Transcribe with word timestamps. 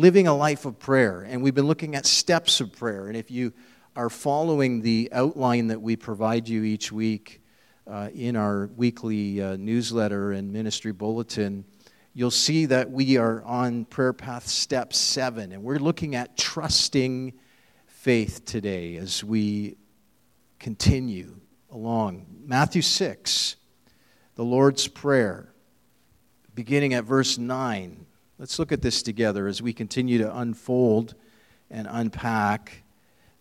living 0.00 0.26
a 0.26 0.34
life 0.34 0.64
of 0.66 0.78
prayer, 0.78 1.22
and 1.22 1.42
we've 1.42 1.54
been 1.54 1.66
looking 1.66 1.94
at 1.94 2.06
steps 2.06 2.60
of 2.60 2.72
prayer. 2.72 3.08
And 3.08 3.16
if 3.16 3.30
you 3.30 3.52
are 3.96 4.10
following 4.10 4.82
the 4.82 5.08
outline 5.12 5.68
that 5.68 5.80
we 5.80 5.96
provide 5.96 6.48
you 6.48 6.64
each 6.64 6.92
week 6.92 7.40
uh, 7.86 8.10
in 8.14 8.36
our 8.36 8.66
weekly 8.76 9.40
uh, 9.40 9.56
newsletter 9.56 10.32
and 10.32 10.52
ministry 10.52 10.92
bulletin, 10.92 11.64
you'll 12.12 12.30
see 12.30 12.66
that 12.66 12.90
we 12.90 13.16
are 13.16 13.42
on 13.44 13.84
Prayer 13.86 14.12
Path 14.12 14.46
Step 14.46 14.92
7, 14.92 15.52
and 15.52 15.62
we're 15.62 15.78
looking 15.78 16.14
at 16.14 16.36
trusting 16.36 17.32
faith 17.86 18.44
today 18.44 18.96
as 18.96 19.24
we 19.24 19.76
continue 20.58 21.36
along. 21.70 22.26
Matthew 22.44 22.82
6, 22.82 23.56
the 24.34 24.44
Lord's 24.44 24.88
Prayer, 24.88 25.52
beginning 26.54 26.94
at 26.94 27.04
verse 27.04 27.38
9. 27.38 28.05
Let's 28.38 28.58
look 28.58 28.70
at 28.70 28.82
this 28.82 29.02
together 29.02 29.46
as 29.46 29.62
we 29.62 29.72
continue 29.72 30.18
to 30.18 30.36
unfold 30.36 31.14
and 31.70 31.88
unpack 31.90 32.82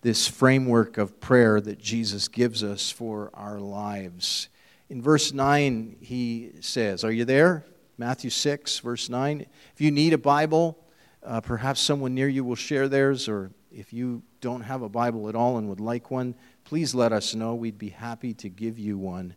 this 0.02 0.26
framework 0.26 0.98
of 0.98 1.20
prayer 1.20 1.60
that 1.60 1.80
Jesus 1.80 2.30
gives 2.30 2.64
us 2.64 2.92
for 2.92 3.30
our 3.34 3.60
lives. 3.60 4.48
In 4.90 5.02
verse 5.02 5.34
9, 5.34 5.98
he 6.00 6.52
says, 6.62 7.04
Are 7.04 7.12
you 7.12 7.26
there? 7.26 7.66
Matthew 7.98 8.30
6, 8.30 8.80
verse 8.80 9.10
9. 9.10 9.46
If 9.74 9.82
you 9.82 9.92
need 9.92 10.14
a 10.14 10.18
Bible, 10.18 10.78
uh, 11.22 11.42
perhaps 11.42 11.82
someone 11.82 12.16
near 12.16 12.30
you 12.30 12.46
will 12.46 12.56
share 12.56 12.88
theirs, 12.88 13.28
or 13.28 13.52
if 13.74 13.92
you 13.92 14.22
don't 14.40 14.62
have 14.62 14.82
a 14.82 14.88
Bible 14.88 15.28
at 15.28 15.36
all 15.36 15.58
and 15.58 15.68
would 15.68 15.82
like 15.82 16.10
one, 16.10 16.36
please 16.64 16.96
let 16.96 17.12
us 17.12 17.36
know. 17.36 17.54
We'd 17.54 17.78
be 17.78 17.90
happy 17.90 18.34
to 18.36 18.48
give 18.48 18.80
you 18.80 18.98
one 18.98 19.36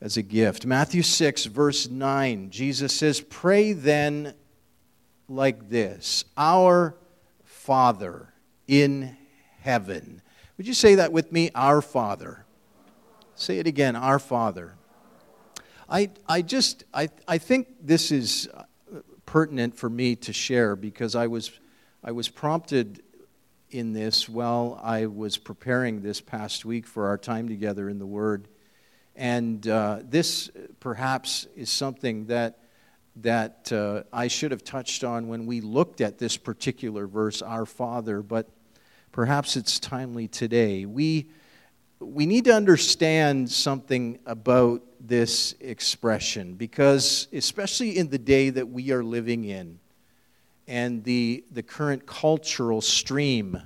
as 0.00 0.16
a 0.16 0.22
gift. 0.22 0.64
Matthew 0.66 1.02
6, 1.02 1.46
verse 1.46 1.88
9, 1.88 2.50
Jesus 2.50 2.94
says, 2.94 3.20
Pray 3.20 3.72
then 3.72 4.34
like 5.32 5.68
this 5.68 6.24
Our 6.36 6.96
Father 7.44 8.32
in 8.66 9.16
heaven. 9.60 10.22
Would 10.56 10.66
you 10.66 10.74
say 10.74 10.96
that 10.96 11.12
with 11.12 11.32
me? 11.32 11.50
Our 11.54 11.82
Father. 11.82 12.44
Say 13.34 13.58
it 13.58 13.66
again, 13.66 13.96
Our 13.96 14.18
Father. 14.18 14.74
I, 15.88 16.10
I 16.28 16.42
just, 16.42 16.84
I, 16.94 17.08
I 17.26 17.38
think 17.38 17.68
this 17.82 18.12
is 18.12 18.48
pertinent 19.26 19.76
for 19.76 19.90
me 19.90 20.16
to 20.16 20.32
share 20.32 20.76
because 20.76 21.14
I 21.14 21.26
was, 21.26 21.50
I 22.04 22.12
was 22.12 22.28
prompted 22.28 23.02
in 23.70 23.92
this 23.92 24.28
while 24.28 24.80
I 24.82 25.06
was 25.06 25.38
preparing 25.38 26.02
this 26.02 26.20
past 26.20 26.64
week 26.64 26.86
for 26.86 27.06
our 27.08 27.18
time 27.18 27.48
together 27.48 27.88
in 27.88 27.98
the 27.98 28.06
Word. 28.06 28.48
And 29.16 29.66
uh, 29.66 30.00
this 30.02 30.50
perhaps 30.80 31.46
is 31.56 31.70
something 31.70 32.26
that, 32.26 32.58
that 33.16 33.70
uh, 33.72 34.02
I 34.12 34.28
should 34.28 34.50
have 34.50 34.64
touched 34.64 35.04
on 35.04 35.28
when 35.28 35.46
we 35.46 35.60
looked 35.60 36.00
at 36.00 36.18
this 36.18 36.36
particular 36.36 37.06
verse, 37.06 37.42
Our 37.42 37.66
Father, 37.66 38.22
but 38.22 38.48
perhaps 39.12 39.56
it's 39.56 39.78
timely 39.78 40.28
today. 40.28 40.86
We, 40.86 41.28
we 42.00 42.26
need 42.26 42.44
to 42.46 42.54
understand 42.54 43.50
something 43.50 44.18
about 44.24 44.82
this 45.00 45.54
expression 45.60 46.54
because, 46.54 47.28
especially 47.32 47.98
in 47.98 48.08
the 48.08 48.18
day 48.18 48.50
that 48.50 48.68
we 48.68 48.90
are 48.92 49.04
living 49.04 49.44
in 49.44 49.78
and 50.66 51.04
the, 51.04 51.44
the 51.50 51.62
current 51.62 52.06
cultural 52.06 52.80
stream 52.80 53.60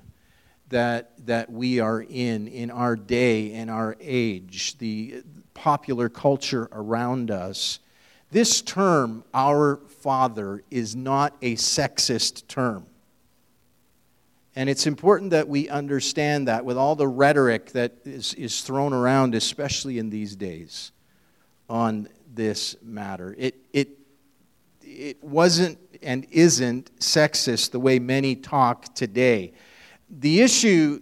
that, 0.70 1.12
that 1.26 1.50
we 1.50 1.78
are 1.78 2.02
in, 2.02 2.48
in 2.48 2.70
our 2.70 2.96
day 2.96 3.52
and 3.52 3.70
our 3.70 3.96
age, 4.00 4.76
the 4.78 5.22
popular 5.54 6.08
culture 6.08 6.68
around 6.72 7.30
us, 7.30 7.78
this 8.30 8.60
term, 8.62 9.24
our 9.32 9.76
Father, 10.00 10.62
is 10.70 10.96
not 10.96 11.36
a 11.42 11.54
sexist 11.56 12.46
term. 12.48 12.86
And 14.54 14.70
it's 14.70 14.86
important 14.86 15.32
that 15.32 15.48
we 15.48 15.68
understand 15.68 16.48
that 16.48 16.64
with 16.64 16.78
all 16.78 16.96
the 16.96 17.06
rhetoric 17.06 17.72
that 17.72 17.92
is, 18.04 18.32
is 18.34 18.62
thrown 18.62 18.92
around, 18.92 19.34
especially 19.34 19.98
in 19.98 20.08
these 20.08 20.34
days, 20.34 20.92
on 21.68 22.08
this 22.32 22.76
matter. 22.82 23.34
It, 23.38 23.56
it, 23.72 23.90
it 24.82 25.22
wasn't 25.22 25.78
and 26.02 26.26
isn't 26.30 26.94
sexist 26.98 27.70
the 27.70 27.80
way 27.80 27.98
many 27.98 28.34
talk 28.34 28.94
today. 28.94 29.52
The 30.08 30.40
issue 30.40 31.00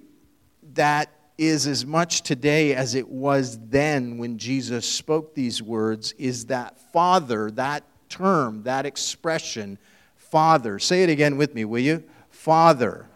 that 0.75 1.11
is 1.37 1.67
as 1.67 1.85
much 1.85 2.23
today 2.23 2.75
as 2.75 2.95
it 2.95 3.09
was 3.09 3.59
then 3.69 4.19
when 4.19 4.39
Jesus 4.39 4.89
spoke 4.89 5.35
these 5.35 5.63
words 5.63 6.13
is 6.13 6.47
that 6.47 6.79
Father, 6.93 7.51
that 7.53 7.85
term, 8.09 8.63
that 8.63 8.87
expression, 8.87 9.79
Father. 10.17 10.79
Say 10.79 11.03
it 11.03 11.11
again 11.11 11.37
with 11.37 11.55
me, 11.55 11.65
will 11.65 11.81
you? 11.81 12.05
Father. 12.31 13.07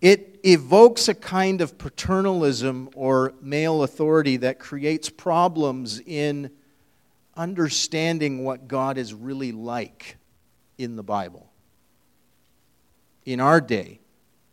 It 0.00 0.40
evokes 0.44 1.08
a 1.08 1.14
kind 1.14 1.60
of 1.60 1.78
paternalism 1.78 2.90
or 2.94 3.34
male 3.40 3.84
authority 3.84 4.36
that 4.38 4.58
creates 4.58 5.08
problems 5.08 6.00
in 6.00 6.50
understanding 7.36 8.44
what 8.44 8.68
God 8.68 8.98
is 8.98 9.14
really 9.14 9.52
like 9.52 10.16
in 10.76 10.96
the 10.96 11.02
Bible. 11.02 11.48
In 13.24 13.40
our 13.40 13.60
day, 13.60 14.00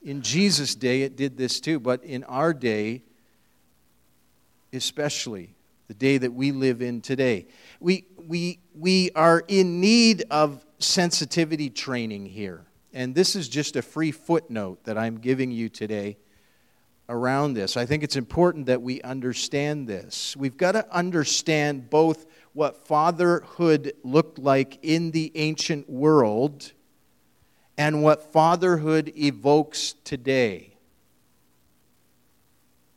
in 0.02 0.22
Jesus' 0.22 0.76
day, 0.76 1.02
it 1.02 1.16
did 1.16 1.38
this 1.38 1.60
too, 1.60 1.80
but 1.80 2.04
in 2.04 2.24
our 2.26 2.54
day, 2.54 3.04
especially 4.72 5.56
the 5.88 5.94
day 5.94 6.18
that 6.18 6.34
we 6.34 6.52
live 6.52 6.82
in 6.82 7.02
today, 7.02 7.48
we, 7.80 8.06
we, 8.28 8.60
we 8.76 9.12
are 9.16 9.44
in 9.48 9.82
need 9.82 10.24
of 10.30 10.66
sensitivity 10.78 11.70
training 11.70 12.26
here. 12.26 12.66
And 12.94 13.14
this 13.14 13.36
is 13.36 13.50
just 13.50 13.76
a 13.76 13.82
free 13.82 14.12
footnote 14.12 14.84
that 14.86 14.98
I'm 14.98 15.20
giving 15.20 15.52
you 15.52 15.70
today 15.70 16.18
around 17.08 17.56
this. 17.56 17.76
I 17.76 17.86
think 17.86 18.04
it's 18.04 18.16
important 18.16 18.68
that 18.68 18.82
we 18.82 19.02
understand 19.02 19.88
this. 19.88 20.38
We've 20.38 20.56
got 20.56 20.74
to 20.74 20.92
understand 20.96 21.90
both 21.90 22.26
what 22.54 22.88
fatherhood 22.88 23.94
looked 24.04 24.40
like 24.40 24.80
in 24.84 25.12
the 25.12 25.32
ancient 25.36 25.90
world 25.90 26.72
and 27.80 28.04
what 28.04 28.34
fatherhood 28.34 29.14
evokes 29.16 29.96
today 30.04 30.74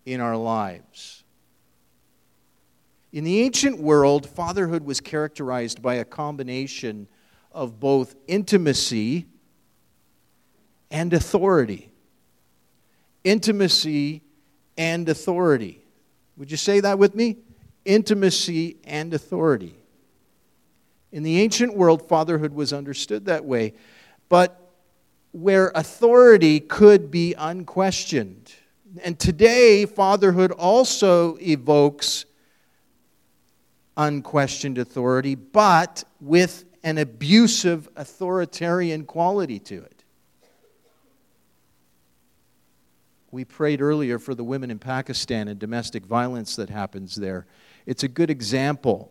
in 0.05 0.21
our 0.21 0.37
lives. 0.37 1.23
In 3.13 3.23
the 3.23 3.43
ancient 3.43 3.79
world, 3.79 4.29
fatherhood 4.29 4.85
was 4.85 5.01
characterized 5.01 5.81
by 5.83 5.95
a 5.95 6.05
combination 6.05 7.07
of 7.53 7.79
both 7.79 8.17
intimacy 8.27 9.27
and 10.91 11.13
authority. 11.13 11.89
Intimacy 13.23 14.21
and 14.77 15.09
authority. 15.09 15.81
Would 16.37 16.51
you 16.51 16.57
say 16.57 16.81
that 16.81 16.99
with 16.99 17.15
me? 17.15 17.37
Intimacy 17.85 18.79
and 18.83 19.15
authority. 19.15 19.77
In 21.13 21.23
the 21.23 21.41
ancient 21.41 21.77
world, 21.77 22.09
fatherhood 22.09 22.53
was 22.53 22.73
understood 22.73 23.27
that 23.27 23.45
way. 23.45 23.75
But 24.29 24.62
where 25.33 25.73
authority 25.75 26.61
could 26.61 27.11
be 27.11 27.35
unquestioned. 27.35 28.53
And 29.03 29.19
today, 29.19 29.87
fatherhood 29.87 30.53
also 30.53 31.37
evokes 31.41 32.27
unquestioned 33.97 34.79
authority, 34.79 35.35
but 35.35 36.05
with 36.21 36.65
an 36.85 36.99
abusive 36.99 37.89
authoritarian 37.97 39.05
quality 39.05 39.59
to 39.59 39.77
it. 39.83 40.05
We 43.31 43.45
prayed 43.47 43.81
earlier 43.81 44.19
for 44.19 44.35
the 44.35 44.45
women 44.45 44.71
in 44.71 44.79
Pakistan 44.79 45.49
and 45.49 45.59
domestic 45.59 46.05
violence 46.05 46.57
that 46.57 46.69
happens 46.69 47.15
there. 47.15 47.47
It's 47.87 48.03
a 48.03 48.09
good 48.09 48.29
example 48.29 49.11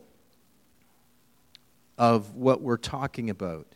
of 1.97 2.35
what 2.35 2.61
we're 2.61 2.77
talking 2.77 3.31
about. 3.31 3.67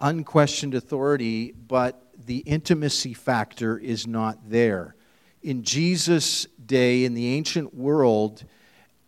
Unquestioned 0.00 0.74
authority, 0.74 1.52
but 1.52 2.02
the 2.26 2.38
intimacy 2.38 3.14
factor 3.14 3.78
is 3.78 4.06
not 4.06 4.50
there. 4.50 4.94
In 5.42 5.62
Jesus' 5.62 6.46
day, 6.66 7.04
in 7.04 7.14
the 7.14 7.28
ancient 7.34 7.74
world, 7.74 8.44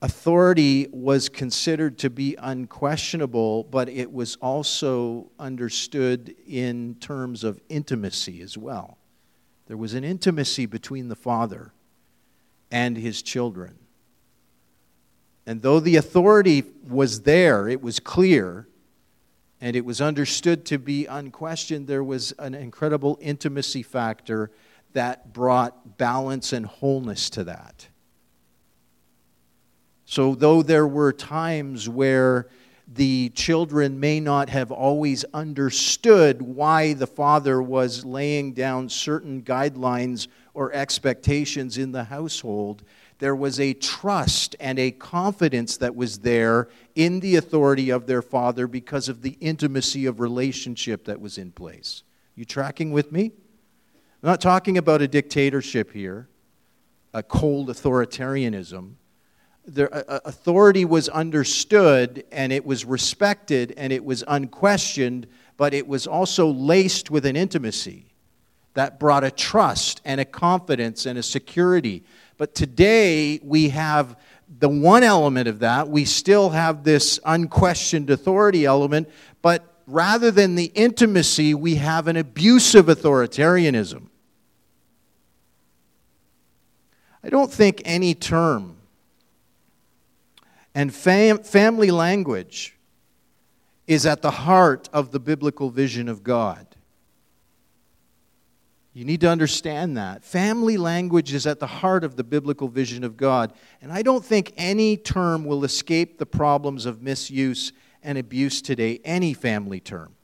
authority 0.00 0.88
was 0.92 1.28
considered 1.28 1.98
to 1.98 2.10
be 2.10 2.36
unquestionable, 2.38 3.64
but 3.64 3.88
it 3.88 4.12
was 4.12 4.36
also 4.36 5.30
understood 5.38 6.34
in 6.46 6.94
terms 7.00 7.44
of 7.44 7.60
intimacy 7.68 8.40
as 8.40 8.56
well. 8.56 8.98
There 9.66 9.76
was 9.76 9.94
an 9.94 10.04
intimacy 10.04 10.66
between 10.66 11.08
the 11.08 11.16
Father 11.16 11.72
and 12.70 12.96
his 12.96 13.22
children. 13.22 13.78
And 15.46 15.62
though 15.62 15.80
the 15.80 15.96
authority 15.96 16.64
was 16.86 17.22
there, 17.22 17.68
it 17.68 17.82
was 17.82 18.00
clear, 18.00 18.68
and 19.60 19.74
it 19.74 19.84
was 19.84 20.00
understood 20.00 20.64
to 20.66 20.78
be 20.78 21.06
unquestioned, 21.06 21.86
there 21.86 22.04
was 22.04 22.32
an 22.38 22.54
incredible 22.54 23.18
intimacy 23.20 23.82
factor 23.82 24.50
that 24.92 25.32
brought 25.32 25.98
balance 25.98 26.52
and 26.52 26.66
wholeness 26.66 27.30
to 27.30 27.44
that. 27.44 27.88
So, 30.04 30.34
though 30.34 30.62
there 30.62 30.86
were 30.86 31.12
times 31.12 31.88
where 31.88 32.48
the 32.90 33.28
children 33.34 34.00
may 34.00 34.18
not 34.18 34.48
have 34.48 34.72
always 34.72 35.22
understood 35.34 36.40
why 36.40 36.94
the 36.94 37.06
father 37.06 37.60
was 37.60 38.04
laying 38.04 38.54
down 38.54 38.88
certain 38.88 39.42
guidelines 39.42 40.26
or 40.54 40.72
expectations 40.72 41.76
in 41.76 41.92
the 41.92 42.04
household. 42.04 42.82
There 43.18 43.34
was 43.34 43.58
a 43.58 43.74
trust 43.74 44.54
and 44.60 44.78
a 44.78 44.90
confidence 44.90 45.76
that 45.78 45.96
was 45.96 46.20
there 46.20 46.68
in 46.94 47.20
the 47.20 47.36
authority 47.36 47.90
of 47.90 48.06
their 48.06 48.22
father 48.22 48.66
because 48.66 49.08
of 49.08 49.22
the 49.22 49.36
intimacy 49.40 50.06
of 50.06 50.20
relationship 50.20 51.04
that 51.06 51.20
was 51.20 51.36
in 51.36 51.50
place. 51.50 52.04
You 52.36 52.44
tracking 52.44 52.92
with 52.92 53.10
me? 53.10 53.32
I'm 54.22 54.28
not 54.28 54.40
talking 54.40 54.78
about 54.78 55.02
a 55.02 55.08
dictatorship 55.08 55.92
here, 55.92 56.28
a 57.12 57.22
cold 57.22 57.68
authoritarianism 57.68 58.94
the 59.68 59.92
uh, 60.10 60.20
authority 60.24 60.84
was 60.84 61.08
understood 61.08 62.24
and 62.32 62.52
it 62.52 62.64
was 62.64 62.84
respected 62.84 63.74
and 63.76 63.92
it 63.92 64.04
was 64.04 64.24
unquestioned, 64.26 65.26
but 65.56 65.74
it 65.74 65.86
was 65.86 66.06
also 66.06 66.48
laced 66.48 67.10
with 67.10 67.26
an 67.26 67.36
intimacy 67.36 68.06
that 68.74 68.98
brought 68.98 69.24
a 69.24 69.30
trust 69.30 70.00
and 70.04 70.20
a 70.20 70.24
confidence 70.24 71.04
and 71.06 71.18
a 71.18 71.22
security. 71.22 72.02
But 72.38 72.54
today 72.54 73.40
we 73.42 73.68
have 73.70 74.16
the 74.58 74.68
one 74.68 75.02
element 75.02 75.48
of 75.48 75.58
that. 75.58 75.88
We 75.88 76.04
still 76.04 76.50
have 76.50 76.84
this 76.84 77.20
unquestioned 77.24 78.08
authority 78.08 78.64
element, 78.64 79.10
but 79.42 79.82
rather 79.86 80.30
than 80.30 80.54
the 80.54 80.70
intimacy, 80.74 81.52
we 81.52 81.74
have 81.74 82.06
an 82.06 82.16
abusive 82.16 82.86
authoritarianism. 82.86 84.06
I 87.22 87.28
don't 87.28 87.52
think 87.52 87.82
any 87.84 88.14
term 88.14 88.76
and 90.74 90.94
fam- 90.94 91.38
family 91.38 91.90
language 91.90 92.76
is 93.88 94.06
at 94.06 94.22
the 94.22 94.30
heart 94.30 94.88
of 94.92 95.10
the 95.10 95.18
biblical 95.18 95.70
vision 95.70 96.08
of 96.08 96.22
God. 96.22 96.67
You 98.98 99.04
need 99.04 99.20
to 99.20 99.30
understand 99.30 99.96
that. 99.96 100.24
Family 100.24 100.76
language 100.76 101.32
is 101.32 101.46
at 101.46 101.60
the 101.60 101.68
heart 101.68 102.02
of 102.02 102.16
the 102.16 102.24
biblical 102.24 102.66
vision 102.66 103.04
of 103.04 103.16
God. 103.16 103.52
And 103.80 103.92
I 103.92 104.02
don't 104.02 104.24
think 104.24 104.52
any 104.56 104.96
term 104.96 105.44
will 105.44 105.62
escape 105.62 106.18
the 106.18 106.26
problems 106.26 106.84
of 106.84 107.00
misuse 107.00 107.72
and 108.02 108.18
abuse 108.18 108.60
today, 108.60 108.98
any 109.04 109.34
family 109.34 109.78
term, 109.78 110.16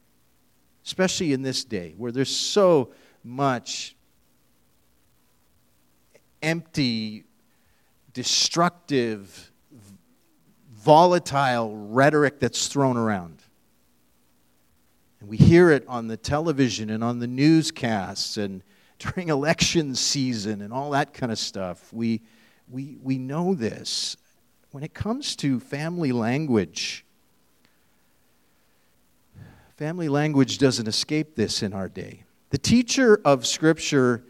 especially 0.85 1.33
in 1.33 1.43
this 1.43 1.63
day 1.63 1.95
where 1.97 2.11
there's 2.11 2.35
so 2.35 2.93
much 3.23 3.95
empty, 6.43 7.23
destructive, 8.13 9.53
volatile 10.73 11.77
rhetoric 11.77 12.41
that's 12.41 12.67
thrown 12.67 12.97
around. 12.97 13.41
And 15.25 15.31
we 15.31 15.39
hear 15.39 15.71
it 15.71 15.87
on 15.89 16.07
the 16.07 16.19
television 16.19 16.91
and 16.91 17.03
on 17.03 17.19
the 17.19 17.27
newscasts 17.27 18.37
and 18.37 18.63
during 18.99 19.31
election 19.31 19.95
season 19.95 20.61
and 20.61 20.71
all 20.71 20.91
that 20.91 21.15
kind 21.15 21.33
of 21.33 21.39
stuff. 21.39 21.91
We, 21.95 22.21
we, 22.69 22.99
we 23.03 23.17
know 23.17 23.55
this. 23.55 24.19
When 24.73 24.85
it 24.85 24.93
comes 24.93 25.35
to 25.37 25.61
family 25.61 26.13
language, 26.13 27.07
family 29.79 30.11
language 30.11 30.59
doesn't 30.59 30.89
escape 30.89 31.37
this 31.37 31.63
in 31.63 31.73
our 31.73 31.89
day. 31.89 32.25
The 32.51 32.59
teacher 32.59 33.19
of 33.25 33.47
Scripture 33.47 34.25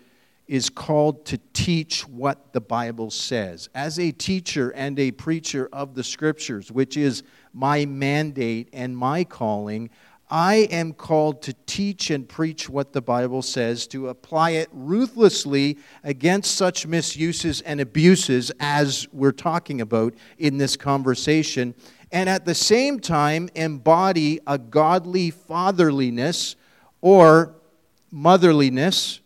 is 0.46 0.70
called 0.70 1.24
to 1.26 1.40
teach 1.54 2.06
what 2.06 2.52
the 2.52 2.60
Bible 2.60 3.10
says. 3.10 3.68
As 3.74 3.98
a 3.98 4.12
teacher 4.12 4.70
and 4.70 4.96
a 5.00 5.10
preacher 5.10 5.68
of 5.72 5.96
the 5.96 6.04
Scriptures, 6.04 6.70
which 6.70 6.96
is 6.96 7.24
my 7.52 7.84
mandate 7.84 8.68
and 8.72 8.96
my 8.96 9.24
calling, 9.24 9.90
I 10.34 10.66
am 10.72 10.94
called 10.94 11.42
to 11.42 11.54
teach 11.64 12.10
and 12.10 12.28
preach 12.28 12.68
what 12.68 12.92
the 12.92 13.00
Bible 13.00 13.40
says, 13.40 13.86
to 13.86 14.08
apply 14.08 14.50
it 14.50 14.68
ruthlessly 14.72 15.78
against 16.02 16.56
such 16.56 16.88
misuses 16.88 17.60
and 17.60 17.80
abuses 17.80 18.50
as 18.58 19.06
we're 19.12 19.30
talking 19.30 19.80
about 19.80 20.12
in 20.36 20.58
this 20.58 20.76
conversation, 20.76 21.72
and 22.10 22.28
at 22.28 22.46
the 22.46 22.54
same 22.56 22.98
time 22.98 23.48
embody 23.54 24.40
a 24.44 24.58
godly 24.58 25.30
fatherliness 25.30 26.56
or 27.00 27.54
motherliness 28.12 29.20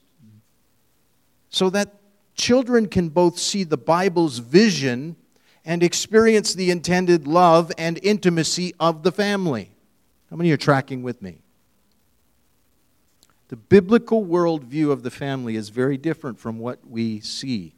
so 1.48 1.70
that 1.70 2.02
children 2.34 2.86
can 2.86 3.08
both 3.08 3.38
see 3.38 3.64
the 3.64 3.78
Bible's 3.78 4.40
vision 4.40 5.16
and 5.64 5.82
experience 5.82 6.52
the 6.52 6.70
intended 6.70 7.26
love 7.26 7.72
and 7.78 7.98
intimacy 8.02 8.74
of 8.78 9.04
the 9.04 9.12
family. 9.12 9.70
How 10.30 10.36
many 10.36 10.50
are 10.50 10.56
tracking 10.56 11.02
with 11.02 11.22
me? 11.22 11.38
The 13.48 13.56
biblical 13.56 14.24
worldview 14.24 14.90
of 14.90 15.02
the 15.02 15.10
family 15.10 15.56
is 15.56 15.70
very 15.70 15.96
different 15.96 16.38
from 16.38 16.58
what 16.58 16.86
we 16.86 17.20
see 17.20 17.74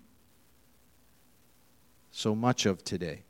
so 2.10 2.34
much 2.34 2.66
of 2.66 2.82
today. 2.82 3.22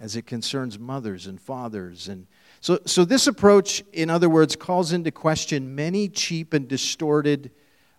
As 0.00 0.16
it 0.16 0.24
concerns 0.24 0.78
mothers 0.78 1.26
and 1.26 1.40
fathers 1.40 2.08
and 2.08 2.26
so, 2.62 2.78
so 2.84 3.06
this 3.06 3.26
approach, 3.26 3.82
in 3.92 4.10
other 4.10 4.28
words, 4.28 4.54
calls 4.54 4.92
into 4.92 5.10
question 5.10 5.74
many 5.74 6.08
cheap 6.08 6.52
and 6.52 6.68
distorted 6.68 7.50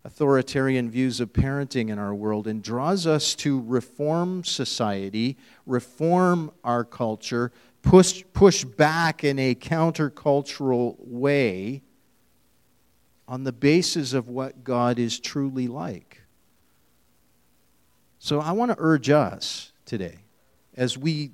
authoritarian 0.04 0.90
views 0.90 1.20
of 1.20 1.32
parenting 1.32 1.90
in 1.90 2.00
our 2.00 2.14
world 2.14 2.48
and 2.48 2.64
draws 2.64 3.06
us 3.06 3.36
to 3.36 3.62
reform 3.62 4.44
society, 4.44 5.38
reform 5.66 6.52
our 6.64 6.84
culture, 6.84 7.52
push, 7.82 8.24
push 8.34 8.64
back 8.64 9.24
in 9.24 9.38
a 9.38 9.54
countercultural 9.54 10.96
way 11.00 11.82
on 13.28 13.44
the 13.44 13.52
basis 13.52 14.14
of 14.14 14.28
what 14.28 14.64
God 14.64 15.00
is 15.00 15.20
truly 15.20 15.68
like. 15.68 16.22
So 18.20 18.40
I 18.40 18.52
want 18.52 18.72
to 18.72 18.78
urge 18.80 19.10
us 19.10 19.72
today, 19.86 20.20
as 20.76 20.98
we 20.98 21.32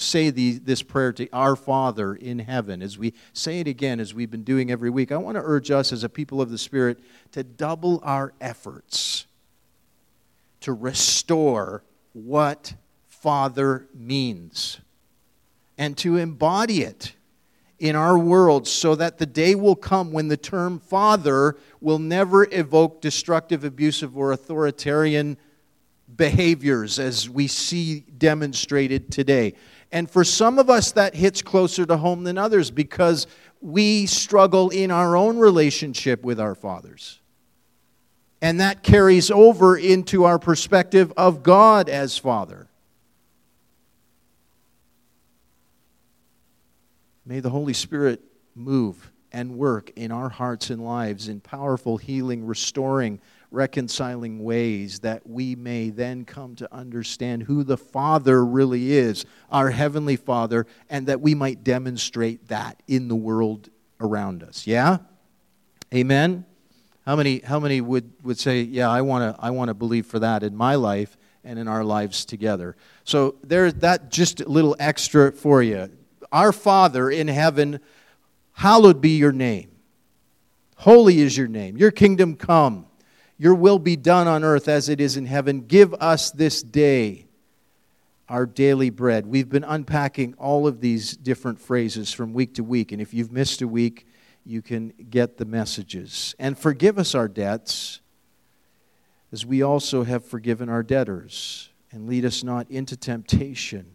say 0.00 0.30
the, 0.30 0.58
this 0.58 0.82
prayer 0.82 1.12
to 1.14 1.28
our 1.32 1.56
Father 1.56 2.14
in 2.14 2.38
heaven, 2.38 2.82
as 2.82 2.98
we 2.98 3.14
say 3.32 3.60
it 3.60 3.68
again, 3.68 4.00
as 4.00 4.14
we've 4.14 4.30
been 4.30 4.44
doing 4.44 4.70
every 4.70 4.90
week, 4.90 5.12
I 5.12 5.16
want 5.16 5.36
to 5.36 5.42
urge 5.44 5.70
us 5.70 5.92
as 5.92 6.04
a 6.04 6.08
people 6.08 6.40
of 6.40 6.50
the 6.50 6.58
Spirit 6.58 6.98
to 7.32 7.42
double 7.42 8.00
our 8.04 8.32
efforts 8.40 9.26
to 10.60 10.72
restore 10.72 11.82
what 12.12 12.74
Father 13.08 13.86
means 13.94 14.80
and 15.76 15.96
to 15.98 16.16
embody 16.16 16.82
it 16.82 17.12
in 17.78 17.94
our 17.94 18.18
world 18.18 18.66
so 18.66 18.94
that 18.96 19.18
the 19.18 19.26
day 19.26 19.54
will 19.54 19.76
come 19.76 20.12
when 20.12 20.28
the 20.28 20.36
term 20.36 20.80
Father 20.80 21.56
will 21.80 21.98
never 21.98 22.46
evoke 22.50 23.00
destructive, 23.00 23.62
abusive, 23.62 24.16
or 24.16 24.32
authoritarian 24.32 25.36
behaviors 26.18 26.98
as 26.98 27.30
we 27.30 27.46
see 27.46 28.00
demonstrated 28.00 29.10
today. 29.10 29.54
And 29.90 30.10
for 30.10 30.22
some 30.22 30.58
of 30.58 30.68
us, 30.68 30.92
that 30.92 31.14
hits 31.14 31.40
closer 31.40 31.86
to 31.86 31.96
home 31.96 32.24
than 32.24 32.36
others 32.36 32.70
because 32.70 33.26
we 33.62 34.04
struggle 34.04 34.68
in 34.68 34.90
our 34.90 35.16
own 35.16 35.38
relationship 35.38 36.22
with 36.22 36.38
our 36.38 36.54
fathers. 36.54 37.20
And 38.42 38.60
that 38.60 38.82
carries 38.82 39.30
over 39.30 39.76
into 39.76 40.24
our 40.24 40.38
perspective 40.38 41.12
of 41.16 41.42
God 41.42 41.88
as 41.88 42.18
Father. 42.18 42.68
May 47.24 47.40
the 47.40 47.50
Holy 47.50 47.74
Spirit 47.74 48.22
move 48.54 49.10
and 49.32 49.56
work 49.56 49.90
in 49.96 50.12
our 50.12 50.28
hearts 50.28 50.70
and 50.70 50.84
lives 50.84 51.28
in 51.28 51.40
powerful, 51.40 51.96
healing, 51.96 52.46
restoring, 52.46 53.20
reconciling 53.50 54.42
ways 54.42 55.00
that 55.00 55.26
we 55.26 55.54
may 55.54 55.90
then 55.90 56.24
come 56.24 56.54
to 56.56 56.72
understand 56.74 57.44
who 57.44 57.64
the 57.64 57.76
Father 57.76 58.44
really 58.44 58.92
is, 58.92 59.24
our 59.50 59.70
Heavenly 59.70 60.16
Father, 60.16 60.66
and 60.90 61.06
that 61.06 61.20
we 61.20 61.34
might 61.34 61.64
demonstrate 61.64 62.48
that 62.48 62.82
in 62.86 63.08
the 63.08 63.16
world 63.16 63.70
around 64.00 64.42
us. 64.42 64.66
Yeah? 64.66 64.98
Amen? 65.94 66.44
How 67.06 67.16
many, 67.16 67.38
how 67.40 67.58
many 67.58 67.80
would, 67.80 68.12
would 68.22 68.38
say, 68.38 68.60
Yeah, 68.60 68.90
I 68.90 69.00
want 69.00 69.34
to 69.34 69.42
I 69.42 69.50
wanna 69.50 69.74
believe 69.74 70.06
for 70.06 70.18
that 70.18 70.42
in 70.42 70.54
my 70.54 70.74
life 70.74 71.16
and 71.42 71.58
in 71.58 71.66
our 71.66 71.82
lives 71.82 72.26
together? 72.26 72.76
So 73.04 73.36
there's 73.42 73.74
that 73.74 74.10
just 74.10 74.42
a 74.42 74.48
little 74.48 74.76
extra 74.78 75.32
for 75.32 75.62
you. 75.62 75.90
Our 76.30 76.52
Father 76.52 77.10
in 77.10 77.28
heaven, 77.28 77.80
hallowed 78.52 79.00
be 79.00 79.16
your 79.16 79.32
name. 79.32 79.70
Holy 80.76 81.20
is 81.20 81.36
your 81.36 81.48
name. 81.48 81.78
Your 81.78 81.90
kingdom 81.90 82.36
come. 82.36 82.87
Your 83.38 83.54
will 83.54 83.78
be 83.78 83.96
done 83.96 84.26
on 84.26 84.42
earth 84.42 84.68
as 84.68 84.88
it 84.88 85.00
is 85.00 85.16
in 85.16 85.26
heaven. 85.26 85.60
Give 85.62 85.94
us 85.94 86.30
this 86.30 86.62
day 86.62 87.26
our 88.28 88.44
daily 88.44 88.90
bread. 88.90 89.26
We've 89.26 89.48
been 89.48 89.64
unpacking 89.64 90.34
all 90.34 90.66
of 90.66 90.80
these 90.80 91.16
different 91.16 91.60
phrases 91.60 92.12
from 92.12 92.34
week 92.34 92.54
to 92.54 92.64
week, 92.64 92.92
and 92.92 93.00
if 93.00 93.14
you've 93.14 93.32
missed 93.32 93.62
a 93.62 93.68
week, 93.68 94.06
you 94.44 94.60
can 94.60 94.92
get 95.10 95.38
the 95.38 95.44
messages. 95.44 96.34
And 96.38 96.58
forgive 96.58 96.98
us 96.98 97.14
our 97.14 97.28
debts 97.28 98.00
as 99.32 99.46
we 99.46 99.62
also 99.62 100.04
have 100.04 100.24
forgiven 100.24 100.68
our 100.68 100.82
debtors. 100.82 101.70
And 101.90 102.06
lead 102.06 102.26
us 102.26 102.44
not 102.44 102.70
into 102.70 102.98
temptation, 102.98 103.86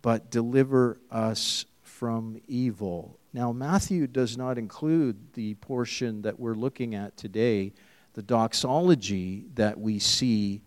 but 0.00 0.30
deliver 0.30 0.98
us 1.12 1.64
from 1.82 2.40
evil. 2.48 3.18
Now, 3.34 3.50
Matthew 3.50 4.06
does 4.06 4.36
not 4.36 4.58
include 4.58 5.32
the 5.32 5.54
portion 5.54 6.22
that 6.22 6.38
we're 6.38 6.54
looking 6.54 6.94
at 6.94 7.16
today, 7.16 7.72
the 8.12 8.22
doxology 8.22 9.46
that 9.54 9.80
we 9.80 9.98
see 9.98 10.60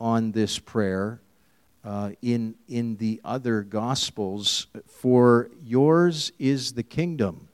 on 0.00 0.30
this 0.30 0.60
prayer 0.60 1.20
uh, 1.84 2.12
in, 2.22 2.54
in 2.68 2.96
the 2.96 3.20
other 3.24 3.62
Gospels. 3.62 4.68
For 4.86 5.50
yours 5.64 6.30
is 6.38 6.72
the 6.72 6.84
kingdom 6.84 7.48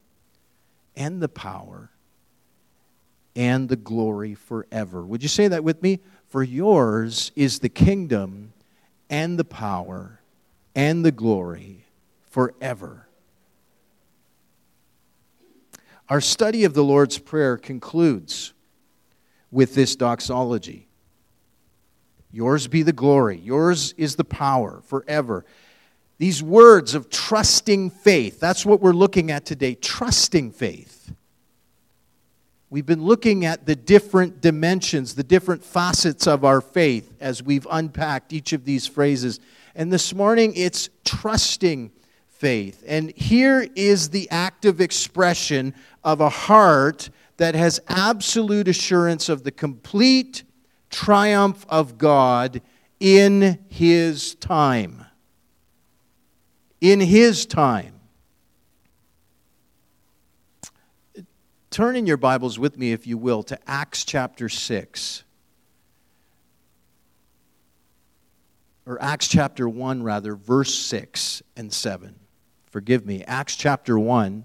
and 0.94 1.22
the 1.22 1.28
power 1.28 1.90
and 3.34 3.66
the 3.66 3.76
glory 3.76 4.34
forever. 4.34 5.06
Would 5.06 5.22
you 5.22 5.28
say 5.28 5.48
that 5.48 5.64
with 5.64 5.82
me? 5.82 6.00
For 6.28 6.42
yours 6.42 7.32
is 7.34 7.60
the 7.60 7.70
kingdom 7.70 8.52
and 9.08 9.38
the 9.38 9.44
power 9.44 10.20
and 10.74 11.02
the 11.02 11.12
glory 11.12 11.86
forever. 12.22 13.06
Our 16.10 16.20
study 16.20 16.64
of 16.64 16.74
the 16.74 16.82
Lord's 16.82 17.18
Prayer 17.18 17.56
concludes 17.56 18.52
with 19.52 19.76
this 19.76 19.94
doxology 19.94 20.88
Yours 22.32 22.68
be 22.68 22.82
the 22.82 22.92
glory, 22.92 23.38
yours 23.38 23.94
is 23.96 24.16
the 24.16 24.24
power 24.24 24.82
forever. 24.84 25.44
These 26.18 26.42
words 26.42 26.94
of 26.94 27.08
trusting 27.08 27.90
faith, 27.90 28.38
that's 28.40 28.66
what 28.66 28.80
we're 28.80 28.92
looking 28.92 29.30
at 29.30 29.46
today 29.46 29.74
trusting 29.74 30.50
faith. 30.50 31.12
We've 32.68 32.86
been 32.86 33.02
looking 33.02 33.44
at 33.44 33.66
the 33.66 33.74
different 33.74 34.40
dimensions, 34.40 35.14
the 35.14 35.24
different 35.24 35.64
facets 35.64 36.26
of 36.26 36.44
our 36.44 36.60
faith 36.60 37.12
as 37.20 37.42
we've 37.42 37.66
unpacked 37.70 38.32
each 38.32 38.52
of 38.52 38.64
these 38.64 38.86
phrases. 38.86 39.40
And 39.74 39.92
this 39.92 40.12
morning 40.14 40.52
it's 40.54 40.88
trusting 41.04 41.90
faith. 42.40 42.82
And 42.86 43.12
here 43.16 43.68
is 43.76 44.08
the 44.08 44.26
active 44.30 44.80
expression 44.80 45.74
of 46.02 46.20
a 46.20 46.28
heart 46.28 47.10
that 47.36 47.54
has 47.54 47.80
absolute 47.88 48.68
assurance 48.68 49.28
of 49.28 49.44
the 49.44 49.50
complete 49.50 50.44
triumph 50.90 51.64
of 51.68 51.98
God 51.98 52.60
in 52.98 53.58
His 53.68 54.34
time. 54.34 55.06
In 56.80 57.00
His 57.00 57.46
time. 57.46 57.94
Turn 61.70 61.94
in 61.94 62.06
your 62.06 62.16
Bibles 62.16 62.58
with 62.58 62.76
me, 62.76 62.92
if 62.92 63.06
you 63.06 63.16
will, 63.16 63.42
to 63.44 63.58
Acts 63.66 64.04
chapter 64.04 64.48
6. 64.48 65.22
Or 68.86 69.00
Acts 69.00 69.28
chapter 69.28 69.68
1, 69.68 70.02
rather, 70.02 70.34
verse 70.34 70.74
6 70.74 71.42
and 71.56 71.72
7. 71.72 72.16
Forgive 72.66 73.06
me. 73.06 73.22
Acts 73.24 73.54
chapter 73.54 73.98
1, 73.98 74.44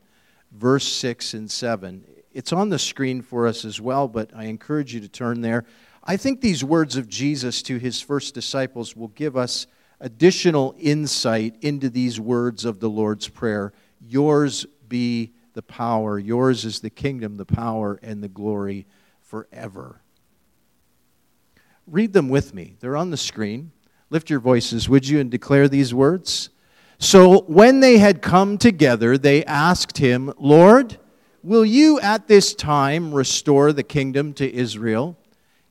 verse 0.57 0.87
6 0.87 1.33
and 1.33 1.49
7. 1.49 2.05
It's 2.31 2.53
on 2.53 2.69
the 2.69 2.79
screen 2.79 3.21
for 3.21 3.47
us 3.47 3.65
as 3.65 3.79
well, 3.79 4.07
but 4.07 4.31
I 4.35 4.45
encourage 4.45 4.93
you 4.93 4.99
to 5.01 5.07
turn 5.09 5.41
there. 5.41 5.65
I 6.03 6.17
think 6.17 6.41
these 6.41 6.63
words 6.63 6.97
of 6.97 7.07
Jesus 7.07 7.61
to 7.63 7.77
his 7.77 8.01
first 8.01 8.33
disciples 8.33 8.95
will 8.95 9.07
give 9.09 9.35
us 9.35 9.67
additional 9.99 10.75
insight 10.77 11.55
into 11.61 11.89
these 11.89 12.19
words 12.19 12.65
of 12.65 12.79
the 12.79 12.89
Lord's 12.89 13.27
Prayer. 13.27 13.73
Yours 13.99 14.65
be 14.87 15.33
the 15.53 15.63
power. 15.63 16.19
Yours 16.19 16.65
is 16.65 16.79
the 16.79 16.89
kingdom, 16.89 17.37
the 17.37 17.45
power, 17.45 17.99
and 18.03 18.21
the 18.21 18.27
glory 18.27 18.85
forever. 19.21 20.01
Read 21.87 22.13
them 22.13 22.29
with 22.29 22.53
me. 22.53 22.75
They're 22.79 22.97
on 22.97 23.11
the 23.11 23.17
screen. 23.17 23.71
Lift 24.09 24.29
your 24.29 24.39
voices, 24.39 24.87
would 24.89 25.07
you, 25.07 25.19
and 25.19 25.31
declare 25.31 25.67
these 25.67 25.93
words? 25.93 26.49
So 26.97 27.41
when 27.41 27.79
they 27.79 27.97
had 27.97 28.21
come 28.21 28.57
together, 28.57 29.17
they 29.17 29.43
asked 29.45 29.97
him, 29.97 30.33
Lord, 30.37 30.97
will 31.43 31.65
you 31.65 31.99
at 31.99 32.27
this 32.27 32.53
time 32.53 33.13
restore 33.13 33.73
the 33.73 33.83
kingdom 33.83 34.33
to 34.33 34.51
Israel? 34.53 35.17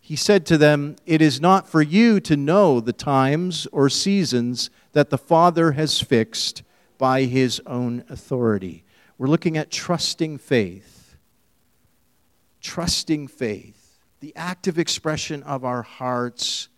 He 0.01 0.17
said 0.17 0.45
to 0.47 0.59
them, 0.59 0.97
It 1.07 1.23
is 1.23 1.41
not 1.41 1.67
for 1.69 1.81
you 1.81 2.21
to 2.21 2.37
know 2.37 2.79
the 2.79 2.93
times 2.93 3.67
or 3.73 3.89
seasons 3.89 4.69
that 4.93 5.09
the 5.09 5.19
Father 5.19 5.73
has 5.73 6.01
fixed 6.01 6.63
by 6.99 7.23
his 7.23 7.61
own 7.67 8.05
authority. 8.11 8.85
We're 9.17 9.29
looking 9.29 9.57
at 9.57 9.71
trusting 9.71 10.39
faith. 10.39 11.17
Trusting 12.61 13.29
faith, 13.29 13.99
the 14.21 14.35
active 14.37 14.79
expression 14.79 15.43
of 15.43 15.65
our 15.65 15.83
hearts 15.83 16.69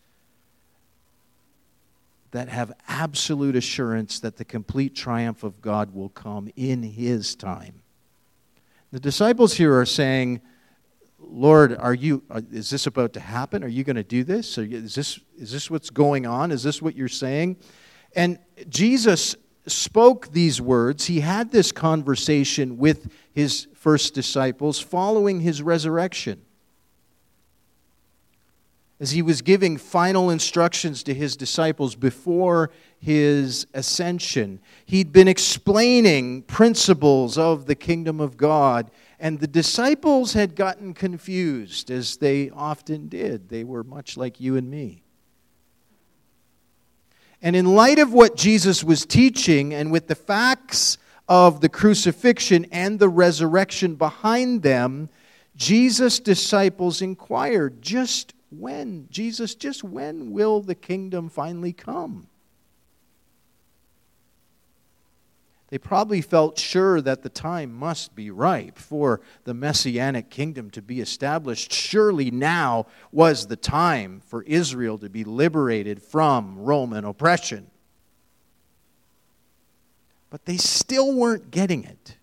that 2.36 2.50
have 2.50 2.70
absolute 2.86 3.56
assurance 3.56 4.20
that 4.20 4.36
the 4.36 4.44
complete 4.44 4.94
triumph 4.94 5.42
of 5.42 5.62
God 5.62 5.94
will 5.94 6.10
come 6.10 6.50
in 6.54 6.82
His 6.82 7.34
time. 7.34 7.82
The 8.92 9.00
disciples 9.00 9.54
here 9.54 9.78
are 9.78 9.86
saying, 9.86 10.42
Lord, 11.18 11.74
are 11.74 11.94
you, 11.94 12.22
uh, 12.30 12.42
is 12.52 12.68
this 12.68 12.86
about 12.86 13.14
to 13.14 13.20
happen? 13.20 13.64
Are 13.64 13.68
you 13.68 13.84
going 13.84 13.96
to 13.96 14.02
do 14.02 14.22
this? 14.22 14.58
is, 14.58 14.94
this? 14.94 15.18
is 15.38 15.50
this 15.50 15.70
what's 15.70 15.88
going 15.88 16.26
on? 16.26 16.52
Is 16.52 16.62
this 16.62 16.82
what 16.82 16.94
you're 16.94 17.08
saying? 17.08 17.56
And 18.14 18.38
Jesus 18.68 19.34
spoke 19.66 20.30
these 20.32 20.60
words, 20.60 21.06
he 21.06 21.20
had 21.20 21.50
this 21.50 21.72
conversation 21.72 22.76
with 22.76 23.10
his 23.32 23.66
first 23.74 24.14
disciples 24.14 24.78
following 24.78 25.40
his 25.40 25.62
resurrection. 25.62 26.42
As 28.98 29.10
he 29.10 29.20
was 29.20 29.42
giving 29.42 29.76
final 29.76 30.30
instructions 30.30 31.02
to 31.02 31.12
his 31.12 31.36
disciples 31.36 31.94
before 31.94 32.70
his 32.98 33.66
ascension, 33.74 34.58
he'd 34.86 35.12
been 35.12 35.28
explaining 35.28 36.42
principles 36.42 37.36
of 37.36 37.66
the 37.66 37.74
kingdom 37.74 38.20
of 38.20 38.38
God, 38.38 38.90
and 39.20 39.38
the 39.38 39.46
disciples 39.46 40.32
had 40.32 40.56
gotten 40.56 40.94
confused, 40.94 41.90
as 41.90 42.16
they 42.16 42.48
often 42.50 43.08
did. 43.08 43.50
They 43.50 43.64
were 43.64 43.84
much 43.84 44.16
like 44.16 44.40
you 44.40 44.56
and 44.56 44.70
me. 44.70 45.02
And 47.42 47.54
in 47.54 47.74
light 47.74 47.98
of 47.98 48.14
what 48.14 48.34
Jesus 48.34 48.82
was 48.82 49.04
teaching, 49.04 49.74
and 49.74 49.92
with 49.92 50.06
the 50.06 50.14
facts 50.14 50.96
of 51.28 51.60
the 51.60 51.68
crucifixion 51.68 52.64
and 52.72 52.98
the 52.98 53.10
resurrection 53.10 53.94
behind 53.96 54.62
them, 54.62 55.10
Jesus' 55.54 56.18
disciples 56.18 57.02
inquired, 57.02 57.82
just 57.82 58.32
when? 58.50 59.08
Jesus, 59.10 59.54
just 59.54 59.82
when 59.84 60.32
will 60.32 60.60
the 60.60 60.74
kingdom 60.74 61.28
finally 61.28 61.72
come? 61.72 62.28
They 65.68 65.78
probably 65.78 66.20
felt 66.20 66.58
sure 66.58 67.00
that 67.00 67.22
the 67.22 67.28
time 67.28 67.74
must 67.74 68.14
be 68.14 68.30
ripe 68.30 68.78
for 68.78 69.20
the 69.44 69.54
messianic 69.54 70.30
kingdom 70.30 70.70
to 70.70 70.82
be 70.82 71.00
established. 71.00 71.72
Surely 71.72 72.30
now 72.30 72.86
was 73.10 73.48
the 73.48 73.56
time 73.56 74.20
for 74.20 74.44
Israel 74.44 74.96
to 74.98 75.08
be 75.08 75.24
liberated 75.24 76.00
from 76.00 76.56
Roman 76.56 77.04
oppression. 77.04 77.68
But 80.30 80.44
they 80.44 80.56
still 80.56 81.12
weren't 81.12 81.50
getting 81.50 81.82
it. 81.82 82.16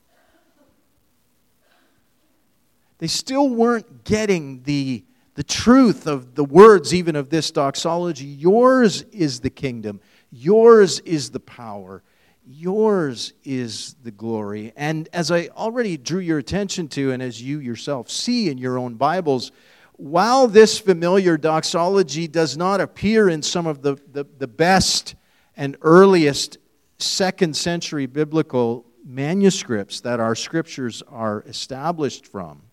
They 3.00 3.08
still 3.08 3.50
weren't 3.50 4.06
getting 4.06 4.64
the, 4.64 5.04
the 5.36 5.44
truth 5.44 6.08
of 6.08 6.36
the 6.36 6.44
words, 6.44 6.94
even 6.94 7.16
of 7.16 7.30
this 7.30 7.52
doxology. 7.52 8.26
Yours 8.26 9.04
is 9.12 9.40
the 9.40 9.50
kingdom, 9.50 10.00
yours 10.32 11.00
is 11.02 11.32
the 11.32 11.40
power 11.40 12.04
Yours 12.46 13.34
is 13.46 13.96
the 14.04 14.12
glory. 14.12 14.74
And 14.76 15.08
as 15.14 15.32
I 15.32 15.48
already 15.48 15.96
drew 15.96 16.20
your 16.20 16.40
attention 16.40 16.90
to, 16.90 17.12
and 17.12 17.24
as 17.24 17.42
you 17.42 17.60
yourself 17.60 18.10
see 18.10 18.50
in 18.50 18.58
your 18.58 18.78
own 18.78 18.96
Bibles, 18.96 19.54
while 19.94 20.48
this 20.48 20.78
familiar 20.78 21.38
doxology 21.38 22.28
does 22.28 22.58
not 22.58 22.82
appear 22.82 23.30
in 23.30 23.42
some 23.42 23.66
of 23.66 23.82
the, 23.82 23.96
the, 24.12 24.26
the 24.40 24.48
best 24.48 25.16
and 25.56 25.78
earliest 25.82 26.58
second 26.98 27.56
century 27.56 28.08
biblical 28.08 28.86
manuscripts 29.06 30.02
that 30.02 30.20
our 30.20 30.36
scriptures 30.36 31.02
are 31.08 31.44
established 31.44 32.28
from, 32.28 32.64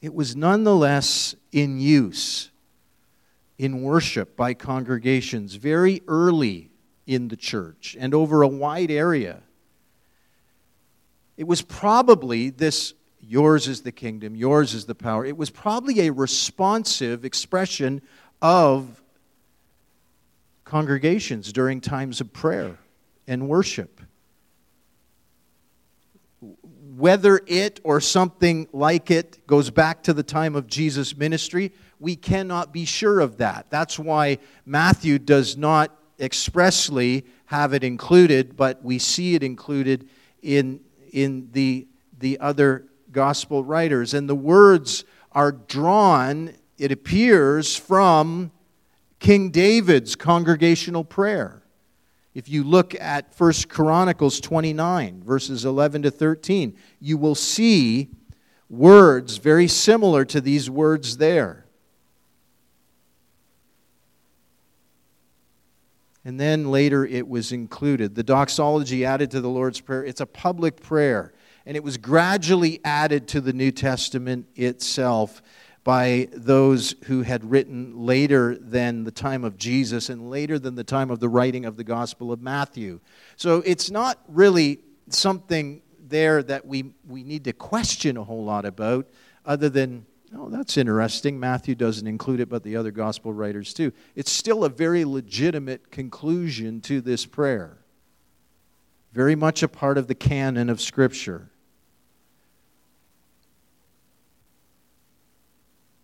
it 0.00 0.14
was 0.14 0.36
nonetheless 0.36 1.34
in 1.52 1.80
use 1.80 2.50
in 3.58 3.82
worship 3.82 4.36
by 4.36 4.54
congregations 4.54 5.56
very 5.56 6.00
early 6.06 6.70
in 7.06 7.28
the 7.28 7.36
church 7.36 7.96
and 7.98 8.14
over 8.14 8.42
a 8.42 8.48
wide 8.48 8.90
area. 8.90 9.42
It 11.36 11.46
was 11.46 11.62
probably 11.62 12.50
this 12.50 12.94
yours 13.20 13.66
is 13.66 13.82
the 13.82 13.92
kingdom, 13.92 14.36
yours 14.36 14.74
is 14.74 14.86
the 14.86 14.94
power. 14.94 15.24
It 15.24 15.36
was 15.36 15.50
probably 15.50 16.06
a 16.06 16.12
responsive 16.12 17.24
expression 17.24 18.00
of 18.40 19.02
congregations 20.64 21.52
during 21.52 21.80
times 21.80 22.20
of 22.20 22.32
prayer 22.32 22.78
and 23.26 23.48
worship. 23.48 24.00
Whether 26.98 27.40
it 27.46 27.78
or 27.84 28.00
something 28.00 28.66
like 28.72 29.08
it 29.08 29.46
goes 29.46 29.70
back 29.70 30.02
to 30.02 30.12
the 30.12 30.22
time 30.24 30.56
of 30.56 30.66
Jesus' 30.66 31.16
ministry, 31.16 31.72
we 32.00 32.16
cannot 32.16 32.72
be 32.72 32.84
sure 32.84 33.20
of 33.20 33.36
that. 33.36 33.66
That's 33.70 34.00
why 34.00 34.38
Matthew 34.66 35.20
does 35.20 35.56
not 35.56 35.96
expressly 36.18 37.24
have 37.46 37.72
it 37.72 37.84
included, 37.84 38.56
but 38.56 38.82
we 38.82 38.98
see 38.98 39.36
it 39.36 39.44
included 39.44 40.08
in, 40.42 40.80
in 41.12 41.48
the, 41.52 41.86
the 42.18 42.40
other 42.40 42.86
gospel 43.12 43.62
writers. 43.62 44.12
And 44.12 44.28
the 44.28 44.34
words 44.34 45.04
are 45.30 45.52
drawn, 45.52 46.52
it 46.78 46.90
appears, 46.90 47.76
from 47.76 48.50
King 49.20 49.50
David's 49.50 50.16
congregational 50.16 51.04
prayer. 51.04 51.62
If 52.38 52.48
you 52.48 52.62
look 52.62 52.94
at 53.00 53.34
1 53.36 53.52
Chronicles 53.68 54.38
29, 54.38 55.24
verses 55.24 55.64
11 55.64 56.02
to 56.02 56.10
13, 56.12 56.76
you 57.00 57.18
will 57.18 57.34
see 57.34 58.10
words 58.70 59.38
very 59.38 59.66
similar 59.66 60.24
to 60.26 60.40
these 60.40 60.70
words 60.70 61.16
there. 61.16 61.66
And 66.24 66.38
then 66.38 66.70
later 66.70 67.04
it 67.04 67.26
was 67.26 67.50
included. 67.50 68.14
The 68.14 68.22
doxology 68.22 69.04
added 69.04 69.32
to 69.32 69.40
the 69.40 69.48
Lord's 69.48 69.80
Prayer, 69.80 70.04
it's 70.04 70.20
a 70.20 70.26
public 70.26 70.80
prayer. 70.80 71.32
And 71.66 71.76
it 71.76 71.82
was 71.82 71.96
gradually 71.96 72.80
added 72.84 73.26
to 73.28 73.40
the 73.40 73.52
New 73.52 73.72
Testament 73.72 74.46
itself 74.54 75.42
by 75.84 76.28
those 76.32 76.94
who 77.04 77.22
had 77.22 77.50
written 77.50 78.04
later 78.04 78.56
than 78.56 79.04
the 79.04 79.10
time 79.10 79.44
of 79.44 79.56
Jesus 79.56 80.08
and 80.08 80.30
later 80.30 80.58
than 80.58 80.74
the 80.74 80.84
time 80.84 81.10
of 81.10 81.20
the 81.20 81.28
writing 81.28 81.64
of 81.64 81.76
the 81.76 81.84
Gospel 81.84 82.32
of 82.32 82.42
Matthew. 82.42 83.00
So 83.36 83.62
it's 83.64 83.90
not 83.90 84.18
really 84.28 84.80
something 85.08 85.82
there 86.08 86.42
that 86.42 86.66
we, 86.66 86.92
we 87.06 87.22
need 87.22 87.44
to 87.44 87.52
question 87.52 88.16
a 88.16 88.24
whole 88.24 88.44
lot 88.44 88.64
about, 88.64 89.06
other 89.44 89.68
than 89.68 90.06
Oh, 90.36 90.50
that's 90.50 90.76
interesting. 90.76 91.40
Matthew 91.40 91.74
doesn't 91.74 92.06
include 92.06 92.40
it, 92.40 92.48
but 92.48 92.62
the 92.62 92.76
other 92.76 92.90
gospel 92.90 93.32
writers 93.32 93.72
do. 93.72 93.92
It's 94.14 94.30
still 94.30 94.64
a 94.64 94.68
very 94.68 95.04
legitimate 95.04 95.90
conclusion 95.90 96.80
to 96.82 97.00
this 97.00 97.24
prayer. 97.24 97.78
Very 99.12 99.34
much 99.34 99.62
a 99.62 99.68
part 99.68 99.96
of 99.96 100.06
the 100.06 100.14
canon 100.14 100.68
of 100.68 100.82
Scripture. 100.82 101.50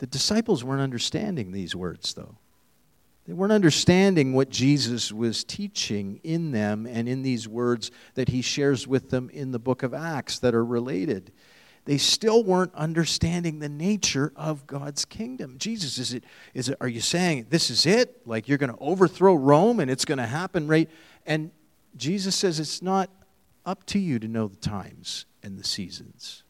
The 0.05 0.11
disciples 0.11 0.63
weren't 0.63 0.83
understanding 0.83 1.51
these 1.51 1.75
words, 1.75 2.13
though. 2.13 2.37
They 3.27 3.33
weren't 3.33 3.55
understanding 3.55 4.35
what 4.35 4.51
Jesus 4.51 5.11
was 5.11 5.45
teaching 5.45 6.21
in 6.23 6.51
them 6.51 6.85
and 6.85 7.09
in 7.09 7.23
these 7.23 7.49
words 7.49 7.91
that 8.13 8.29
he 8.29 8.43
shares 8.43 8.87
with 8.87 9.09
them 9.09 9.31
in 9.31 9.51
the 9.51 9.59
book 9.59 9.83
of 9.83 9.95
Acts 9.95 10.39
that 10.41 10.55
are 10.55 10.63
related 10.63 11.33
they 11.87 11.99
still 11.99 12.45
weren't 12.45 12.75
understanding 12.75 13.59
the 13.59 13.69
nature 13.69 14.33
of 14.37 14.67
God's 14.67 15.05
kingdom. 15.05 15.57
Jesus, 15.59 15.99
is 15.99 16.15
it, 16.15 16.25
is 16.55 16.71
it, 16.71 16.79
are 16.81 16.89
you 16.89 17.01
saying 17.03 17.47
this 17.51 17.69
is 17.69 17.85
it? 17.85 18.27
Like 18.27 18.49
you're 18.49 18.59
going 18.59 18.73
to 18.73 18.79
overthrow 18.81 19.35
Rome 19.35 19.81
and 19.81 19.91
it's 19.91 20.07
going 20.07 20.19
to 20.19 20.27
happen 20.27 20.67
right? 20.67 20.89
And 21.27 21.51
Jesus 21.97 22.35
says 22.35 22.59
it's 22.59 22.81
not 22.81 23.11
up 23.67 23.85
to 23.87 23.99
you 23.99 24.19
to 24.19 24.29
know 24.29 24.49
the 24.49 24.57
times 24.57 25.27
and 25.43 25.59
the 25.59 25.65
seasons. 25.65 26.44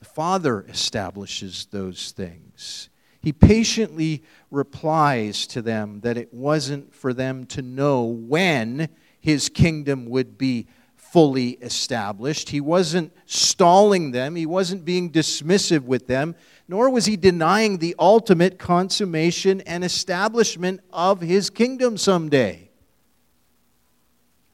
The 0.00 0.06
Father 0.06 0.64
establishes 0.68 1.66
those 1.70 2.12
things. 2.12 2.88
He 3.20 3.32
patiently 3.32 4.22
replies 4.50 5.46
to 5.48 5.60
them 5.60 6.00
that 6.00 6.16
it 6.16 6.32
wasn't 6.32 6.94
for 6.94 7.12
them 7.12 7.44
to 7.46 7.60
know 7.60 8.04
when 8.04 8.88
his 9.20 9.50
kingdom 9.50 10.06
would 10.06 10.38
be 10.38 10.66
fully 10.96 11.50
established. 11.50 12.48
He 12.48 12.62
wasn't 12.62 13.12
stalling 13.26 14.12
them, 14.12 14.36
he 14.36 14.46
wasn't 14.46 14.86
being 14.86 15.10
dismissive 15.10 15.82
with 15.82 16.06
them, 16.06 16.34
nor 16.66 16.88
was 16.88 17.04
he 17.04 17.16
denying 17.16 17.78
the 17.78 17.94
ultimate 17.98 18.58
consummation 18.58 19.60
and 19.62 19.84
establishment 19.84 20.80
of 20.92 21.20
his 21.20 21.50
kingdom 21.50 21.98
someday. 21.98 22.69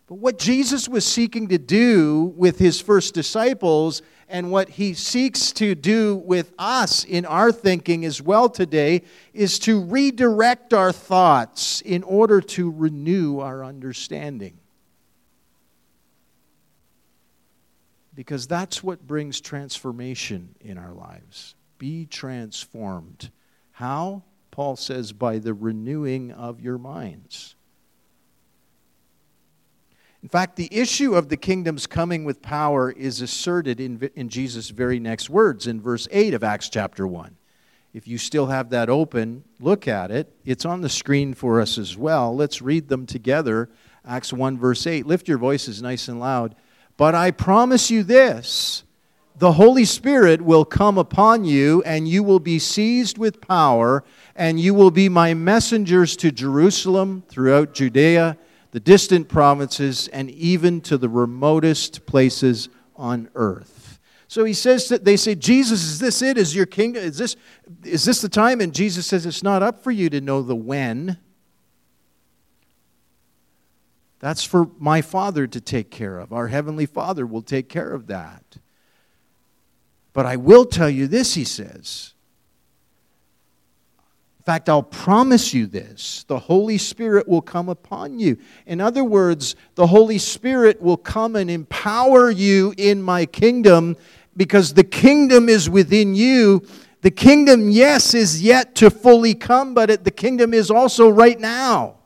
But 0.06 0.16
what 0.16 0.38
Jesus 0.38 0.88
was 0.88 1.04
seeking 1.04 1.48
to 1.48 1.58
do 1.58 2.32
with 2.36 2.58
his 2.58 2.80
first 2.80 3.12
disciples 3.12 4.02
and 4.28 4.50
what 4.50 4.68
he 4.68 4.94
seeks 4.94 5.52
to 5.52 5.74
do 5.74 6.16
with 6.16 6.52
us 6.58 7.04
in 7.04 7.24
our 7.24 7.50
thinking 7.50 8.04
as 8.04 8.22
well 8.22 8.48
today 8.48 9.02
is 9.34 9.58
to 9.60 9.82
redirect 9.82 10.72
our 10.72 10.92
thoughts 10.92 11.80
in 11.80 12.02
order 12.04 12.40
to 12.40 12.70
renew 12.70 13.40
our 13.40 13.64
understanding. 13.64 14.58
because 18.16 18.46
that's 18.46 18.82
what 18.82 19.06
brings 19.06 19.40
transformation 19.40 20.54
in 20.62 20.78
our 20.78 20.92
lives. 20.92 21.54
Be 21.78 22.06
transformed. 22.06 23.30
How? 23.72 24.22
Paul 24.50 24.76
says, 24.76 25.12
by 25.12 25.38
the 25.38 25.52
renewing 25.52 26.32
of 26.32 26.62
your 26.62 26.78
minds. 26.78 27.55
In 30.26 30.30
fact, 30.30 30.56
the 30.56 30.68
issue 30.72 31.14
of 31.14 31.28
the 31.28 31.36
kingdom's 31.36 31.86
coming 31.86 32.24
with 32.24 32.42
power 32.42 32.90
is 32.90 33.20
asserted 33.20 33.78
in, 33.78 34.10
in 34.16 34.28
Jesus' 34.28 34.70
very 34.70 34.98
next 34.98 35.30
words 35.30 35.68
in 35.68 35.80
verse 35.80 36.08
8 36.10 36.34
of 36.34 36.42
Acts 36.42 36.68
chapter 36.68 37.06
1. 37.06 37.36
If 37.94 38.08
you 38.08 38.18
still 38.18 38.46
have 38.46 38.70
that 38.70 38.90
open, 38.90 39.44
look 39.60 39.86
at 39.86 40.10
it. 40.10 40.34
It's 40.44 40.64
on 40.64 40.80
the 40.80 40.88
screen 40.88 41.32
for 41.32 41.60
us 41.60 41.78
as 41.78 41.96
well. 41.96 42.34
Let's 42.34 42.60
read 42.60 42.88
them 42.88 43.06
together. 43.06 43.70
Acts 44.04 44.32
1, 44.32 44.58
verse 44.58 44.84
8. 44.84 45.06
Lift 45.06 45.28
your 45.28 45.38
voices 45.38 45.80
nice 45.80 46.08
and 46.08 46.18
loud. 46.18 46.56
But 46.96 47.14
I 47.14 47.30
promise 47.30 47.88
you 47.92 48.02
this 48.02 48.82
the 49.36 49.52
Holy 49.52 49.84
Spirit 49.84 50.42
will 50.42 50.64
come 50.64 50.98
upon 50.98 51.44
you, 51.44 51.84
and 51.84 52.08
you 52.08 52.24
will 52.24 52.40
be 52.40 52.58
seized 52.58 53.16
with 53.16 53.40
power, 53.40 54.02
and 54.34 54.58
you 54.58 54.74
will 54.74 54.90
be 54.90 55.08
my 55.08 55.34
messengers 55.34 56.16
to 56.16 56.32
Jerusalem, 56.32 57.22
throughout 57.28 57.74
Judea, 57.74 58.36
the 58.70 58.80
distant 58.80 59.28
provinces, 59.28 60.08
and 60.08 60.30
even 60.30 60.80
to 60.82 60.98
the 60.98 61.08
remotest 61.08 62.06
places 62.06 62.68
on 62.96 63.28
earth. 63.34 63.98
So 64.28 64.44
he 64.44 64.54
says 64.54 64.88
that 64.88 65.04
they 65.04 65.16
say, 65.16 65.34
Jesus, 65.34 65.84
is 65.84 65.98
this 65.98 66.20
it? 66.20 66.36
Is 66.36 66.54
your 66.54 66.66
kingdom? 66.66 67.02
Is 67.04 67.16
this, 67.16 67.36
is 67.84 68.04
this 68.04 68.20
the 68.20 68.28
time? 68.28 68.60
And 68.60 68.74
Jesus 68.74 69.06
says, 69.06 69.24
It's 69.24 69.42
not 69.42 69.62
up 69.62 69.82
for 69.84 69.90
you 69.90 70.10
to 70.10 70.20
know 70.20 70.42
the 70.42 70.56
when. 70.56 71.18
That's 74.18 74.42
for 74.42 74.70
my 74.78 75.02
Father 75.02 75.46
to 75.46 75.60
take 75.60 75.90
care 75.90 76.18
of. 76.18 76.32
Our 76.32 76.48
Heavenly 76.48 76.86
Father 76.86 77.26
will 77.26 77.42
take 77.42 77.68
care 77.68 77.92
of 77.92 78.08
that. 78.08 78.56
But 80.12 80.26
I 80.26 80.36
will 80.36 80.64
tell 80.64 80.90
you 80.90 81.06
this, 81.06 81.34
he 81.34 81.44
says. 81.44 82.14
Fact, 84.46 84.68
I'll 84.68 84.80
promise 84.80 85.52
you 85.52 85.66
this 85.66 86.24
the 86.28 86.38
Holy 86.38 86.78
Spirit 86.78 87.26
will 87.26 87.42
come 87.42 87.68
upon 87.68 88.20
you. 88.20 88.38
In 88.66 88.80
other 88.80 89.02
words, 89.02 89.56
the 89.74 89.88
Holy 89.88 90.18
Spirit 90.18 90.80
will 90.80 90.96
come 90.96 91.34
and 91.34 91.50
empower 91.50 92.30
you 92.30 92.72
in 92.78 93.02
my 93.02 93.26
kingdom 93.26 93.96
because 94.36 94.72
the 94.72 94.84
kingdom 94.84 95.48
is 95.48 95.68
within 95.68 96.14
you. 96.14 96.64
The 97.00 97.10
kingdom, 97.10 97.70
yes, 97.70 98.14
is 98.14 98.40
yet 98.40 98.76
to 98.76 98.88
fully 98.88 99.34
come, 99.34 99.74
but 99.74 99.90
it, 99.90 100.04
the 100.04 100.12
kingdom 100.12 100.54
is 100.54 100.70
also 100.70 101.08
right 101.08 101.40
now. 101.40 101.96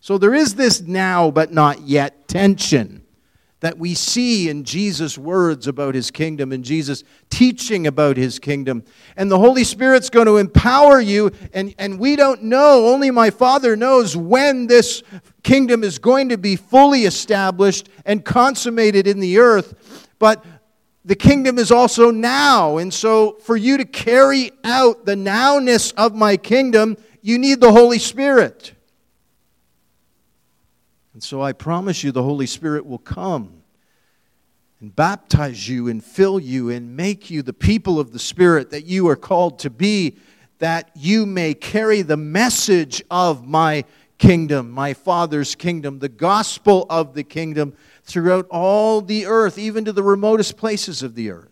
So 0.00 0.18
there 0.18 0.34
is 0.34 0.54
this 0.54 0.82
now 0.82 1.30
but 1.30 1.52
not 1.54 1.80
yet 1.80 2.28
tension 2.28 3.02
that 3.60 3.76
we 3.76 3.94
see 3.94 4.48
in 4.48 4.62
Jesus' 4.62 5.18
words 5.18 5.66
about 5.66 5.94
his 5.94 6.10
kingdom 6.10 6.52
and 6.52 6.64
Jesus' 6.64 7.02
teaching 7.28 7.86
about 7.86 8.16
his 8.16 8.38
kingdom. 8.38 8.84
And 9.16 9.30
the 9.30 9.38
Holy 9.38 9.64
Spirit's 9.64 10.10
going 10.10 10.26
to 10.26 10.36
empower 10.36 11.00
you, 11.00 11.32
and, 11.52 11.74
and 11.78 11.98
we 11.98 12.14
don't 12.14 12.44
know, 12.44 12.86
only 12.86 13.10
my 13.10 13.30
Father 13.30 13.74
knows 13.76 14.16
when 14.16 14.68
this 14.68 15.02
kingdom 15.42 15.82
is 15.82 15.98
going 15.98 16.28
to 16.28 16.38
be 16.38 16.54
fully 16.54 17.04
established 17.04 17.88
and 18.04 18.24
consummated 18.24 19.06
in 19.08 19.18
the 19.18 19.38
earth. 19.38 20.08
But 20.20 20.44
the 21.04 21.16
kingdom 21.16 21.58
is 21.58 21.72
also 21.72 22.10
now. 22.10 22.76
And 22.76 22.92
so, 22.92 23.38
for 23.42 23.56
you 23.56 23.78
to 23.78 23.84
carry 23.84 24.52
out 24.62 25.04
the 25.04 25.14
nowness 25.16 25.92
of 25.96 26.14
my 26.14 26.36
kingdom, 26.36 26.96
you 27.22 27.38
need 27.38 27.60
the 27.60 27.72
Holy 27.72 27.98
Spirit. 27.98 28.74
And 31.18 31.22
so 31.24 31.42
I 31.42 31.52
promise 31.52 32.04
you 32.04 32.12
the 32.12 32.22
Holy 32.22 32.46
Spirit 32.46 32.86
will 32.86 32.98
come 33.00 33.64
and 34.80 34.94
baptize 34.94 35.68
you 35.68 35.88
and 35.88 36.04
fill 36.04 36.38
you 36.38 36.70
and 36.70 36.96
make 36.96 37.28
you 37.28 37.42
the 37.42 37.52
people 37.52 37.98
of 37.98 38.12
the 38.12 38.20
Spirit 38.20 38.70
that 38.70 38.84
you 38.84 39.08
are 39.08 39.16
called 39.16 39.58
to 39.58 39.68
be, 39.68 40.16
that 40.60 40.92
you 40.94 41.26
may 41.26 41.54
carry 41.54 42.02
the 42.02 42.16
message 42.16 43.02
of 43.10 43.48
my 43.48 43.84
kingdom, 44.18 44.70
my 44.70 44.94
Father's 44.94 45.56
kingdom, 45.56 45.98
the 45.98 46.08
gospel 46.08 46.86
of 46.88 47.14
the 47.14 47.24
kingdom 47.24 47.74
throughout 48.04 48.46
all 48.48 49.00
the 49.00 49.26
earth, 49.26 49.58
even 49.58 49.84
to 49.86 49.92
the 49.92 50.04
remotest 50.04 50.56
places 50.56 51.02
of 51.02 51.16
the 51.16 51.32
earth. 51.32 51.47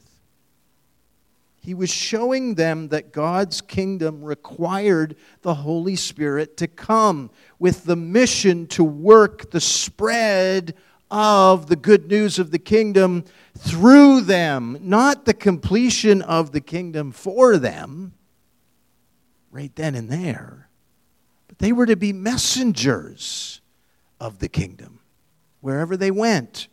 He 1.66 1.74
was 1.74 1.90
showing 1.90 2.54
them 2.54 2.90
that 2.90 3.12
God's 3.12 3.60
kingdom 3.60 4.22
required 4.22 5.16
the 5.42 5.52
Holy 5.52 5.96
Spirit 5.96 6.56
to 6.58 6.68
come 6.68 7.28
with 7.58 7.82
the 7.82 7.96
mission 7.96 8.68
to 8.68 8.84
work 8.84 9.50
the 9.50 9.60
spread 9.60 10.76
of 11.10 11.66
the 11.66 11.74
good 11.74 12.06
news 12.06 12.38
of 12.38 12.52
the 12.52 12.60
kingdom 12.60 13.24
through 13.58 14.20
them, 14.20 14.78
not 14.80 15.24
the 15.24 15.34
completion 15.34 16.22
of 16.22 16.52
the 16.52 16.60
kingdom 16.60 17.10
for 17.10 17.58
them, 17.58 18.14
right 19.50 19.74
then 19.74 19.96
and 19.96 20.08
there. 20.08 20.68
But 21.48 21.58
they 21.58 21.72
were 21.72 21.86
to 21.86 21.96
be 21.96 22.12
messengers 22.12 23.60
of 24.20 24.38
the 24.38 24.48
kingdom 24.48 25.00
wherever 25.62 25.96
they 25.96 26.12
went. 26.12 26.68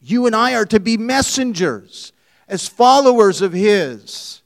You 0.00 0.24
and 0.24 0.34
I 0.34 0.54
are 0.54 0.64
to 0.64 0.80
be 0.80 0.96
messengers 0.96 2.14
as 2.48 2.66
followers 2.66 3.42
of 3.42 3.52
His. 3.52 4.42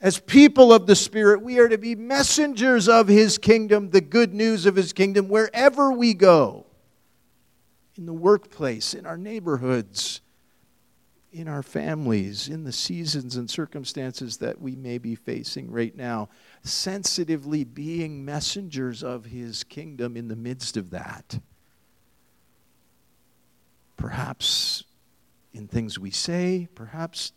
As 0.00 0.18
people 0.18 0.72
of 0.72 0.86
the 0.86 0.96
Spirit, 0.96 1.42
we 1.42 1.60
are 1.60 1.68
to 1.68 1.78
be 1.78 1.94
messengers 1.94 2.88
of 2.88 3.06
His 3.06 3.38
kingdom, 3.38 3.90
the 3.90 4.00
good 4.00 4.34
news 4.34 4.66
of 4.66 4.74
His 4.74 4.92
kingdom, 4.92 5.28
wherever 5.28 5.92
we 5.92 6.12
go 6.12 6.66
in 7.96 8.06
the 8.06 8.12
workplace, 8.12 8.94
in 8.94 9.06
our 9.06 9.16
neighborhoods, 9.16 10.20
in 11.32 11.46
our 11.46 11.62
families, 11.62 12.48
in 12.48 12.64
the 12.64 12.72
seasons 12.72 13.36
and 13.36 13.48
circumstances 13.48 14.38
that 14.38 14.60
we 14.60 14.74
may 14.74 14.98
be 14.98 15.14
facing 15.14 15.70
right 15.70 15.96
now, 15.96 16.28
sensitively 16.64 17.62
being 17.62 18.24
messengers 18.24 19.04
of 19.04 19.26
His 19.26 19.62
kingdom 19.62 20.16
in 20.16 20.26
the 20.26 20.36
midst 20.36 20.76
of 20.76 20.90
that. 20.90 21.38
Perhaps 23.96 24.82
in 25.52 25.68
things 25.68 25.98
we 25.98 26.10
say, 26.10 26.68
perhaps 26.74 27.32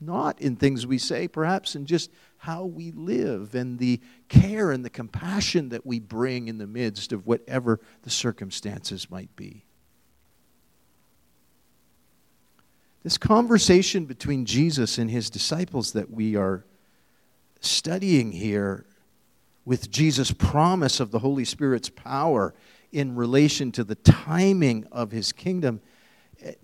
not 0.00 0.40
in 0.40 0.56
things 0.56 0.86
we 0.86 0.98
say, 0.98 1.26
perhaps 1.26 1.74
in 1.74 1.86
just 1.86 2.10
how 2.38 2.64
we 2.64 2.92
live 2.92 3.54
and 3.54 3.78
the 3.78 4.00
care 4.28 4.70
and 4.70 4.84
the 4.84 4.90
compassion 4.90 5.70
that 5.70 5.84
we 5.84 5.98
bring 5.98 6.46
in 6.48 6.58
the 6.58 6.66
midst 6.66 7.12
of 7.12 7.26
whatever 7.26 7.80
the 8.02 8.10
circumstances 8.10 9.10
might 9.10 9.34
be. 9.34 9.64
This 13.02 13.18
conversation 13.18 14.04
between 14.04 14.44
Jesus 14.44 14.98
and 14.98 15.10
his 15.10 15.30
disciples 15.30 15.92
that 15.92 16.10
we 16.10 16.36
are 16.36 16.64
studying 17.60 18.32
here 18.32 18.86
with 19.64 19.90
Jesus' 19.90 20.30
promise 20.30 21.00
of 21.00 21.10
the 21.10 21.18
Holy 21.18 21.44
Spirit's 21.44 21.90
power 21.90 22.54
in 22.92 23.14
relation 23.14 23.72
to 23.72 23.84
the 23.84 23.94
timing 23.96 24.86
of 24.90 25.10
his 25.10 25.32
kingdom, 25.32 25.80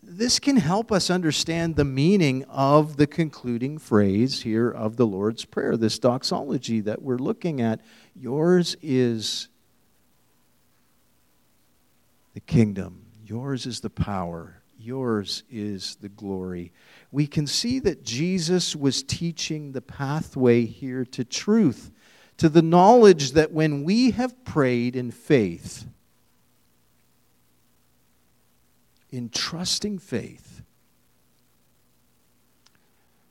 this 0.02 0.38
can 0.38 0.56
help 0.56 0.92
us 0.92 1.10
understand 1.10 1.74
the 1.74 1.84
meaning 1.84 2.44
of 2.44 2.96
the 2.96 3.06
concluding 3.06 3.78
phrase 3.78 4.42
here 4.42 4.70
of 4.70 4.96
the 4.96 5.06
Lord's 5.06 5.44
Prayer, 5.44 5.76
this 5.76 5.98
doxology 5.98 6.80
that 6.80 7.02
we're 7.02 7.18
looking 7.18 7.60
at. 7.60 7.80
Yours 8.14 8.76
is 8.82 9.48
the 12.34 12.40
kingdom, 12.40 13.06
yours 13.24 13.66
is 13.66 13.80
the 13.80 13.90
power, 13.90 14.62
yours 14.78 15.42
is 15.50 15.96
the 16.00 16.08
glory. 16.08 16.72
We 17.10 17.26
can 17.26 17.46
see 17.46 17.80
that 17.80 18.04
Jesus 18.04 18.76
was 18.76 19.02
teaching 19.02 19.72
the 19.72 19.82
pathway 19.82 20.66
here 20.66 21.04
to 21.06 21.24
truth, 21.24 21.90
to 22.36 22.48
the 22.48 22.62
knowledge 22.62 23.32
that 23.32 23.52
when 23.52 23.82
we 23.82 24.12
have 24.12 24.44
prayed 24.44 24.94
in 24.94 25.10
faith, 25.10 25.86
in 29.14 29.28
trusting 29.28 29.96
faith, 29.96 30.62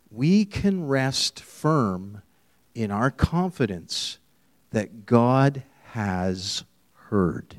we 0.10 0.46
can 0.46 0.88
rest 0.88 1.41
firm 1.41 2.22
in 2.74 2.89
our 2.89 3.12
confidence 3.12 4.17
that 4.72 5.06
God 5.06 5.63
has 5.91 6.63
heard. 7.10 7.58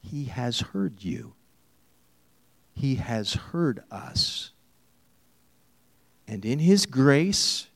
He 0.00 0.24
has 0.24 0.60
heard 0.60 1.04
you. 1.04 1.34
He 2.72 2.94
has 2.94 3.34
heard 3.34 3.82
us. 3.90 4.52
And 6.26 6.46
in 6.46 6.60
His 6.60 6.86
grace 6.86 7.66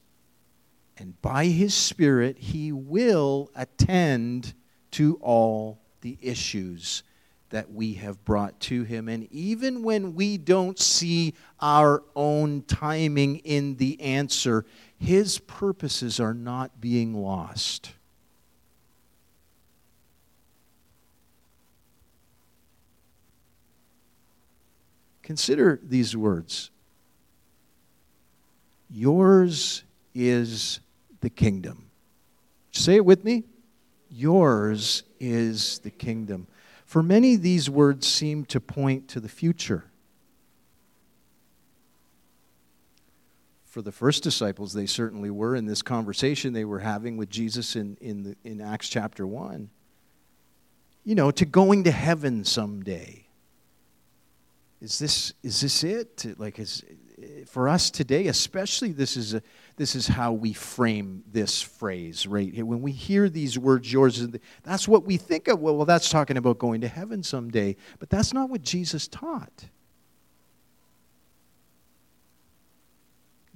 and 0.96 1.20
by 1.20 1.44
His 1.46 1.74
Spirit, 1.74 2.38
He 2.38 2.72
will 2.72 3.50
attend 3.54 4.54
to 4.92 5.16
all 5.20 5.78
the 6.00 6.16
issues 6.22 7.02
that 7.50 7.72
we 7.72 7.94
have 7.94 8.24
brought 8.24 8.58
to 8.60 8.84
Him. 8.84 9.08
And 9.08 9.28
even 9.30 9.82
when 9.82 10.14
we 10.14 10.38
don't 10.38 10.78
see 10.78 11.34
our 11.60 12.02
own 12.16 12.62
timing 12.62 13.36
in 13.38 13.76
the 13.76 14.00
answer, 14.00 14.64
His 14.98 15.38
purposes 15.38 16.18
are 16.18 16.34
not 16.34 16.80
being 16.80 17.14
lost. 17.14 17.92
Consider 25.22 25.78
these 25.80 26.16
words 26.16 26.70
Yours 28.90 29.84
is 30.12 30.80
the 31.20 31.30
kingdom. 31.30 31.86
Say 32.72 32.96
it 32.96 33.04
with 33.04 33.24
me. 33.24 33.44
Yours 34.10 35.04
is 35.20 35.78
the 35.80 35.90
kingdom. 35.90 36.48
For 36.90 37.04
many, 37.04 37.36
these 37.36 37.70
words 37.70 38.04
seem 38.08 38.44
to 38.46 38.60
point 38.60 39.06
to 39.10 39.20
the 39.20 39.28
future. 39.28 39.84
For 43.64 43.80
the 43.80 43.92
first 43.92 44.24
disciples, 44.24 44.72
they 44.72 44.86
certainly 44.86 45.30
were 45.30 45.54
in 45.54 45.66
this 45.66 45.82
conversation 45.82 46.52
they 46.52 46.64
were 46.64 46.80
having 46.80 47.16
with 47.16 47.30
Jesus 47.30 47.76
in, 47.76 47.96
in, 48.00 48.24
the, 48.24 48.36
in 48.42 48.60
Acts 48.60 48.88
chapter 48.88 49.24
1. 49.24 49.70
You 51.04 51.14
know, 51.14 51.30
to 51.30 51.44
going 51.44 51.84
to 51.84 51.92
heaven 51.92 52.44
someday. 52.44 53.24
Is 54.80 54.98
this, 54.98 55.32
is 55.44 55.60
this 55.60 55.84
it? 55.84 56.40
Like, 56.40 56.58
is, 56.58 56.82
for 57.46 57.68
us 57.68 57.90
today, 57.90 58.26
especially, 58.26 58.92
this 58.92 59.16
is, 59.16 59.34
a, 59.34 59.42
this 59.76 59.94
is 59.94 60.06
how 60.06 60.32
we 60.32 60.52
frame 60.52 61.22
this 61.30 61.60
phrase 61.60 62.26
right 62.26 62.52
here. 62.52 62.64
When 62.64 62.82
we 62.82 62.92
hear 62.92 63.28
these 63.28 63.58
words, 63.58 63.92
yours, 63.92 64.26
that's 64.62 64.86
what 64.88 65.04
we 65.04 65.16
think 65.16 65.48
of. 65.48 65.60
Well, 65.60 65.76
well, 65.76 65.86
that's 65.86 66.10
talking 66.10 66.36
about 66.36 66.58
going 66.58 66.80
to 66.82 66.88
heaven 66.88 67.22
someday. 67.22 67.76
But 67.98 68.10
that's 68.10 68.32
not 68.32 68.50
what 68.50 68.62
Jesus 68.62 69.08
taught. 69.08 69.66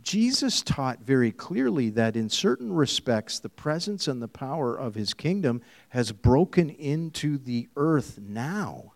Jesus 0.03 0.61
taught 0.61 1.00
very 1.00 1.33
clearly 1.33 1.88
that 1.90 2.14
in 2.14 2.29
certain 2.29 2.72
respects, 2.72 3.38
the 3.38 3.48
presence 3.48 4.07
and 4.07 4.20
the 4.20 4.29
power 4.29 4.77
of 4.79 4.94
his 4.94 5.14
kingdom 5.14 5.62
has 5.88 6.12
broken 6.12 6.68
into 6.68 7.38
the 7.38 7.68
earth 7.74 8.18
now. 8.20 8.92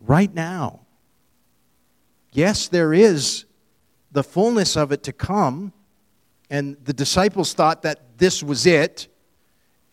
Right 0.00 0.32
now. 0.32 0.85
Yes, 2.36 2.68
there 2.68 2.92
is 2.92 3.46
the 4.12 4.22
fullness 4.22 4.76
of 4.76 4.92
it 4.92 5.02
to 5.04 5.12
come. 5.12 5.72
And 6.50 6.76
the 6.84 6.92
disciples 6.92 7.54
thought 7.54 7.80
that 7.82 8.18
this 8.18 8.42
was 8.42 8.66
it. 8.66 9.08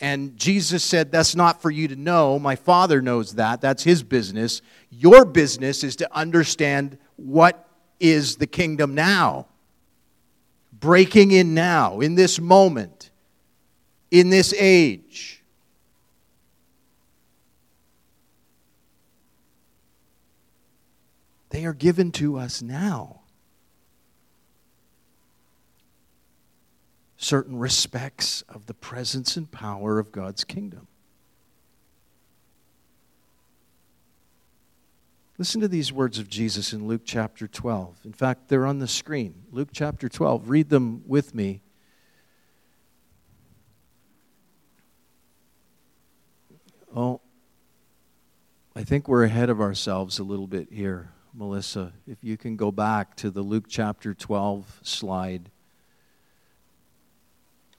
And 0.01 0.36
Jesus 0.36 0.84
said, 0.84 1.10
That's 1.10 1.38
not 1.38 1.62
for 1.62 1.71
you 1.71 1.88
to 1.88 1.95
know. 1.95 2.38
My 2.38 2.58
Father 2.58 3.01
knows 3.01 3.36
that. 3.36 3.62
That's 3.62 3.84
His 3.84 4.03
business. 4.03 4.62
Your 4.89 5.23
business 5.23 5.86
is 5.86 5.95
to 5.95 6.15
understand 6.15 6.97
what 7.15 7.65
is 8.01 8.36
the 8.36 8.47
kingdom 8.47 8.93
now. 8.93 9.47
Breaking 10.73 11.32
in 11.32 11.53
now, 11.53 12.01
in 12.01 12.15
this 12.15 12.41
moment, 12.41 13.10
in 14.12 14.29
this 14.29 14.53
age. 14.60 15.42
They 21.54 21.66
are 21.66 21.74
given 21.74 22.12
to 22.13 22.39
us 22.39 22.63
now. 22.63 23.22
Certain 27.16 27.60
respects 27.60 28.42
of 28.50 28.66
the 28.66 28.74
presence 28.74 29.38
and 29.38 29.50
power 29.52 30.00
of 30.00 30.12
God's 30.12 30.44
kingdom. 30.44 30.88
Listen 35.38 35.62
to 35.62 35.68
these 35.68 35.94
words 35.94 36.18
of 36.18 36.28
Jesus 36.28 36.74
in 36.74 36.88
Luke 36.88 37.04
chapter 37.06 37.48
12. 37.48 38.00
In 38.04 38.13
fact, 38.13 38.48
they're 38.48 38.66
on 38.66 38.80
the 38.80 38.88
screen. 38.88 39.44
Luke 39.52 39.70
chapter 39.72 40.10
12. 40.10 40.50
Read 40.50 40.70
them 40.70 41.04
with 41.06 41.36
me. 41.36 41.62
Oh, 46.96 47.22
I 48.76 48.84
think 48.84 49.08
we're 49.08 49.24
ahead 49.24 49.52
of 49.52 49.62
ourselves 49.62 50.18
a 50.18 50.24
little 50.24 50.48
bit 50.48 50.70
here. 50.72 51.12
Melissa, 51.36 51.93
if 52.06 52.24
you 52.24 52.38
can 52.38 52.56
go 52.56 52.72
back 52.72 53.15
to 53.15 53.32
the 53.32 53.41
Luke 53.41 53.65
chapter 53.67 54.13
12 54.13 54.82
slide. 54.84 55.50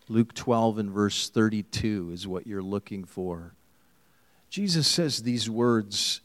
Luke 0.08 0.34
12 0.34 0.78
and 0.78 0.90
verse 0.90 1.30
32 1.30 2.10
is 2.12 2.26
what 2.26 2.48
you're 2.48 2.62
looking 2.62 3.04
for. 3.04 3.54
Jesus 4.50 4.88
says 4.88 5.22
these 5.22 5.48
words 5.48 6.20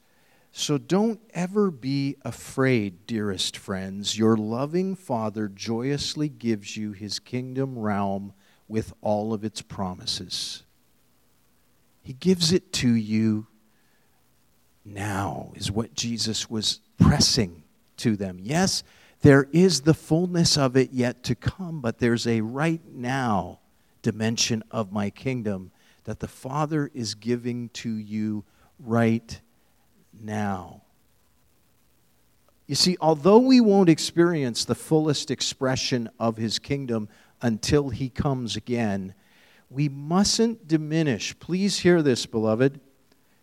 So 0.52 0.80
don't 0.80 1.22
ever 1.34 1.70
be 1.70 2.16
afraid, 2.24 3.06
dearest 3.06 3.56
friends. 3.56 4.18
Your 4.18 4.36
loving 4.36 4.96
Father 4.96 5.48
joyously 5.48 6.30
gives 6.30 6.76
you 6.76 6.94
his 6.94 7.20
kingdom 7.20 7.78
realm 7.78 8.34
with 8.68 8.92
all 9.02 9.34
of 9.34 9.44
its 9.44 9.62
promises. 9.62 10.64
He 12.02 12.14
gives 12.14 12.52
it 12.52 12.74
to 12.74 12.90
you 12.90 13.46
now 14.84 15.52
is 15.56 15.72
what 15.72 15.94
Jesus 15.94 16.50
was 16.50 16.80
pressing 17.00 17.64
to 17.98 18.16
them. 18.16 18.40
Yes, 18.42 18.84
there 19.22 19.48
is 19.52 19.82
the 19.82 19.94
fullness 19.94 20.58
of 20.58 20.78
it 20.78 20.92
yet 20.92 21.24
to 21.24 21.36
come, 21.36 21.82
but 21.82 22.00
there's 22.00 22.28
a 22.28 22.42
right 22.42 22.82
now 22.94 23.60
dimension 24.02 24.64
of 24.72 24.92
my 24.92 25.10
kingdom 25.10 25.72
that 26.06 26.20
the 26.20 26.28
Father 26.28 26.90
is 26.94 27.16
giving 27.16 27.70
to 27.70 27.90
you 27.90 28.44
right 28.80 29.42
now. 30.22 30.82
You 32.68 32.76
see, 32.76 32.98
although 33.02 33.40
we 33.40 33.60
won't 33.62 33.90
experience 33.90 34.64
the 34.64 34.76
fullest 34.76 35.32
expression 35.32 36.10
of 36.20 36.38
his 36.38 36.60
kingdom 36.60 37.10
until 37.42 37.90
he 37.90 38.10
comes 38.10 38.56
again, 38.56 39.16
we 39.70 39.90
mustn't 39.90 40.68
diminish, 40.68 41.38
please 41.40 41.80
hear 41.80 42.02
this, 42.02 42.26
beloved, 42.26 42.80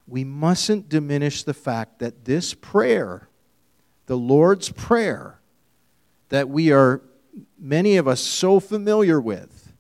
we 0.08 0.24
mustn't 0.24 0.88
diminish 0.88 1.42
the 1.42 1.54
fact 1.54 1.98
that 1.98 2.24
this 2.24 2.54
prayer, 2.54 3.28
the 4.06 4.16
Lord's 4.16 4.70
Prayer, 4.70 5.38
that 6.28 6.48
we 6.48 6.72
are, 6.72 7.02
many 7.58 7.96
of 7.96 8.08
us, 8.08 8.20
so 8.20 8.60
familiar 8.60 9.20
with, 9.20 9.72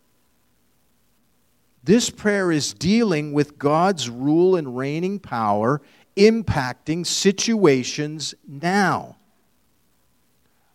this 1.82 2.10
prayer 2.10 2.50
is 2.50 2.74
dealing 2.74 3.32
with 3.32 3.58
God's 3.58 4.10
rule 4.10 4.56
and 4.56 4.76
reigning 4.76 5.20
power 5.20 5.80
impacting 6.16 7.06
situations 7.06 8.34
now. 8.46 9.16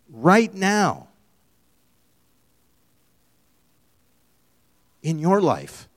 Right 0.10 0.54
now. 0.54 1.08
In 5.02 5.18
your 5.18 5.42
life, 5.42 5.90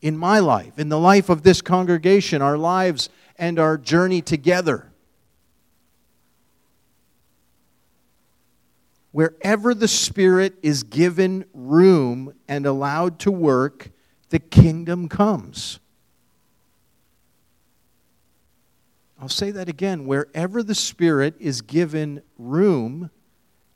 in 0.00 0.16
my 0.16 0.40
life, 0.40 0.76
in 0.76 0.88
the 0.88 0.98
life 0.98 1.28
of 1.28 1.44
this 1.44 1.62
congregation, 1.62 2.42
our 2.42 2.58
lives 2.58 3.08
and 3.38 3.60
our 3.60 3.78
journey 3.78 4.20
together. 4.20 4.91
Wherever 9.12 9.74
the 9.74 9.88
Spirit 9.88 10.54
is 10.62 10.82
given 10.82 11.44
room 11.52 12.34
and 12.48 12.64
allowed 12.66 13.18
to 13.20 13.30
work, 13.30 13.90
the 14.30 14.38
kingdom 14.38 15.08
comes. 15.08 15.78
I'll 19.20 19.28
say 19.28 19.50
that 19.50 19.68
again. 19.68 20.06
Wherever 20.06 20.62
the 20.62 20.74
Spirit 20.74 21.34
is 21.38 21.60
given 21.60 22.22
room 22.38 23.10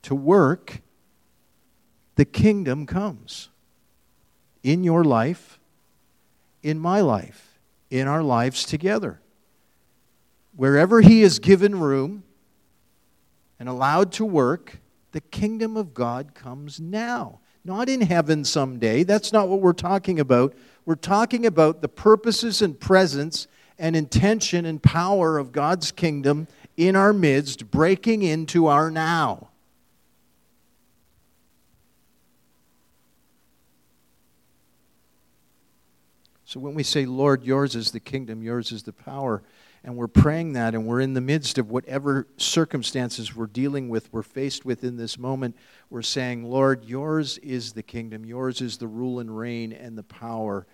to 0.03 0.15
work, 0.15 0.81
the 2.17 2.25
kingdom 2.25 2.87
comes. 2.87 3.51
In 4.63 4.83
your 4.83 5.05
life, 5.05 5.61
in 6.63 6.79
my 6.79 7.03
life, 7.03 7.61
in 7.91 8.09
our 8.09 8.23
lives 8.23 8.65
together. 8.65 9.21
Wherever 10.57 11.03
He 11.03 11.23
is 11.23 11.39
given 11.39 11.79
room 11.79 12.25
and 13.61 13.69
allowed 13.69 14.13
to 14.13 14.25
work, 14.25 14.81
the 15.17 15.21
kingdom 15.23 15.79
of 15.79 15.95
God 15.95 16.35
comes 16.35 16.79
now 16.79 17.41
not 17.65 17.89
in 17.89 18.03
heaven 18.03 18.45
someday. 18.45 19.03
That's 19.03 19.33
not 19.33 19.49
what 19.49 19.63
we're 19.63 19.73
talking 19.73 20.21
about. 20.21 20.55
We're 20.85 20.95
talking 20.95 21.47
about 21.47 21.81
the 21.81 21.89
purposes 21.89 22.61
and 22.61 22.79
presence 22.79 23.47
and 23.79 23.97
intention 23.97 24.67
and 24.67 24.83
power 24.83 25.39
of 25.39 25.53
God's 25.53 25.91
kingdom 25.91 26.49
in 26.77 26.97
our 26.97 27.15
midst, 27.15 27.71
breaking 27.71 28.25
into 28.25 28.67
our 28.67 28.91
now. 28.91 29.49
So 36.45 36.61
when 36.61 36.75
we 36.75 36.83
say, 36.83 37.07
Lord, 37.07 37.43
yours 37.43 37.75
is 37.75 37.91
the 37.91 38.01
kingdom, 38.01 38.43
yours 38.43 38.71
is 38.71 38.83
the 38.83 38.93
power, 38.93 39.43
and 39.87 39.97
we're 39.97 40.09
praying 40.09 40.55
that, 40.55 40.75
and 40.75 40.85
we're 40.85 41.01
in 41.01 41.15
the 41.15 41.21
midst 41.21 41.59
of 41.59 41.71
whatever 41.71 42.27
circumstances 42.37 43.37
we're 43.37 43.47
dealing 43.47 43.89
with, 43.89 44.13
we're 44.13 44.25
faced 44.25 44.65
with 44.65 44.83
in 44.83 44.97
this 44.97 45.17
moment, 45.17 45.57
we're 45.91 46.03
saying, 46.03 46.43
Lord, 46.43 46.85
yours 46.85 47.39
is 47.39 47.73
the 47.73 47.85
kingdom, 47.85 48.27
yours 48.27 48.61
is 48.61 48.79
the 48.79 48.89
rule 48.89 49.21
and 49.21 49.39
reign 49.39 49.73
and 49.73 49.97
the 49.97 50.03
power. 50.03 50.67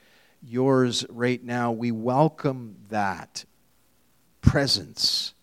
Yours 0.43 1.05
right 1.11 1.45
now, 1.45 1.71
we 1.73 1.93
welcome 1.93 2.75
that 2.89 3.45
presence. 4.41 5.35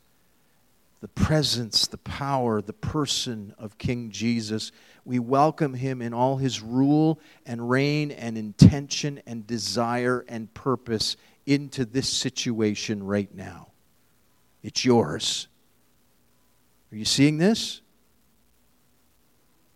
The 1.02 1.08
presence, 1.08 1.86
the 1.86 2.00
power, 2.00 2.62
the 2.62 2.74
person 2.74 3.54
of 3.60 3.78
King 3.78 4.10
Jesus. 4.10 4.72
We 5.06 5.20
welcome 5.20 5.76
him 5.76 6.02
in 6.02 6.14
all 6.14 6.38
his 6.38 6.60
rule 6.62 7.20
and 7.46 7.70
reign 7.70 8.10
and 8.12 8.36
intention 8.36 9.22
and 9.28 9.46
desire 9.46 10.26
and 10.28 10.54
purpose 10.54 11.16
into 11.50 11.84
this 11.84 12.08
situation 12.08 13.04
right 13.04 13.34
now. 13.34 13.70
It's 14.62 14.86
yours. 14.86 15.48
Are 16.92 16.96
you 16.96 17.06
seeing 17.06 17.40
this? 17.40 17.82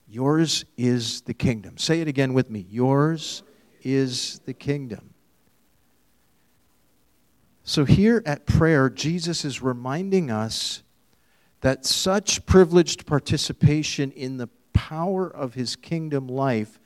Yours 0.07 0.65
is 0.77 1.21
the 1.21 1.33
kingdom. 1.33 1.79
Say 1.79 1.99
it 1.99 2.07
again 2.07 2.36
with 2.36 2.51
me. 2.51 2.67
Yours 2.69 3.41
is 3.81 4.39
the 4.45 4.53
kingdom. 4.53 5.15
So, 7.63 7.86
here 7.86 8.21
at 8.23 8.45
prayer, 8.45 8.89
Jesus 8.89 9.43
is 9.43 9.63
reminding 9.63 10.29
us 10.29 10.83
that 11.62 11.86
such 11.86 12.45
privileged 12.45 13.07
participation 13.07 14.12
in 14.12 14.38
the 14.38 14.49
power 14.73 15.27
of 15.27 15.55
his 15.55 15.75
kingdom 15.75 16.27
life 16.27 16.79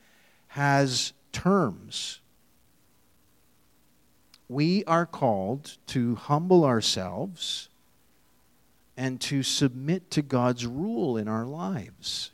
has 0.48 1.12
terms 1.34 2.22
we 4.50 4.84
are 4.86 5.06
called 5.06 5.78
to 5.88 6.16
humble 6.16 6.64
ourselves 6.64 7.70
and 8.96 9.20
to 9.22 9.44
submit 9.44 10.10
to 10.12 10.22
God's 10.22 10.66
rule 10.66 11.18
in 11.18 11.28
our 11.28 11.46
lives. 11.46 12.32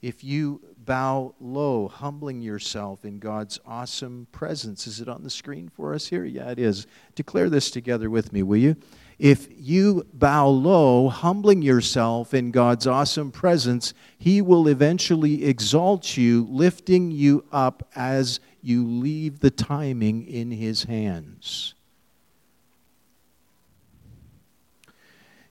If 0.00 0.24
you 0.24 0.60
bow 0.84 1.34
low, 1.40 1.86
humbling 1.86 2.40
yourself 2.42 3.04
in 3.04 3.18
God's 3.18 3.60
awesome 3.66 4.26
presence, 4.32 4.86
is 4.86 5.00
it 5.00 5.08
on 5.08 5.22
the 5.22 5.30
screen 5.30 5.68
for 5.68 5.94
us 5.94 6.08
here? 6.08 6.24
Yeah, 6.24 6.50
it 6.50 6.58
is. 6.58 6.86
Declare 7.14 7.50
this 7.50 7.70
together 7.70 8.10
with 8.10 8.32
me, 8.32 8.42
will 8.42 8.56
you? 8.56 8.76
If 9.22 9.46
you 9.56 10.04
bow 10.12 10.48
low, 10.48 11.08
humbling 11.08 11.62
yourself 11.62 12.34
in 12.34 12.50
God's 12.50 12.88
awesome 12.88 13.30
presence, 13.30 13.94
He 14.18 14.42
will 14.42 14.66
eventually 14.66 15.44
exalt 15.44 16.16
you, 16.16 16.44
lifting 16.50 17.12
you 17.12 17.44
up 17.52 17.88
as 17.94 18.40
you 18.62 18.84
leave 18.84 19.38
the 19.38 19.52
timing 19.52 20.26
in 20.26 20.50
His 20.50 20.82
hands. 20.82 21.74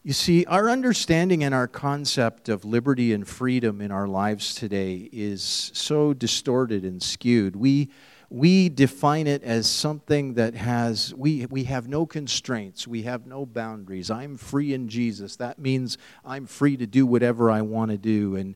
You 0.03 0.11
see, 0.11 0.43
our 0.47 0.69
understanding 0.69 1.41
and 1.41 1.55
our 1.55 1.69
concept 1.69 2.49
of 2.49 2.65
liberty 2.65 3.13
and 3.13 3.25
freedom 3.25 3.79
in 3.79 3.89
our 3.89 4.07
lives 4.07 4.53
today 4.53 5.07
is 5.13 5.71
so 5.73 6.13
distorted 6.13 6.83
and 6.83 7.01
skewed. 7.01 7.55
We 7.55 7.89
we 8.31 8.69
define 8.69 9.27
it 9.27 9.43
as 9.43 9.67
something 9.67 10.35
that 10.35 10.55
has, 10.55 11.13
we, 11.15 11.45
we 11.47 11.65
have 11.65 11.89
no 11.89 12.05
constraints, 12.05 12.87
we 12.87 13.01
have 13.01 13.27
no 13.27 13.45
boundaries. 13.45 14.09
I'm 14.09 14.37
free 14.37 14.73
in 14.73 14.87
Jesus. 14.87 15.35
That 15.35 15.59
means 15.59 15.97
I'm 16.23 16.45
free 16.45 16.77
to 16.77 16.87
do 16.87 17.05
whatever 17.05 17.51
I 17.51 17.61
want 17.61 17.91
to 17.91 17.97
do. 17.97 18.37
And, 18.37 18.55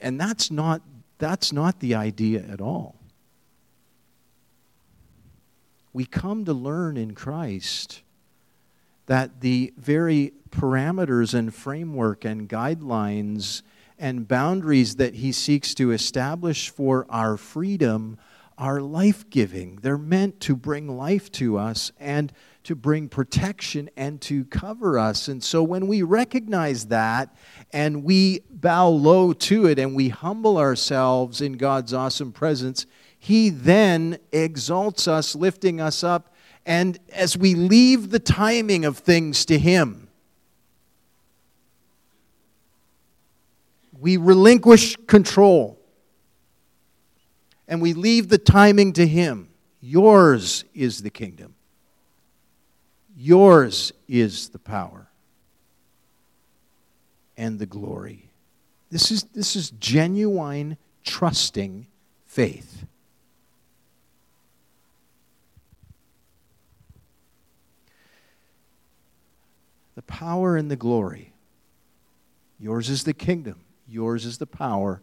and 0.00 0.18
that's, 0.18 0.50
not, 0.50 0.80
that's 1.18 1.52
not 1.52 1.80
the 1.80 1.94
idea 1.94 2.46
at 2.48 2.62
all. 2.62 2.96
We 5.92 6.06
come 6.06 6.46
to 6.46 6.54
learn 6.54 6.96
in 6.96 7.14
Christ 7.14 8.00
that 9.04 9.42
the 9.42 9.74
very 9.76 10.32
parameters 10.48 11.34
and 11.34 11.54
framework 11.54 12.24
and 12.24 12.48
guidelines 12.48 13.60
and 13.98 14.26
boundaries 14.26 14.96
that 14.96 15.16
he 15.16 15.30
seeks 15.30 15.74
to 15.74 15.92
establish 15.92 16.70
for 16.70 17.06
our 17.10 17.36
freedom 17.36 18.16
are 18.56 18.80
life 18.80 19.28
giving. 19.30 19.76
They're 19.76 19.98
meant 19.98 20.40
to 20.40 20.56
bring 20.56 20.96
life 20.96 21.30
to 21.32 21.58
us 21.58 21.92
and 21.98 22.32
to 22.64 22.74
bring 22.74 23.08
protection 23.08 23.90
and 23.96 24.20
to 24.22 24.44
cover 24.46 24.98
us. 24.98 25.28
And 25.28 25.42
so 25.42 25.62
when 25.62 25.86
we 25.86 26.02
recognize 26.02 26.86
that 26.86 27.36
and 27.72 28.04
we 28.04 28.40
bow 28.50 28.88
low 28.88 29.32
to 29.32 29.66
it 29.66 29.78
and 29.78 29.94
we 29.94 30.08
humble 30.08 30.56
ourselves 30.56 31.40
in 31.40 31.54
God's 31.54 31.92
awesome 31.92 32.32
presence, 32.32 32.86
He 33.18 33.50
then 33.50 34.18
exalts 34.32 35.06
us, 35.06 35.34
lifting 35.34 35.80
us 35.80 36.02
up. 36.02 36.34
And 36.64 36.98
as 37.12 37.36
we 37.36 37.54
leave 37.54 38.10
the 38.10 38.18
timing 38.18 38.84
of 38.84 38.98
things 38.98 39.44
to 39.46 39.58
Him, 39.58 40.08
we 43.98 44.16
relinquish 44.16 44.96
control 45.06 45.73
and 47.66 47.80
we 47.80 47.92
leave 47.92 48.28
the 48.28 48.38
timing 48.38 48.92
to 48.94 49.06
Him. 49.06 49.48
Yours 49.80 50.64
is 50.74 51.02
the 51.02 51.10
kingdom, 51.10 51.54
yours 53.16 53.92
is 54.08 54.48
the 54.48 54.58
power 54.58 55.08
and 57.36 57.58
the 57.58 57.66
glory. 57.66 58.30
This 58.90 59.10
is, 59.10 59.24
this 59.34 59.56
is 59.56 59.70
genuine, 59.70 60.76
trusting 61.02 61.86
faith. 62.26 62.86
The 69.96 70.02
power 70.02 70.56
and 70.56 70.70
the 70.70 70.76
glory. 70.76 71.32
Yours 72.58 72.88
is 72.88 73.04
the 73.04 73.12
kingdom. 73.12 73.60
Yours 73.88 74.24
is 74.24 74.38
the 74.38 74.46
power 74.46 75.02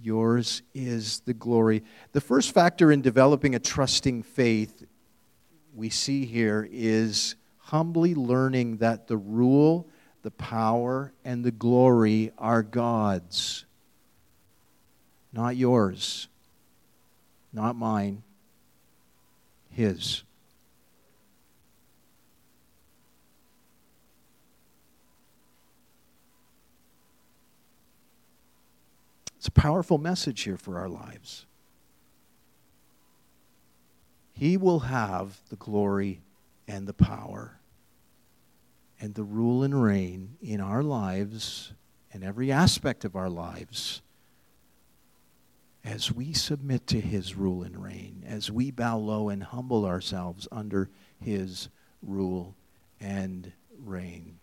yours 0.00 0.62
is 0.74 1.20
the 1.20 1.34
glory. 1.34 1.82
The 2.12 2.20
first 2.20 2.52
factor 2.52 2.90
in 2.90 3.02
developing 3.02 3.54
a 3.54 3.58
trusting 3.58 4.22
faith 4.22 4.84
we 5.74 5.90
see 5.90 6.24
here 6.24 6.68
is 6.70 7.34
humbly 7.58 8.14
learning 8.14 8.78
that 8.78 9.06
the 9.06 9.16
rule, 9.16 9.88
the 10.22 10.30
power, 10.30 11.12
and 11.24 11.44
the 11.44 11.50
glory 11.50 12.32
are 12.38 12.62
God's, 12.62 13.64
not 15.32 15.56
yours, 15.56 16.28
not 17.52 17.76
mine, 17.76 18.22
His. 19.70 20.22
It's 29.42 29.48
a 29.48 29.50
powerful 29.50 29.98
message 29.98 30.42
here 30.42 30.56
for 30.56 30.78
our 30.78 30.88
lives. 30.88 31.46
He 34.32 34.56
will 34.56 34.78
have 34.78 35.40
the 35.48 35.56
glory 35.56 36.20
and 36.68 36.86
the 36.86 36.94
power 36.94 37.58
and 39.00 39.16
the 39.16 39.24
rule 39.24 39.64
and 39.64 39.82
reign 39.82 40.36
in 40.40 40.60
our 40.60 40.84
lives 40.84 41.72
and 42.12 42.22
every 42.22 42.52
aspect 42.52 43.04
of 43.04 43.16
our 43.16 43.28
lives 43.28 44.00
as 45.82 46.12
we 46.12 46.32
submit 46.32 46.86
to 46.86 47.00
His 47.00 47.34
rule 47.34 47.64
and 47.64 47.82
reign, 47.82 48.22
as 48.24 48.48
we 48.48 48.70
bow 48.70 48.96
low 48.96 49.28
and 49.28 49.42
humble 49.42 49.84
ourselves 49.84 50.46
under 50.52 50.88
His 51.18 51.68
rule 52.00 52.54
and 53.00 53.50
reign. 53.76 54.38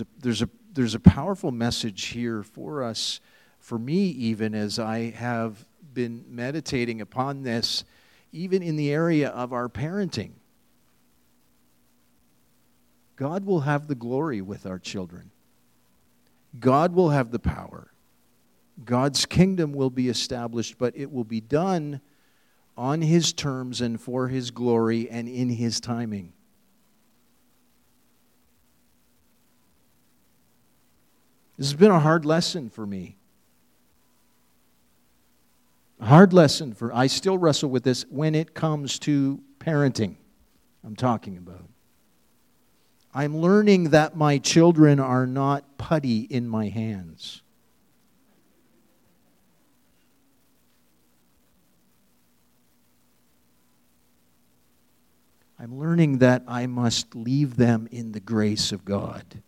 A, 0.00 0.06
there's 0.18 0.42
a, 0.42 0.48
there's 0.72 0.94
a 0.94 1.00
powerful 1.00 1.50
message 1.50 2.06
here 2.06 2.42
for 2.42 2.82
us, 2.82 3.20
for 3.58 3.78
me, 3.78 4.08
even 4.08 4.54
as 4.54 4.78
I 4.78 5.10
have 5.10 5.66
been 5.92 6.24
meditating 6.28 7.00
upon 7.00 7.42
this, 7.42 7.84
even 8.32 8.62
in 8.62 8.76
the 8.76 8.90
area 8.90 9.28
of 9.28 9.52
our 9.52 9.68
parenting. 9.68 10.32
God 13.16 13.44
will 13.44 13.60
have 13.60 13.86
the 13.86 13.94
glory 13.94 14.40
with 14.40 14.66
our 14.66 14.78
children. 14.78 15.30
God 16.58 16.94
will 16.94 17.10
have 17.10 17.30
the 17.30 17.38
power. 17.38 17.92
God's 18.84 19.26
kingdom 19.26 19.72
will 19.72 19.90
be 19.90 20.08
established, 20.08 20.78
but 20.78 20.96
it 20.96 21.12
will 21.12 21.24
be 21.24 21.40
done 21.40 22.00
on 22.76 23.02
His 23.02 23.32
terms 23.32 23.80
and 23.80 24.00
for 24.00 24.28
His 24.28 24.50
glory 24.50 25.08
and 25.10 25.28
in 25.28 25.50
His 25.50 25.80
timing. 25.80 26.32
This 31.62 31.70
has 31.70 31.78
been 31.78 31.92
a 31.92 32.00
hard 32.00 32.24
lesson 32.24 32.70
for 32.70 32.84
me. 32.84 33.18
A 36.00 36.06
hard 36.06 36.32
lesson 36.32 36.74
for 36.74 36.92
I 36.92 37.06
still 37.06 37.38
wrestle 37.38 37.70
with 37.70 37.84
this 37.84 38.04
when 38.10 38.34
it 38.34 38.52
comes 38.52 38.98
to 38.98 39.40
parenting. 39.60 40.16
I'm 40.84 40.96
talking 40.96 41.36
about. 41.36 41.68
I'm 43.14 43.36
learning 43.36 43.90
that 43.90 44.16
my 44.16 44.38
children 44.38 44.98
are 44.98 45.24
not 45.24 45.78
putty 45.78 46.22
in 46.22 46.48
my 46.48 46.66
hands. 46.66 47.42
I'm 55.60 55.78
learning 55.78 56.18
that 56.18 56.42
I 56.48 56.66
must 56.66 57.14
leave 57.14 57.54
them 57.54 57.86
in 57.92 58.10
the 58.10 58.18
grace 58.18 58.72
of 58.72 58.84
God 58.84 59.44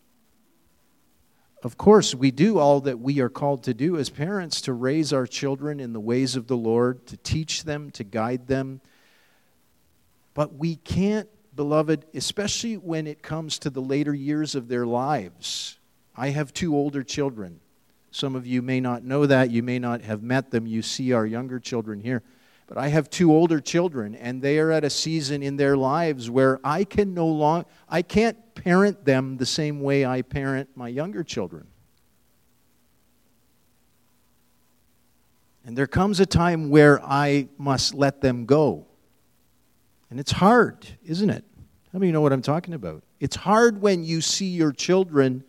of 1.65 1.79
course, 1.79 2.15
we 2.15 2.31
do 2.31 2.59
all 2.59 2.83
that 2.83 3.01
we 3.01 3.21
are 3.21 3.31
called 3.31 3.63
to 3.65 3.73
do 3.73 3.97
as 3.97 4.11
parents 4.11 4.61
to 4.63 4.75
raise 4.75 5.15
our 5.15 5.27
children 5.27 5.81
in 5.81 5.95
the 5.95 6.01
ways 6.01 6.37
of 6.37 6.47
the 6.47 6.57
Lord, 6.59 7.07
to 7.07 7.17
teach 7.17 7.65
them, 7.65 7.91
to 7.93 8.05
guide 8.05 8.47
them. 8.49 8.83
But 10.35 10.55
we 10.57 10.77
can't, 10.77 11.27
beloved, 11.57 12.05
especially 12.13 12.77
when 12.77 13.07
it 13.07 13.23
comes 13.23 13.59
to 13.61 13.71
the 13.71 13.81
later 13.81 14.13
years 14.13 14.55
of 14.55 14.69
their 14.69 14.85
lives. 14.85 15.79
I 16.15 16.29
have 16.29 16.53
two 16.53 16.77
older 16.77 17.03
children. 17.03 17.61
Some 18.11 18.37
of 18.37 18.47
you 18.47 18.61
may 18.61 18.79
not 18.79 19.03
know 19.03 19.25
that. 19.25 19.51
You 19.51 19.63
may 19.63 19.79
not 19.79 20.03
have 20.03 20.23
met 20.23 20.51
them. 20.51 20.67
You 20.67 20.83
see 20.83 21.13
our 21.13 21.25
younger 21.25 21.59
children 21.59 21.99
here. 21.99 22.23
But 22.75 22.83
I 22.83 22.89
have 22.89 23.09
two 23.09 23.33
older 23.33 23.61
children, 23.61 24.17
and 24.17 24.43
they 24.43 24.59
are 24.59 24.73
at 24.73 24.83
a 24.83 24.91
season 24.91 25.45
in 25.45 25.55
their 25.55 25.77
lives 25.77 26.29
where 26.29 26.59
I 26.65 26.83
can 26.83 27.15
no 27.15 27.29
longer, 27.29 27.69
I 27.89 28.03
can't 28.03 28.37
parent 28.57 29.05
them 29.05 29.37
the 29.37 29.47
same 29.47 29.81
way 29.81 30.05
I 30.05 30.23
parent 30.23 30.71
my 30.75 30.89
younger 30.89 31.23
children. 31.23 31.69
And 35.65 35.79
there 35.79 35.87
comes 35.87 36.19
a 36.19 36.27
time 36.27 36.69
where 36.69 37.01
I 37.05 37.47
must 37.59 37.95
let 37.95 38.21
them 38.21 38.45
go. 38.45 38.89
And 40.11 40.19
it's 40.19 40.33
hard, 40.33 40.85
isn't 41.05 41.31
it? 41.31 41.45
How 41.93 42.01
many 42.01 42.07
of 42.07 42.09
you 42.09 42.13
know 42.13 42.23
what 42.23 42.33
I'm 42.33 42.43
talking 42.43 42.75
about? 42.75 43.05
It's 43.21 43.37
hard 43.37 43.83
when 43.83 44.03
you 44.03 44.21
see 44.21 44.49
your 44.49 44.73
children 44.73 45.45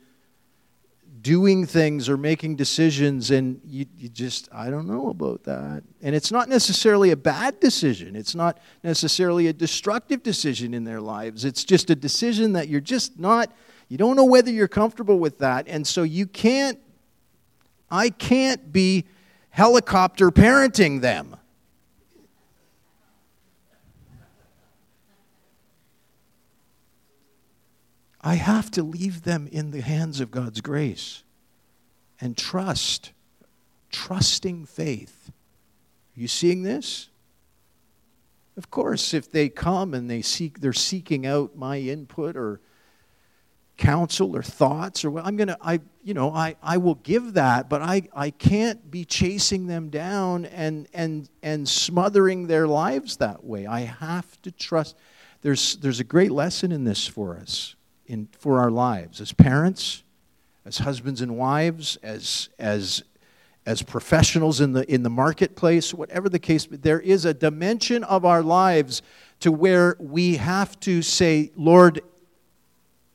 doing 1.26 1.66
things 1.66 2.08
or 2.08 2.18
making 2.18 2.56
decisions 2.56 3.32
and 3.32 3.60
you, 3.66 3.84
you 3.98 4.08
just 4.08 4.48
i 4.54 4.70
don't 4.70 4.86
know 4.86 5.10
about 5.10 5.44
that. 5.44 5.82
And 6.04 6.16
it's 6.16 6.32
not 6.32 6.48
necessarily 6.50 7.10
a 7.10 7.16
bad 7.18 7.60
decision. 7.60 8.16
It's 8.16 8.36
not 8.36 8.60
necessarily 8.84 9.48
a 9.48 9.54
destructive 9.54 10.22
decision 10.22 10.76
in 10.76 10.84
their 10.84 11.02
lives. 11.02 11.44
It's 11.44 11.64
just 11.64 11.90
a 11.90 11.96
decision 11.96 12.54
that 12.54 12.68
you're 12.68 12.80
just 12.80 13.18
not 13.18 13.52
you 13.90 13.98
don't 13.98 14.16
know 14.16 14.26
whether 14.26 14.52
you're 14.52 14.68
comfortable 14.68 15.18
with 15.18 15.40
that. 15.40 15.68
And 15.68 15.88
so 15.88 16.04
you 16.04 16.28
can't 16.28 16.78
i 17.90 18.12
can't 18.12 18.72
be 18.72 19.06
helicopter 19.50 20.30
parenting 20.30 21.02
them 21.02 21.36
I 28.26 28.36
have 28.36 28.72
to 28.72 28.82
leave 28.82 29.22
them 29.22 29.48
in 29.52 29.70
the 29.70 29.82
hands 29.82 30.20
of 30.20 30.32
God's 30.32 30.60
grace 30.60 31.24
and 32.20 32.36
trust, 32.36 33.12
trusting 33.92 34.66
faith. 34.66 35.30
Are 35.30 36.20
you 36.20 36.28
seeing 36.28 36.64
this? 36.64 37.10
Of 38.58 38.72
course, 38.72 39.14
if 39.14 39.32
they 39.32 39.48
come 39.48 39.94
and 39.94 40.10
they 40.10 40.24
seek, 40.24 40.60
they're 40.60 40.74
seeking 40.74 41.28
out 41.28 41.56
my 41.56 41.78
input 41.78 42.36
or 42.36 42.62
counsel 43.78 44.36
or 44.36 44.42
thoughts 44.42 45.06
or 45.06 45.12
what 45.12 45.26
I'm 45.26 45.36
gonna 45.36 45.58
I 45.62 45.82
you 46.02 46.14
know 46.14 46.32
I, 46.34 46.56
I 46.64 46.78
will 46.78 46.96
give 46.96 47.34
that, 47.34 47.70
but 47.70 47.82
I, 47.82 48.04
I 48.16 48.30
can't 48.32 48.90
be 48.90 49.06
chasing 49.06 49.68
them 49.68 49.90
down 49.90 50.46
and 50.46 50.88
and 50.94 51.30
and 51.44 51.70
smothering 51.70 52.48
their 52.48 52.68
lives 52.68 53.18
that 53.18 53.44
way. 53.44 53.68
I 53.68 53.82
have 53.82 54.42
to 54.44 54.52
trust. 54.52 54.96
There's 55.42 55.76
there's 55.76 56.00
a 56.00 56.06
great 56.06 56.32
lesson 56.32 56.72
in 56.72 56.86
this 56.86 57.06
for 57.06 57.38
us 57.38 57.76
in, 58.08 58.30
for 58.38 58.60
our 58.60 58.72
lives 58.72 59.22
as 59.22 59.34
parents, 59.34 60.04
as 60.66 60.80
husbands 60.80 61.22
and 61.22 61.38
wives, 61.38 61.98
as, 62.04 62.50
as, 62.60 63.04
as 63.66 63.82
professionals 63.82 64.62
in 64.62 64.74
the, 64.74 64.92
in 64.92 65.04
the 65.04 65.10
marketplace, 65.10 65.94
whatever 65.94 66.30
the 66.30 66.40
case, 66.40 66.68
there 66.70 67.00
is 67.00 67.26
a 67.26 67.34
dimension 67.34 68.04
of 68.04 68.26
our 68.26 68.42
lives 68.42 69.02
to 69.40 69.52
where 69.52 69.96
we 70.00 70.38
have 70.38 70.80
to 70.82 71.02
say, 71.02 71.52
Lord, 71.56 72.02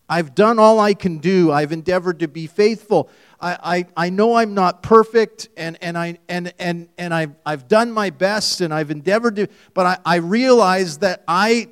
I've 0.09 0.35
done 0.35 0.59
all 0.59 0.81
I 0.81 0.95
can 0.95 1.19
do. 1.19 1.53
I've 1.53 1.71
endeavored 1.71 2.19
to 2.19 2.29
be 2.29 2.49
faithful. 2.49 3.09
I, 3.41 3.87
I, 3.97 4.07
I 4.07 4.11
know 4.11 4.35
I'm 4.35 4.55
not 4.55 4.83
perfect 4.83 5.49
and, 5.57 5.79
and, 5.81 5.97
I, 5.97 6.19
and, 6.29 6.53
and, 6.59 6.89
and 6.99 7.15
I've, 7.15 7.35
I've 7.47 7.69
done 7.69 7.93
my 7.93 8.11
best 8.11 8.61
and 8.61 8.75
I've 8.75 8.91
endeavored 8.91 9.37
to, 9.37 9.47
but 9.73 9.87
I, 9.87 9.99
I 10.05 10.17
realize 10.17 10.99
that 10.99 11.23
I 11.29 11.69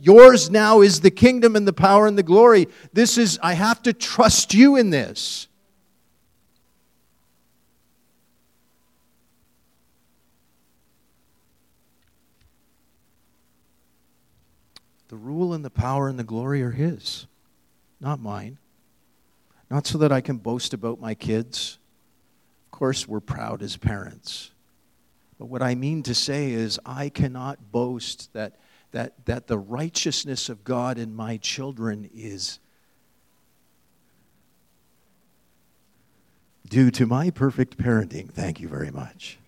yours 0.00 0.50
now 0.50 0.80
is 0.80 1.00
the 1.00 1.10
kingdom 1.10 1.56
and 1.56 1.66
the 1.66 1.72
power 1.72 2.06
and 2.06 2.16
the 2.18 2.22
glory. 2.22 2.68
This 2.92 3.18
is, 3.18 3.38
I 3.42 3.54
have 3.54 3.82
to 3.82 3.92
trust 3.92 4.54
you 4.54 4.76
in 4.76 4.90
this. 4.90 5.48
The 15.08 15.16
rule 15.16 15.52
and 15.52 15.62
the 15.62 15.70
power 15.70 16.08
and 16.08 16.18
the 16.18 16.24
glory 16.24 16.62
are 16.62 16.70
His, 16.70 17.26
not 18.00 18.18
mine. 18.18 18.56
Not 19.70 19.86
so 19.86 19.98
that 19.98 20.10
I 20.10 20.22
can 20.22 20.38
boast 20.38 20.72
about 20.72 21.00
my 21.00 21.14
kids. 21.14 21.78
Of 22.66 22.78
course, 22.78 23.06
we're 23.06 23.20
proud 23.20 23.62
as 23.62 23.76
parents. 23.76 24.50
But 25.38 25.46
what 25.46 25.62
I 25.62 25.74
mean 25.74 26.02
to 26.04 26.14
say 26.14 26.52
is, 26.52 26.80
I 26.86 27.08
cannot 27.08 27.72
boast 27.72 28.32
that 28.32 28.58
that, 28.92 29.24
that 29.26 29.46
the 29.46 29.58
righteousness 29.58 30.48
of 30.48 30.64
God 30.64 30.98
in 30.98 31.14
my 31.14 31.38
children 31.38 32.08
is 32.14 32.58
due 36.68 36.90
to 36.92 37.06
my 37.06 37.30
perfect 37.30 37.76
parenting. 37.76 38.30
Thank 38.30 38.60
you 38.60 38.68
very 38.68 38.90
much. 38.90 39.38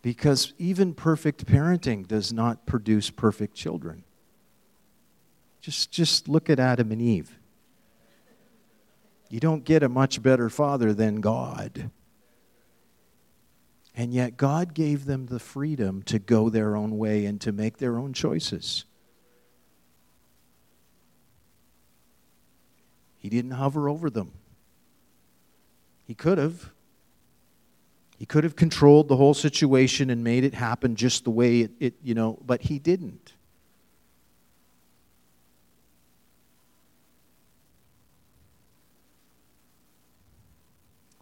Because 0.00 0.52
even 0.58 0.94
perfect 0.94 1.44
parenting 1.44 2.06
does 2.06 2.32
not 2.32 2.64
produce 2.66 3.10
perfect 3.10 3.54
children. 3.54 4.04
Just, 5.60 5.90
just 5.90 6.28
look 6.28 6.48
at 6.48 6.60
Adam 6.60 6.92
and 6.92 7.02
Eve. 7.02 7.38
You 9.28 9.40
don't 9.40 9.64
get 9.64 9.82
a 9.82 9.88
much 9.88 10.22
better 10.22 10.48
father 10.48 10.94
than 10.94 11.20
God. 11.20 11.90
And 13.98 14.14
yet, 14.14 14.36
God 14.36 14.74
gave 14.74 15.06
them 15.06 15.26
the 15.26 15.40
freedom 15.40 16.04
to 16.04 16.20
go 16.20 16.50
their 16.50 16.76
own 16.76 16.98
way 16.98 17.26
and 17.26 17.40
to 17.40 17.50
make 17.50 17.78
their 17.78 17.98
own 17.98 18.12
choices. 18.12 18.84
He 23.18 23.28
didn't 23.28 23.50
hover 23.50 23.88
over 23.88 24.08
them. 24.08 24.30
He 26.06 26.14
could 26.14 26.38
have. 26.38 26.70
He 28.16 28.24
could 28.24 28.44
have 28.44 28.54
controlled 28.54 29.08
the 29.08 29.16
whole 29.16 29.34
situation 29.34 30.10
and 30.10 30.22
made 30.22 30.44
it 30.44 30.54
happen 30.54 30.94
just 30.94 31.24
the 31.24 31.30
way 31.30 31.62
it, 31.62 31.72
it 31.80 31.94
you 32.00 32.14
know, 32.14 32.38
but 32.46 32.62
he 32.62 32.78
didn't. 32.78 33.32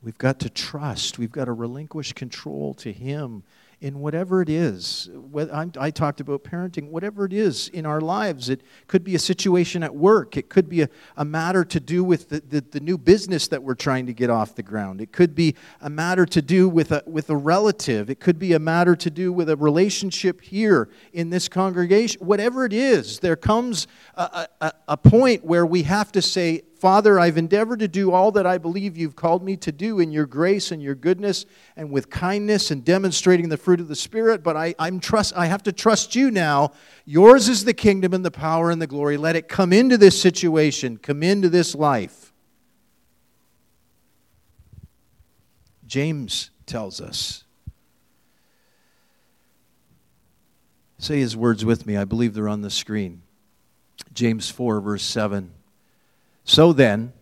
We've 0.03 0.19
got 0.19 0.39
to 0.41 0.51
trust. 0.51 1.19
We've 1.19 1.33
got 1.33 1.47
to 1.47 1.53
relinquish 1.53 2.13
control 2.13 2.75
to 2.75 2.93
Him 2.93 3.43
in 3.81 4.01
whatever 4.01 4.41
it 4.41 4.49
is. 4.49 5.11
I 5.79 5.91
talked 5.91 6.21
about 6.21 6.45
parenting, 6.45 6.89
whatever 6.89 7.27
it 7.27 7.33
is 7.33 7.69
in 7.69 7.85
our 7.85 8.01
lives. 8.01 8.49
It 8.49 8.63
could 8.87 9.05
be 9.05 9.15
a 9.15 9.19
situation 9.19 9.83
at 9.83 9.95
work, 9.95 10.37
it 10.37 10.49
could 10.49 10.69
be 10.69 10.83
a, 10.83 10.89
a 11.17 11.25
matter 11.25 11.63
to 11.65 11.79
do 11.79 12.03
with 12.03 12.31
the, 12.31 12.41
the, 12.41 12.63
the, 12.63 12.81
new 12.81 12.97
business 12.97 13.49
that 13.49 13.63
we're 13.63 13.75
trying 13.75 14.07
to 14.07 14.15
get 14.15 14.31
off 14.31 14.55
the 14.55 14.63
ground, 14.63 15.01
it 15.01 15.13
could 15.13 15.35
be 15.35 15.55
a 15.83 15.91
matter 15.91 16.25
to 16.25 16.41
do 16.41 16.69
with 16.69 16.91
a, 16.91 17.03
with 17.07 17.29
a 17.29 17.37
relative, 17.37 18.09
it 18.09 18.19
could 18.19 18.39
be 18.39 18.55
a 18.55 18.59
matter 18.59 18.97
to 18.97 19.11
do 19.11 19.33
with 19.33 19.51
a 19.51 19.57
relationship 19.57 20.41
here 20.41 20.89
in 21.13 21.29
this 21.29 21.47
congregation. 21.47 22.25
Whatever 22.25 22.65
it 22.65 22.73
is, 22.73 23.19
there 23.19 23.37
comes 23.37 23.87
a, 24.15 24.49
a, 24.63 24.73
a 24.89 24.97
point 24.97 25.45
where 25.45 25.67
we 25.67 25.83
have 25.83 26.13
to 26.13 26.23
say, 26.23 26.63
Father, 26.79 27.19
I've 27.19 27.39
endeavored 27.39 27.79
to 27.79 27.89
do 27.89 28.13
all 28.13 28.31
that 28.33 28.47
I 28.47 28.59
believe 28.59 28.99
you've 28.99 29.17
called 29.17 29.43
me 29.43 29.57
to 29.59 29.73
do 29.73 29.99
in 29.99 30.13
your 30.13 30.27
grace 30.27 30.73
and 30.73 30.83
your 30.83 30.95
goodness 30.95 31.47
and 31.75 31.91
with 31.91 32.11
kindness 32.11 32.71
and 32.71 32.85
demonstrating 32.85 33.49
the 33.49 33.57
fruit 33.57 33.81
of 33.81 33.89
the 33.89 33.97
Spirit, 33.97 34.43
but 34.43 34.57
I, 34.57 34.75
I'm 34.79 35.01
trust, 35.01 35.35
I 35.37 35.47
have 35.47 35.63
to 35.63 35.73
trust 35.73 36.15
you 36.15 36.31
now. 36.31 36.73
Yours 37.07 37.49
is 37.49 37.65
the 37.65 37.73
kingdom 37.73 38.13
and 38.13 38.23
the 38.23 38.31
power 38.31 38.71
and 38.71 38.81
the 38.81 38.87
glory. 38.87 39.17
Let 39.17 39.37
it 39.37 39.49
come 39.49 39.73
into 39.73 39.97
this 39.97 40.21
situation, 40.21 40.99
come 40.99 41.23
into 41.23 41.49
this 41.49 41.75
life. 41.75 42.35
James 45.87 46.51
tells 46.67 47.01
us. 47.01 47.45
Say 50.99 51.21
his 51.21 51.37
words 51.37 51.65
with 51.65 51.87
me. 51.87 51.97
I 51.97 52.05
believe 52.05 52.35
they're 52.35 52.49
on 52.49 52.61
the 52.61 52.71
screen. 52.71 53.23
James 54.13 54.51
4, 54.51 54.81
verse 54.81 55.03
7. 55.03 55.53
So 56.47 56.73
then, 56.73 57.13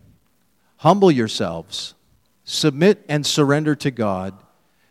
humble 0.77 1.11
yourselves, 1.11 1.95
submit 2.45 3.03
and 3.09 3.25
surrender 3.25 3.75
to 3.75 3.91
God. 3.91 4.33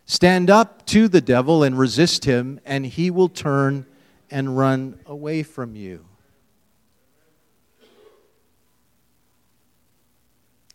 Stand 0.05 0.51
up 0.51 0.85
to 0.87 1.07
the 1.07 1.21
devil 1.21 1.63
and 1.63 1.79
resist 1.79 2.25
him, 2.25 2.59
and 2.63 2.85
he 2.85 3.09
will 3.09 3.29
turn 3.29 3.87
and 4.29 4.55
run 4.55 4.99
away 5.07 5.41
from 5.41 5.75
you. 5.75 6.05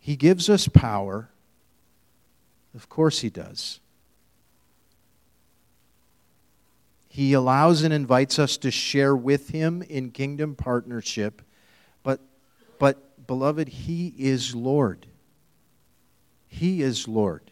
He 0.01 0.15
gives 0.15 0.49
us 0.49 0.67
power. 0.67 1.29
Of 2.73 2.89
course, 2.89 3.19
He 3.19 3.29
does. 3.29 3.79
He 7.07 7.33
allows 7.33 7.83
and 7.83 7.93
invites 7.93 8.39
us 8.39 8.57
to 8.57 8.71
share 8.71 9.15
with 9.15 9.49
Him 9.49 9.83
in 9.83 10.09
kingdom 10.09 10.55
partnership, 10.55 11.43
but 12.81 13.27
beloved, 13.27 13.67
He 13.67 14.11
is 14.17 14.55
Lord. 14.55 15.05
He 16.47 16.81
is 16.81 17.07
Lord. 17.07 17.51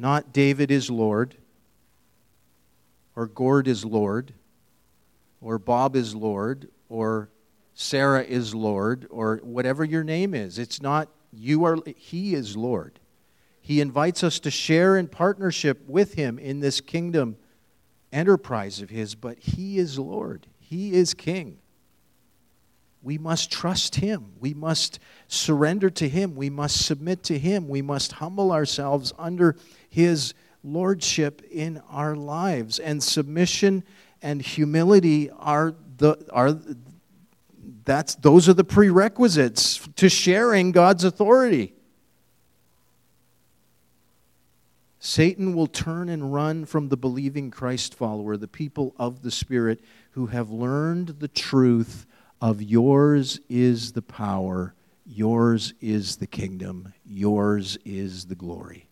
Not 0.00 0.32
David 0.32 0.72
is 0.72 0.90
Lord, 0.90 1.36
or 3.14 3.28
Gord 3.28 3.68
is 3.68 3.84
Lord, 3.84 4.32
or 5.40 5.60
Bob 5.60 5.94
is 5.94 6.16
Lord, 6.16 6.70
or 6.88 7.30
Sarah 7.72 8.24
is 8.24 8.52
Lord, 8.52 9.06
or 9.10 9.36
whatever 9.44 9.84
your 9.84 10.02
name 10.02 10.34
is. 10.34 10.58
It's 10.58 10.82
not 10.82 11.08
you 11.32 11.62
are, 11.62 11.78
He 11.94 12.34
is 12.34 12.56
Lord. 12.56 12.98
He 13.60 13.80
invites 13.80 14.24
us 14.24 14.40
to 14.40 14.50
share 14.50 14.96
in 14.96 15.06
partnership 15.06 15.88
with 15.88 16.14
Him 16.14 16.36
in 16.36 16.58
this 16.58 16.80
kingdom 16.80 17.36
enterprise 18.12 18.80
of 18.80 18.90
His, 18.90 19.14
but 19.14 19.38
He 19.38 19.78
is 19.78 20.00
Lord. 20.00 20.48
He 20.58 20.94
is 20.94 21.14
King 21.14 21.58
we 23.02 23.18
must 23.18 23.50
trust 23.50 23.96
Him. 23.96 24.32
We 24.40 24.54
must 24.54 24.98
surrender 25.28 25.90
to 25.90 26.08
Him. 26.08 26.34
We 26.34 26.50
must 26.50 26.84
submit 26.84 27.22
to 27.24 27.38
Him. 27.38 27.68
We 27.68 27.82
must 27.82 28.12
humble 28.12 28.52
ourselves 28.52 29.12
under 29.18 29.56
His 29.88 30.34
lordship 30.64 31.42
in 31.50 31.80
our 31.90 32.16
lives. 32.16 32.78
And 32.78 33.02
submission 33.02 33.84
and 34.22 34.42
humility 34.42 35.30
are 35.30 35.74
the 35.98 36.18
are 36.32 36.58
that's 37.84 38.16
those 38.16 38.48
are 38.48 38.54
the 38.54 38.64
prerequisites 38.64 39.88
to 39.96 40.08
sharing 40.08 40.72
God's 40.72 41.04
authority. 41.04 41.74
Satan 45.00 45.54
will 45.54 45.68
turn 45.68 46.08
and 46.08 46.34
run 46.34 46.64
from 46.64 46.88
the 46.88 46.96
believing 46.96 47.50
Christ 47.50 47.94
follower, 47.94 48.36
the 48.36 48.48
people 48.48 48.94
of 48.98 49.22
the 49.22 49.30
Spirit 49.30 49.80
who 50.10 50.26
have 50.26 50.50
learned 50.50 51.20
the 51.20 51.28
truth 51.28 52.04
of 52.40 52.62
yours 52.62 53.40
is 53.48 53.92
the 53.92 54.02
power, 54.02 54.74
yours 55.04 55.74
is 55.80 56.16
the 56.16 56.26
kingdom, 56.26 56.92
yours 57.04 57.78
is 57.84 58.26
the 58.26 58.34
glory. 58.34 58.88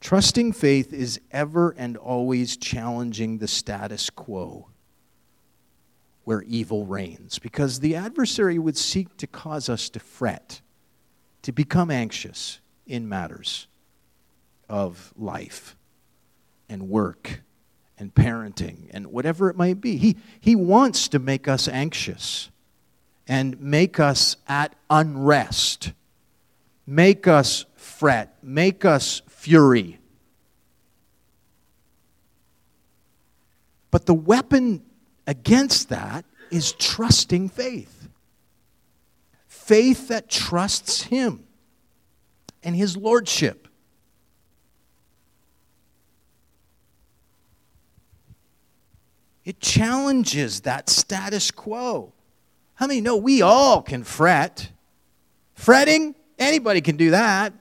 Trusting 0.00 0.52
faith 0.52 0.92
is 0.92 1.18
ever 1.30 1.70
and 1.78 1.96
always 1.96 2.58
challenging 2.58 3.38
the 3.38 3.48
status 3.48 4.10
quo 4.10 4.68
where 6.24 6.42
evil 6.42 6.86
reigns, 6.86 7.38
because 7.38 7.80
the 7.80 7.94
adversary 7.94 8.58
would 8.58 8.76
seek 8.76 9.16
to 9.18 9.26
cause 9.26 9.68
us 9.68 9.88
to 9.90 10.00
fret, 10.00 10.60
to 11.42 11.52
become 11.52 11.90
anxious 11.90 12.60
in 12.86 13.08
matters 13.08 13.66
of 14.68 15.12
life 15.16 15.76
and 16.68 16.88
work 16.88 17.42
and 17.98 18.14
parenting 18.14 18.88
and 18.90 19.06
whatever 19.08 19.48
it 19.48 19.56
might 19.56 19.80
be. 19.80 19.96
He, 19.96 20.16
he 20.40 20.54
wants 20.54 21.08
to 21.08 21.18
make 21.18 21.48
us 21.48 21.68
anxious 21.68 22.50
and 23.26 23.60
make 23.60 23.98
us 23.98 24.36
at 24.48 24.74
unrest, 24.90 25.92
make 26.86 27.26
us 27.26 27.64
fret, 27.76 28.36
make 28.42 28.84
us 28.84 29.22
fury. 29.28 29.98
But 33.90 34.06
the 34.06 34.14
weapon 34.14 34.82
against 35.26 35.88
that 35.90 36.24
is 36.50 36.72
trusting 36.72 37.48
faith. 37.48 38.08
Faith 39.46 40.08
that 40.08 40.28
trusts 40.28 41.02
Him 41.02 41.44
and 42.62 42.74
His 42.76 42.96
Lordship. 42.96 43.63
It 49.44 49.60
challenges 49.60 50.60
that 50.60 50.88
status 50.88 51.50
quo. 51.50 52.12
How 52.74 52.86
many 52.86 53.00
know 53.00 53.16
we 53.16 53.42
all 53.42 53.82
can 53.82 54.02
fret? 54.04 54.70
Fretting, 55.54 56.14
anybody 56.38 56.80
can 56.80 56.96
do 56.96 57.10
that. 57.10 57.52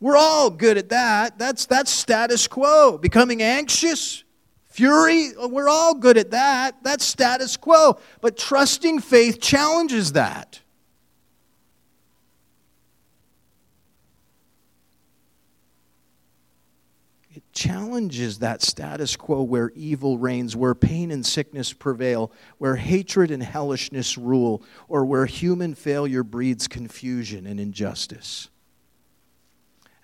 We're 0.00 0.16
all 0.16 0.48
good 0.50 0.78
at 0.78 0.90
that. 0.90 1.38
That's, 1.38 1.66
that's 1.66 1.90
status 1.90 2.46
quo. 2.46 2.98
Becoming 2.98 3.42
anxious, 3.42 4.22
fury, 4.66 5.32
we're 5.36 5.68
all 5.68 5.94
good 5.94 6.16
at 6.16 6.30
that. 6.30 6.76
That's 6.84 7.04
status 7.04 7.56
quo. 7.56 7.98
But 8.20 8.36
trusting 8.36 9.00
faith 9.00 9.40
challenges 9.40 10.12
that. 10.12 10.60
Challenges 17.58 18.38
that 18.38 18.62
status 18.62 19.16
quo 19.16 19.42
where 19.42 19.72
evil 19.74 20.16
reigns, 20.16 20.54
where 20.54 20.76
pain 20.76 21.10
and 21.10 21.26
sickness 21.26 21.72
prevail, 21.72 22.30
where 22.58 22.76
hatred 22.76 23.32
and 23.32 23.42
hellishness 23.42 24.16
rule, 24.16 24.62
or 24.86 25.04
where 25.04 25.26
human 25.26 25.74
failure 25.74 26.22
breeds 26.22 26.68
confusion 26.68 27.46
and 27.46 27.58
injustice. 27.58 28.48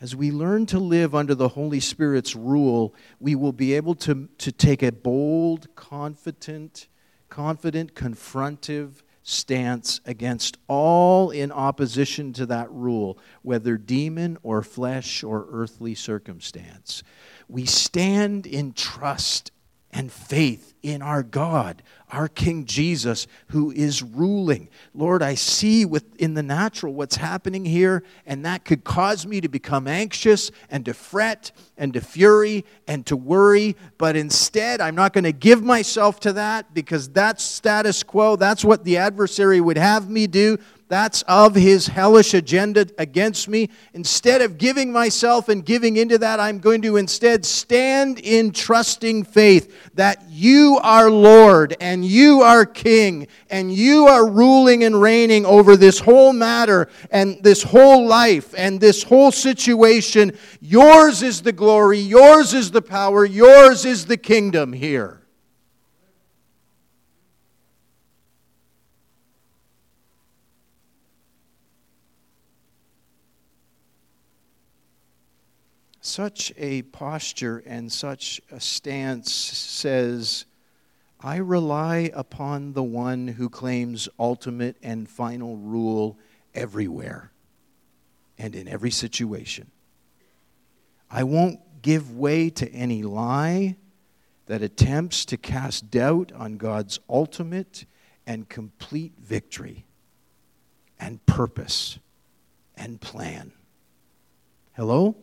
As 0.01 0.17
we 0.17 0.33
learn 0.33 0.67
to 0.67 0.81
live 0.81 1.15
under 1.15 1.37
the 1.37 1.51
Holy 1.51 1.79
Spirit's 1.79 2.35
rule, 2.35 2.93
we 3.21 3.37
will 3.37 3.53
be 3.53 3.75
able 3.75 3.95
to, 3.95 4.29
to 4.39 4.51
take 4.51 4.83
a 4.83 4.91
bold, 4.91 5.73
confident, 5.77 6.89
confident, 7.29 7.95
confrontive 7.95 9.04
stance 9.25 10.01
against 10.05 10.59
all 10.69 11.31
in 11.31 11.51
opposition 11.51 12.33
to 12.35 12.47
that 12.47 12.71
rule, 12.71 13.19
whether 13.43 13.77
demon 13.77 14.37
or 14.43 14.63
flesh 14.63 15.25
or 15.25 15.47
earthly 15.51 15.95
circumstance. 15.95 17.03
We 17.49 17.65
stand 17.65 18.47
in 18.47 18.75
trust 18.75 19.51
and 19.95 20.13
faith 20.13 20.75
in 20.83 21.01
our 21.01 21.23
God, 21.23 21.83
our 22.11 22.27
King 22.29 22.67
Jesus, 22.67 23.29
who 23.49 23.71
is 23.71 24.03
ruling. 24.03 24.69
Lord, 24.93 25.23
I 25.23 25.35
see 25.35 25.85
within 25.85 26.35
the 26.35 26.43
natural 26.43 26.93
what's 26.93 27.17
happening 27.17 27.65
here, 27.65 28.03
and 28.27 28.45
that 28.45 28.65
could 28.65 28.83
cause 28.83 29.25
me 29.25 29.41
to 29.41 29.49
become 29.49 29.87
anxious 29.87 30.51
and 30.69 30.85
to 30.85 30.93
fret 30.93 31.53
and 31.79 31.95
to 31.95 32.01
fury 32.01 32.65
and 32.89 33.07
to 33.07 33.17
worry. 33.17 33.77
But 33.97 34.17
instead, 34.17 34.81
I'm 34.81 34.97
not 34.97 35.13
going 35.13 35.25
to 35.25 35.33
give 35.33 35.63
myself 35.63 36.21
to 36.21 36.33
that 36.35 36.75
because 36.75 37.09
that's 37.09 37.45
status 37.45 38.03
quo. 38.03 38.35
That's 38.35 38.65
what 38.65 38.85
the 38.85 38.99
adversary 38.99 39.61
would 39.61 39.79
have 39.79 40.11
me 40.11 40.27
do. 40.27 40.59
That's 40.89 41.23
of 41.23 41.55
his 41.55 41.87
hellish 41.87 42.35
agenda 42.35 42.87
against 42.99 43.49
me. 43.49 43.71
Instead 43.95 44.43
of 44.43 44.59
giving 44.59 44.93
myself 44.93 45.49
and 45.49 45.65
giving 45.65 45.97
into 45.97 46.19
that, 46.19 46.41
I'm 46.41 46.59
going 46.59 46.83
to 46.83 46.99
instead 46.99 47.47
stand 47.47 48.19
in 48.19 48.53
trusting 48.53 49.25
faith 49.25 49.75
that 49.95 50.23
you 50.29 50.79
are 50.83 51.11
Lord 51.11 51.75
and 51.81 52.05
you 52.05 52.43
are 52.43 52.67
King 52.67 53.29
and 53.49 53.73
you 53.73 54.07
are 54.09 54.29
ruling 54.29 54.85
and 54.85 55.01
reigning 55.01 55.47
over 55.47 55.75
this 55.77 55.99
whole 55.99 56.35
matter 56.35 56.91
and 57.11 57.43
this 57.43 57.63
whole 57.63 58.07
life 58.07 58.55
and 58.57 58.79
this 58.79 59.03
whole 59.03 59.33
situation. 59.33 60.37
Yours 60.61 61.23
is 61.23 61.41
the 61.41 61.53
glory, 61.53 61.99
yours 61.99 62.53
is 62.53 62.71
the 62.71 62.83
power, 62.83 63.25
yours 63.25 63.87
is 63.87 64.05
the 64.05 64.19
kingdom 64.19 64.75
here. 64.75 65.24
Such 76.07 76.53
a 76.59 76.83
posture 76.83 77.63
and 77.65 77.91
such 77.91 78.39
a 78.51 78.61
stance 78.61 79.33
says, 79.33 80.45
I 81.19 81.37
rely 81.37 82.11
upon 82.13 82.75
the 82.75 82.83
one 82.83 83.27
who 83.27 83.49
claims 83.49 84.07
ultimate 84.19 84.77
and 84.83 85.09
final 85.09 85.57
rule 85.57 86.19
everywhere 86.55 87.33
and 88.37 88.55
in 88.55 88.69
every 88.69 88.91
situation. 88.91 89.71
I 91.11 91.23
won't 91.23 91.61
give 91.81 92.15
way 92.15 92.51
to 92.51 92.71
any 92.71 93.03
lie 93.03 93.77
that 94.45 94.61
attempts 94.61 95.25
to 95.25 95.39
cast 95.39 95.91
doubt 95.91 96.33
on 96.33 96.59
God's 96.59 97.01
ultimate 97.09 97.87
and 98.27 98.47
complete 98.47 99.15
victory 99.19 99.87
and 101.01 101.25
purpose 101.25 101.99
and 102.77 103.01
plan. 103.01 103.53
Hello? 104.75 105.17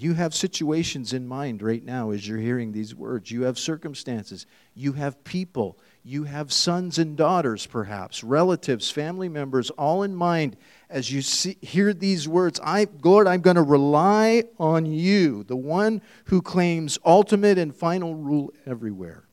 You 0.00 0.14
have 0.14 0.34
situations 0.34 1.12
in 1.12 1.26
mind 1.26 1.62
right 1.62 1.84
now 1.84 2.10
as 2.10 2.26
you're 2.26 2.38
hearing 2.38 2.72
these 2.72 2.94
words. 2.94 3.30
You 3.30 3.42
have 3.42 3.58
circumstances. 3.58 4.46
You 4.74 4.92
have 4.92 5.22
people. 5.24 5.78
You 6.02 6.24
have 6.24 6.52
sons 6.52 6.98
and 6.98 7.16
daughters, 7.16 7.66
perhaps, 7.66 8.22
relatives, 8.24 8.90
family 8.90 9.28
members, 9.28 9.70
all 9.70 10.02
in 10.02 10.14
mind 10.14 10.56
as 10.90 11.12
you 11.12 11.22
see, 11.22 11.56
hear 11.60 11.92
these 11.92 12.28
words. 12.28 12.60
I, 12.62 12.86
Lord, 13.02 13.26
I'm 13.26 13.40
going 13.40 13.56
to 13.56 13.62
rely 13.62 14.44
on 14.58 14.86
you, 14.86 15.44
the 15.44 15.56
one 15.56 16.02
who 16.26 16.40
claims 16.40 16.98
ultimate 17.04 17.58
and 17.58 17.74
final 17.74 18.14
rule 18.14 18.52
everywhere. 18.66 19.24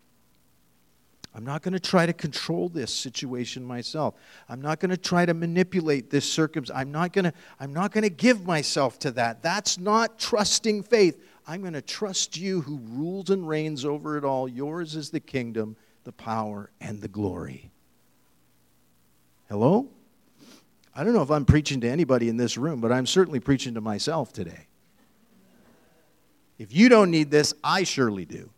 I'm 1.34 1.46
not 1.46 1.62
going 1.62 1.74
to 1.74 1.80
try 1.80 2.06
to 2.06 2.12
control 2.12 2.68
this 2.68 2.94
situation 2.94 3.64
myself. 3.64 4.16
I'm 4.50 4.62
not 4.62 4.82
going 4.82 4.90
to 4.90 4.98
try 4.98 5.26
to 5.26 5.34
manipulate 5.34 6.10
this 6.10 6.30
circumstance. 6.30 6.78
I'm 6.78 6.92
not 6.92 7.14
going 7.14 7.26
to 7.26 7.34
I'm 7.60 7.74
not 7.74 7.94
going 7.94 8.04
to 8.04 8.10
give 8.10 8.46
myself 8.46 9.00
to 9.00 9.12
that. 9.12 9.42
That's 9.42 9.78
not 9.78 10.20
trusting 10.20 10.84
faith. 10.84 11.24
I'm 11.48 11.62
going 11.62 11.74
to 11.74 11.82
trust 11.82 12.38
you 12.38 12.62
who 12.62 12.80
rules 12.84 13.30
and 13.30 13.48
reigns 13.48 13.86
over 13.86 14.18
it 14.18 14.26
all. 14.26 14.48
Yours 14.48 14.96
is 14.96 15.10
the 15.10 15.22
kingdom, 15.22 15.78
the 16.04 16.12
power 16.12 16.70
and 16.82 17.02
the 17.02 17.08
glory. 17.08 17.72
Hello? 19.48 19.88
I 20.94 21.06
don't 21.06 21.14
know 21.14 21.22
if 21.22 21.32
I'm 21.32 21.46
preaching 21.46 21.80
to 21.82 21.90
anybody 21.90 22.28
in 22.28 22.36
this 22.36 22.58
room, 22.58 22.82
but 22.82 22.92
I'm 22.92 23.06
certainly 23.06 23.40
preaching 23.40 23.76
to 23.76 23.82
myself 23.82 24.34
today. 24.34 24.68
If 26.60 26.76
you 26.76 26.90
don't 26.90 27.10
need 27.10 27.32
this, 27.32 27.54
I 27.64 27.84
surely 27.84 28.26
do. 28.26 28.50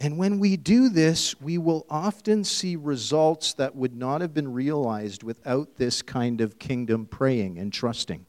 And 0.00 0.16
when 0.16 0.38
we 0.38 0.56
do 0.56 0.88
this, 0.88 1.40
we 1.40 1.58
will 1.58 1.84
often 1.90 2.44
see 2.44 2.76
results 2.76 3.54
that 3.54 3.74
would 3.74 3.96
not 3.96 4.20
have 4.20 4.32
been 4.32 4.52
realized 4.52 5.24
without 5.24 5.76
this 5.76 6.02
kind 6.02 6.40
of 6.40 6.58
kingdom 6.58 7.04
praying 7.04 7.58
and 7.58 7.72
trusting. 7.72 8.24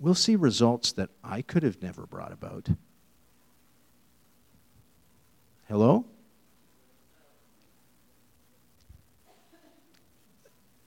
We'll 0.00 0.14
see 0.14 0.34
results 0.34 0.92
that 0.92 1.10
I 1.22 1.42
could 1.42 1.62
have 1.62 1.80
never 1.80 2.06
brought 2.06 2.32
about. 2.32 2.68
Hello? 5.68 6.06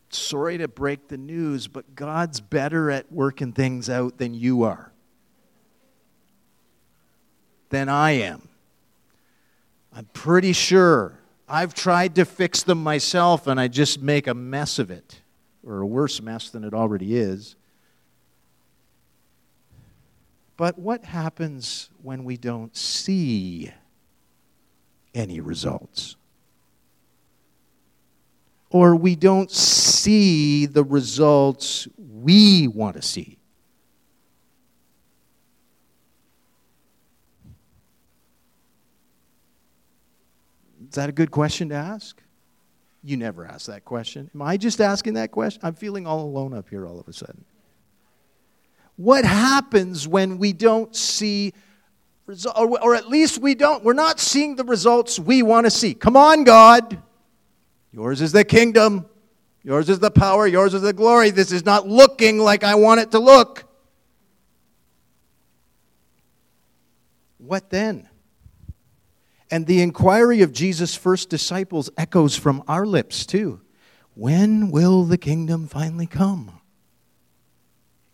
Sorry 0.09 0.57
to 0.57 0.67
break 0.67 1.07
the 1.07 1.17
news, 1.17 1.67
but 1.67 1.95
God's 1.95 2.41
better 2.41 2.91
at 2.91 3.09
working 3.09 3.53
things 3.53 3.89
out 3.89 4.17
than 4.17 4.33
you 4.33 4.63
are, 4.63 4.91
than 7.69 7.87
I 7.87 8.11
am. 8.11 8.49
I'm 9.93 10.05
pretty 10.13 10.53
sure 10.53 11.19
I've 11.47 11.73
tried 11.73 12.15
to 12.15 12.25
fix 12.25 12.63
them 12.63 12.81
myself 12.81 13.47
and 13.47 13.59
I 13.59 13.67
just 13.67 14.01
make 14.01 14.27
a 14.27 14.33
mess 14.33 14.79
of 14.79 14.89
it, 14.89 15.21
or 15.63 15.81
a 15.81 15.85
worse 15.85 16.21
mess 16.21 16.49
than 16.49 16.63
it 16.63 16.73
already 16.73 17.15
is. 17.15 17.55
But 20.55 20.77
what 20.77 21.03
happens 21.03 21.89
when 22.01 22.23
we 22.23 22.37
don't 22.37 22.75
see 22.75 23.71
any 25.13 25.41
results? 25.41 26.15
Or 28.69 28.95
we 28.95 29.15
don't 29.15 29.51
see 29.51 30.67
the 30.67 30.83
results 30.83 31.87
we 31.97 32.67
want 32.69 32.95
to 32.95 33.01
see? 33.01 33.40
Is 40.91 40.95
that 40.95 41.07
a 41.07 41.13
good 41.13 41.31
question 41.31 41.69
to 41.69 41.75
ask? 41.75 42.21
You 43.01 43.15
never 43.15 43.45
ask 43.45 43.67
that 43.67 43.85
question. 43.85 44.29
Am 44.35 44.41
I 44.41 44.57
just 44.57 44.81
asking 44.81 45.13
that 45.13 45.31
question? 45.31 45.61
I'm 45.63 45.73
feeling 45.73 46.05
all 46.05 46.19
alone 46.19 46.53
up 46.53 46.67
here 46.67 46.85
all 46.85 46.99
of 46.99 47.07
a 47.07 47.13
sudden. 47.13 47.45
What 48.97 49.23
happens 49.23 50.05
when 50.05 50.37
we 50.37 50.51
don't 50.51 50.93
see 50.93 51.53
results, 52.25 52.59
or, 52.59 52.83
or 52.83 52.93
at 52.93 53.07
least 53.07 53.39
we 53.39 53.55
don't, 53.55 53.85
we're 53.85 53.93
not 53.93 54.19
seeing 54.19 54.57
the 54.57 54.65
results 54.65 55.17
we 55.17 55.43
want 55.43 55.65
to 55.65 55.71
see? 55.71 55.93
Come 55.93 56.17
on, 56.17 56.43
God. 56.43 57.01
Yours 57.93 58.19
is 58.19 58.33
the 58.33 58.43
kingdom. 58.43 59.05
Yours 59.63 59.87
is 59.87 59.99
the 59.99 60.11
power. 60.11 60.45
Yours 60.45 60.73
is 60.73 60.81
the 60.81 60.91
glory. 60.91 61.29
This 61.29 61.53
is 61.53 61.63
not 61.63 61.87
looking 61.87 62.37
like 62.37 62.65
I 62.65 62.75
want 62.75 62.99
it 62.99 63.11
to 63.11 63.19
look. 63.19 63.63
What 67.37 67.69
then? 67.69 68.09
And 69.51 69.67
the 69.67 69.81
inquiry 69.81 70.41
of 70.41 70.53
Jesus' 70.53 70.95
first 70.95 71.29
disciples 71.29 71.89
echoes 71.97 72.37
from 72.37 72.63
our 72.69 72.85
lips, 72.85 73.25
too. 73.25 73.59
When 74.15 74.71
will 74.71 75.03
the 75.03 75.17
kingdom 75.17 75.67
finally 75.67 76.07
come? 76.07 76.61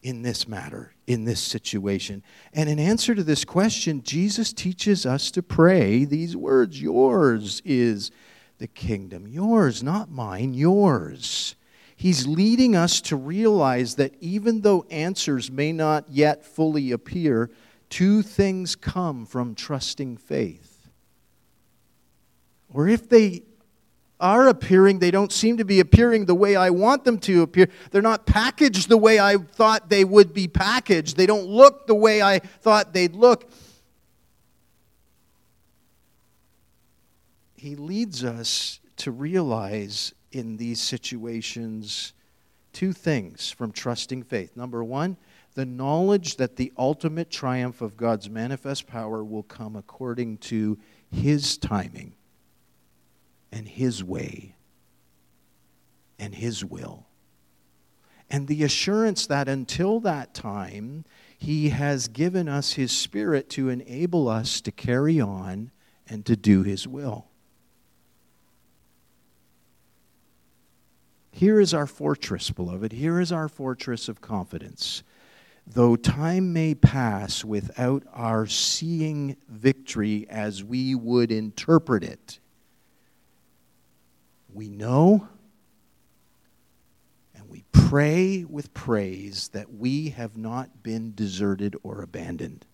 In 0.01 0.23
this 0.23 0.47
matter, 0.47 0.95
in 1.05 1.25
this 1.25 1.39
situation. 1.39 2.23
And 2.53 2.67
in 2.67 2.79
answer 2.79 3.13
to 3.13 3.23
this 3.23 3.45
question, 3.45 4.01
Jesus 4.01 4.51
teaches 4.51 5.05
us 5.05 5.29
to 5.31 5.43
pray 5.43 6.05
these 6.05 6.35
words 6.35 6.81
Yours 6.81 7.61
is 7.63 8.09
the 8.57 8.67
kingdom. 8.67 9.27
Yours, 9.27 9.83
not 9.83 10.09
mine, 10.09 10.55
yours. 10.55 11.55
He's 11.95 12.25
leading 12.25 12.75
us 12.75 12.99
to 13.01 13.15
realize 13.15 13.95
that 13.95 14.15
even 14.19 14.61
though 14.61 14.85
answers 14.89 15.51
may 15.51 15.71
not 15.71 16.09
yet 16.09 16.45
fully 16.45 16.91
appear, 16.91 17.51
two 17.89 18.23
things 18.23 18.75
come 18.75 19.25
from 19.25 19.53
trusting 19.53 20.17
faith 20.17 20.66
or 22.73 22.87
if 22.87 23.09
they 23.09 23.43
are 24.19 24.47
appearing, 24.47 24.99
they 24.99 25.11
don't 25.11 25.31
seem 25.31 25.57
to 25.57 25.65
be 25.65 25.79
appearing 25.79 26.25
the 26.25 26.35
way 26.35 26.55
I 26.55 26.69
want 26.71 27.03
them 27.03 27.19
to 27.19 27.43
appear. 27.43 27.69
They're 27.91 28.01
not 28.01 28.25
packaged 28.25 28.89
the 28.89 28.97
way 28.97 29.19
I 29.19 29.37
thought 29.37 29.89
they 29.89 30.03
would 30.03 30.33
be 30.33 30.47
packaged. 30.47 31.17
They 31.17 31.27
don't 31.27 31.45
look 31.45 31.87
the 31.87 31.95
way 31.95 32.21
I 32.21 32.39
thought 32.39 32.93
they'd 32.93 33.15
look. 33.15 33.49
He 37.55 37.75
leads 37.75 38.23
us 38.23 38.79
to 38.97 39.11
realize 39.11 40.13
in 40.31 40.57
these 40.57 40.79
situations 40.79 42.13
two 42.73 42.93
things 42.93 43.51
from 43.51 43.71
trusting 43.71 44.23
faith. 44.23 44.55
Number 44.55 44.83
one, 44.83 45.17
the 45.53 45.65
knowledge 45.65 46.37
that 46.37 46.55
the 46.55 46.71
ultimate 46.77 47.29
triumph 47.29 47.81
of 47.81 47.97
God's 47.97 48.29
manifest 48.29 48.85
power 48.87 49.23
will 49.23 49.43
come 49.43 49.75
according 49.75 50.37
to 50.37 50.77
His 51.11 51.57
timing 51.57 52.16
and 53.57 53.67
His 53.67 54.03
way 54.03 54.55
and 56.19 56.35
His 56.35 56.63
will. 56.63 57.07
And 58.29 58.47
the 58.47 58.63
assurance 58.63 59.25
that 59.25 59.47
until 59.47 59.99
that 60.01 60.35
time, 60.35 61.05
He 61.35 61.69
has 61.69 62.07
given 62.07 62.47
us 62.47 62.73
His 62.73 62.91
Spirit 62.91 63.49
to 63.51 63.69
enable 63.69 64.27
us 64.27 64.61
to 64.61 64.71
carry 64.71 65.19
on 65.19 65.71
and 66.07 66.23
to 66.27 66.35
do 66.35 66.61
His 66.61 66.87
will. 66.87 67.29
Here 71.31 71.59
is 71.59 71.73
our 71.73 71.87
fortress, 71.87 72.51
beloved. 72.51 72.91
Here 72.91 73.19
is 73.19 73.31
our 73.31 73.47
fortress 73.47 74.07
of 74.07 74.21
confidence 74.21 75.01
though 75.69 75.97
time 75.97 76.53
may 76.53 76.73
pass 76.73 77.43
without 77.43 78.01
our 78.13 78.45
seeing 78.45 79.35
victory 79.49 80.25
as 80.29 80.63
we 80.63 80.95
would 80.95 81.29
interpret 81.29 82.05
it, 82.05 82.39
we 84.57 84.69
know 84.69 85.27
and 87.35 87.47
we 87.47 87.63
pray 87.71 88.43
with 88.43 88.73
praise 88.73 89.49
that 89.49 89.71
we 89.71 90.09
have 90.09 90.35
not 90.35 90.81
been 90.81 91.13
deserted 91.13 91.75
or 91.83 92.01
abandoned 92.01 92.65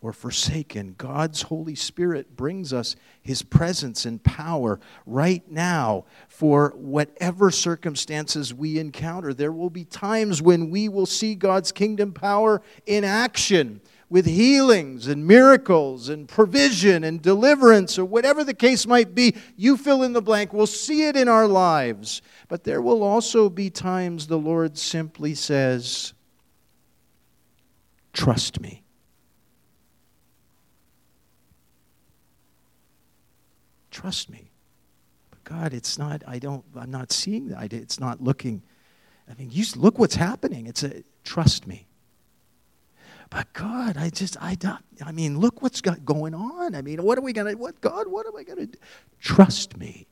or 0.00 0.12
forsaken. 0.12 0.94
God's 0.96 1.42
Holy 1.42 1.74
Spirit 1.74 2.36
brings 2.36 2.72
us 2.72 2.94
His 3.20 3.42
presence 3.42 4.04
and 4.04 4.22
power 4.22 4.78
right 5.04 5.42
now 5.50 6.04
for 6.28 6.72
whatever 6.76 7.50
circumstances 7.50 8.54
we 8.54 8.78
encounter. 8.78 9.34
There 9.34 9.50
will 9.50 9.70
be 9.70 9.84
times 9.84 10.40
when 10.40 10.70
we 10.70 10.88
will 10.88 11.06
see 11.06 11.34
God's 11.34 11.72
kingdom 11.72 12.12
power 12.12 12.62
in 12.86 13.02
action 13.02 13.80
with 14.10 14.26
healings 14.26 15.06
and 15.06 15.26
miracles 15.26 16.08
and 16.08 16.28
provision 16.28 17.04
and 17.04 17.20
deliverance 17.20 17.98
or 17.98 18.04
whatever 18.04 18.42
the 18.42 18.54
case 18.54 18.86
might 18.86 19.14
be. 19.14 19.36
You 19.56 19.76
fill 19.76 20.02
in 20.02 20.14
the 20.14 20.22
blank. 20.22 20.52
We'll 20.52 20.66
see 20.66 21.06
it 21.06 21.16
in 21.16 21.28
our 21.28 21.46
lives. 21.46 22.22
But 22.48 22.64
there 22.64 22.80
will 22.80 23.02
also 23.02 23.50
be 23.50 23.68
times 23.68 24.26
the 24.26 24.38
Lord 24.38 24.78
simply 24.78 25.34
says, 25.34 26.14
Trust 28.14 28.60
me. 28.60 28.82
Trust 33.90 34.30
me. 34.30 34.50
But 35.30 35.44
God, 35.44 35.74
it's 35.74 35.98
not, 35.98 36.22
I 36.26 36.38
don't, 36.38 36.64
I'm 36.76 36.90
not 36.90 37.12
seeing 37.12 37.48
that. 37.48 37.72
It's 37.72 38.00
not 38.00 38.22
looking. 38.22 38.62
I 39.30 39.34
mean, 39.34 39.50
you 39.50 39.64
look 39.76 39.98
what's 39.98 40.14
happening. 40.14 40.66
It's 40.66 40.82
a, 40.82 41.02
trust 41.24 41.66
me. 41.66 41.87
But 43.30 43.52
God, 43.52 43.96
I 43.96 44.10
just, 44.10 44.36
I 44.40 44.54
don't, 44.54 44.82
I 45.04 45.12
mean, 45.12 45.38
look 45.38 45.60
what's 45.60 45.80
got 45.80 46.04
going 46.04 46.34
on. 46.34 46.74
I 46.74 46.82
mean, 46.82 47.02
what 47.02 47.18
are 47.18 47.20
we 47.20 47.32
going 47.32 47.52
to, 47.52 47.54
what, 47.58 47.80
God, 47.80 48.08
what 48.08 48.26
am 48.26 48.36
I 48.36 48.42
going 48.42 48.58
to 48.58 48.66
do? 48.66 48.78
Trust 49.20 49.76
me. 49.76 50.06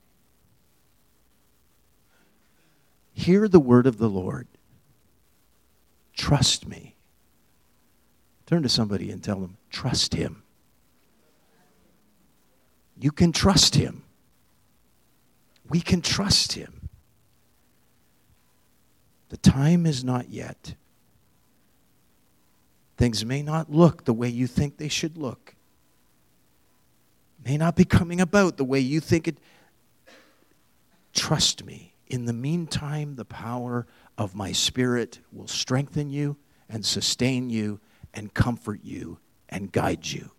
Hear 3.14 3.48
the 3.48 3.60
word 3.60 3.86
of 3.86 3.96
the 3.96 4.10
Lord. 4.10 4.46
Trust 6.14 6.68
me. 6.68 6.96
Turn 8.44 8.62
to 8.62 8.68
somebody 8.68 9.10
and 9.10 9.22
tell 9.22 9.40
them, 9.40 9.56
trust 9.70 10.14
him. 10.14 10.42
You 12.98 13.12
can 13.12 13.32
trust 13.32 13.74
him. 13.74 14.04
We 15.68 15.80
can 15.80 16.00
trust 16.00 16.52
him. 16.52 16.88
The 19.30 19.36
time 19.38 19.86
is 19.86 20.04
not 20.04 20.30
yet. 20.30 20.74
Things 22.96 23.24
may 23.24 23.42
not 23.42 23.70
look 23.70 24.04
the 24.04 24.14
way 24.14 24.28
you 24.28 24.46
think 24.46 24.76
they 24.76 24.88
should 24.88 25.18
look. 25.18 25.54
May 27.44 27.56
not 27.56 27.76
be 27.76 27.84
coming 27.84 28.20
about 28.20 28.56
the 28.56 28.64
way 28.64 28.80
you 28.80 29.00
think 29.00 29.28
it. 29.28 29.38
Trust 31.12 31.64
me. 31.64 31.94
In 32.06 32.24
the 32.24 32.32
meantime, 32.32 33.16
the 33.16 33.24
power 33.24 33.86
of 34.16 34.34
my 34.34 34.52
Spirit 34.52 35.20
will 35.32 35.48
strengthen 35.48 36.10
you 36.10 36.36
and 36.68 36.84
sustain 36.84 37.50
you 37.50 37.80
and 38.14 38.32
comfort 38.32 38.80
you 38.82 39.18
and 39.48 39.70
guide 39.72 40.06
you 40.06 40.30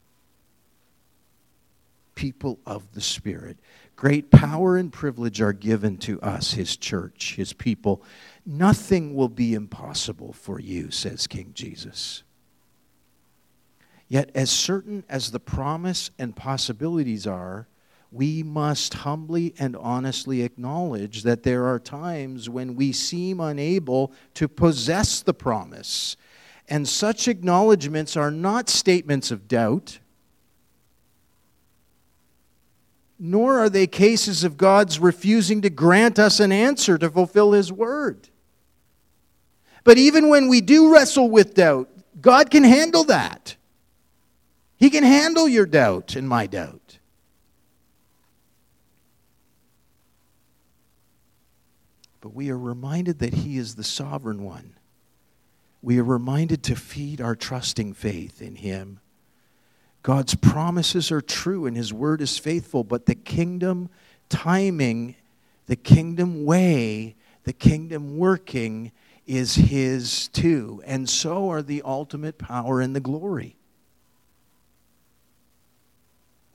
people 2.17 2.59
of 2.65 2.93
the 2.93 2.99
Spirit. 2.99 3.57
Great 3.95 4.29
power 4.31 4.75
and 4.75 4.91
privilege 4.91 5.39
are 5.39 5.53
given 5.53 5.97
to 5.97 6.19
us, 6.21 6.51
His 6.53 6.75
church, 6.75 7.35
His 7.35 7.53
people. 7.53 8.03
Nothing 8.45 9.13
will 9.13 9.29
be 9.29 9.53
impossible 9.53 10.33
for 10.33 10.59
you, 10.59 10.91
says 10.91 11.27
King 11.27 11.51
Jesus. 11.53 12.23
Yet, 14.07 14.31
as 14.33 14.49
certain 14.49 15.03
as 15.09 15.31
the 15.31 15.39
promise 15.39 16.11
and 16.17 16.35
possibilities 16.35 17.27
are, 17.27 17.67
we 18.11 18.41
must 18.41 18.93
humbly 18.93 19.53
and 19.59 19.75
honestly 19.75 20.41
acknowledge 20.41 21.23
that 21.23 21.43
there 21.43 21.65
are 21.67 21.79
times 21.79 22.49
when 22.49 22.75
we 22.75 22.93
seem 22.93 23.39
unable 23.39 24.13
to 24.35 24.47
possess 24.47 25.21
the 25.21 25.33
promise. 25.33 26.15
And 26.69 26.87
such 26.87 27.27
acknowledgments 27.27 28.15
are 28.15 28.31
not 28.31 28.69
statements 28.69 29.29
of 29.29 29.47
doubt 29.47 29.99
nor 33.19 33.59
are 33.59 33.69
they 33.69 33.87
cases 33.87 34.43
of 34.43 34.57
God's 34.57 34.99
refusing 34.99 35.61
to 35.61 35.69
grant 35.69 36.19
us 36.19 36.39
an 36.39 36.51
answer 36.51 36.97
to 36.97 37.09
fulfill 37.09 37.53
His 37.53 37.71
word. 37.71 38.29
But 39.83 39.97
even 39.97 40.29
when 40.29 40.49
we 40.49 40.61
do 40.61 40.93
wrestle 40.93 41.29
with 41.29 41.55
doubt, 41.55 41.89
God 42.19 42.51
can 42.51 42.63
handle 42.63 43.03
that. 43.05 43.55
He 44.77 44.89
can 44.89 45.03
handle 45.03 45.47
your 45.47 45.65
doubt 45.65 46.15
and 46.15 46.27
my 46.27 46.47
doubt. 46.47 46.99
But 52.21 52.33
we 52.33 52.49
are 52.49 52.57
reminded 52.57 53.19
that 53.19 53.33
He 53.33 53.57
is 53.57 53.75
the 53.75 53.83
sovereign 53.83 54.43
one. 54.43 54.73
We 55.81 55.99
are 55.99 56.03
reminded 56.03 56.63
to 56.63 56.75
feed 56.75 57.21
our 57.21 57.35
trusting 57.35 57.93
faith 57.93 58.41
in 58.41 58.55
Him 58.55 58.99
God's 60.07 60.35
promises 60.35 61.11
are 61.11 61.19
true 61.19 61.65
and 61.65 61.75
His 61.75 61.91
word 61.91 62.21
is 62.21 62.37
faithful, 62.37 62.85
but 62.85 63.07
the 63.07 63.13
kingdom 63.13 63.89
timing, 64.29 65.15
the 65.65 65.75
kingdom 65.75 66.45
way, 66.45 67.17
the 67.43 67.51
kingdom 67.51 68.17
working 68.17 68.93
is 69.25 69.55
His 69.55 70.29
too. 70.29 70.81
And 70.85 71.09
so 71.09 71.49
are 71.49 71.61
the 71.61 71.81
ultimate 71.83 72.37
power 72.37 72.79
and 72.79 72.95
the 72.95 73.01
glory. 73.01 73.56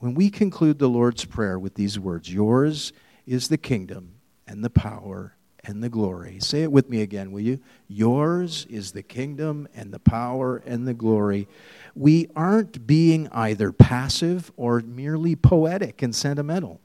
When 0.03 0.15
we 0.15 0.31
conclude 0.31 0.81
the 0.81 0.89
Lord's 0.89 1.25
Prayer 1.25 1.57
with 1.57 1.77
these 1.77 1.97
words, 1.97 2.35
Yours 2.35 2.93
is 3.25 3.47
the 3.47 3.57
kingdom 3.57 4.15
and 4.49 4.65
the 4.65 4.69
power 4.69 5.37
and 5.63 5.81
the 5.81 5.89
glory. 5.89 6.41
Say 6.41 6.65
it 6.65 6.73
with 6.73 6.89
me 6.89 7.03
again, 7.03 7.31
will 7.31 7.43
you? 7.43 7.61
Yours 7.87 8.67
is 8.69 8.91
the 8.91 9.05
kingdom 9.05 9.69
and 9.77 9.93
the 9.93 10.01
power 10.01 10.61
and 10.67 10.89
the 10.89 10.93
glory. 10.93 11.47
We 11.95 12.27
aren't 12.35 12.85
being 12.85 13.29
either 13.29 13.71
passive 13.71 14.51
or 14.57 14.81
merely 14.81 15.37
poetic 15.37 16.03
and 16.03 16.13
sentimental. 16.13 16.81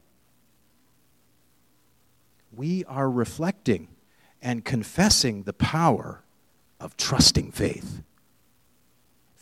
We 2.56 2.86
are 2.86 3.10
reflecting 3.10 3.88
and 4.44 4.64
confessing 4.64 5.42
the 5.42 5.54
power 5.54 6.22
of 6.80 6.96
trusting 6.98 7.52
faith. 7.52 8.04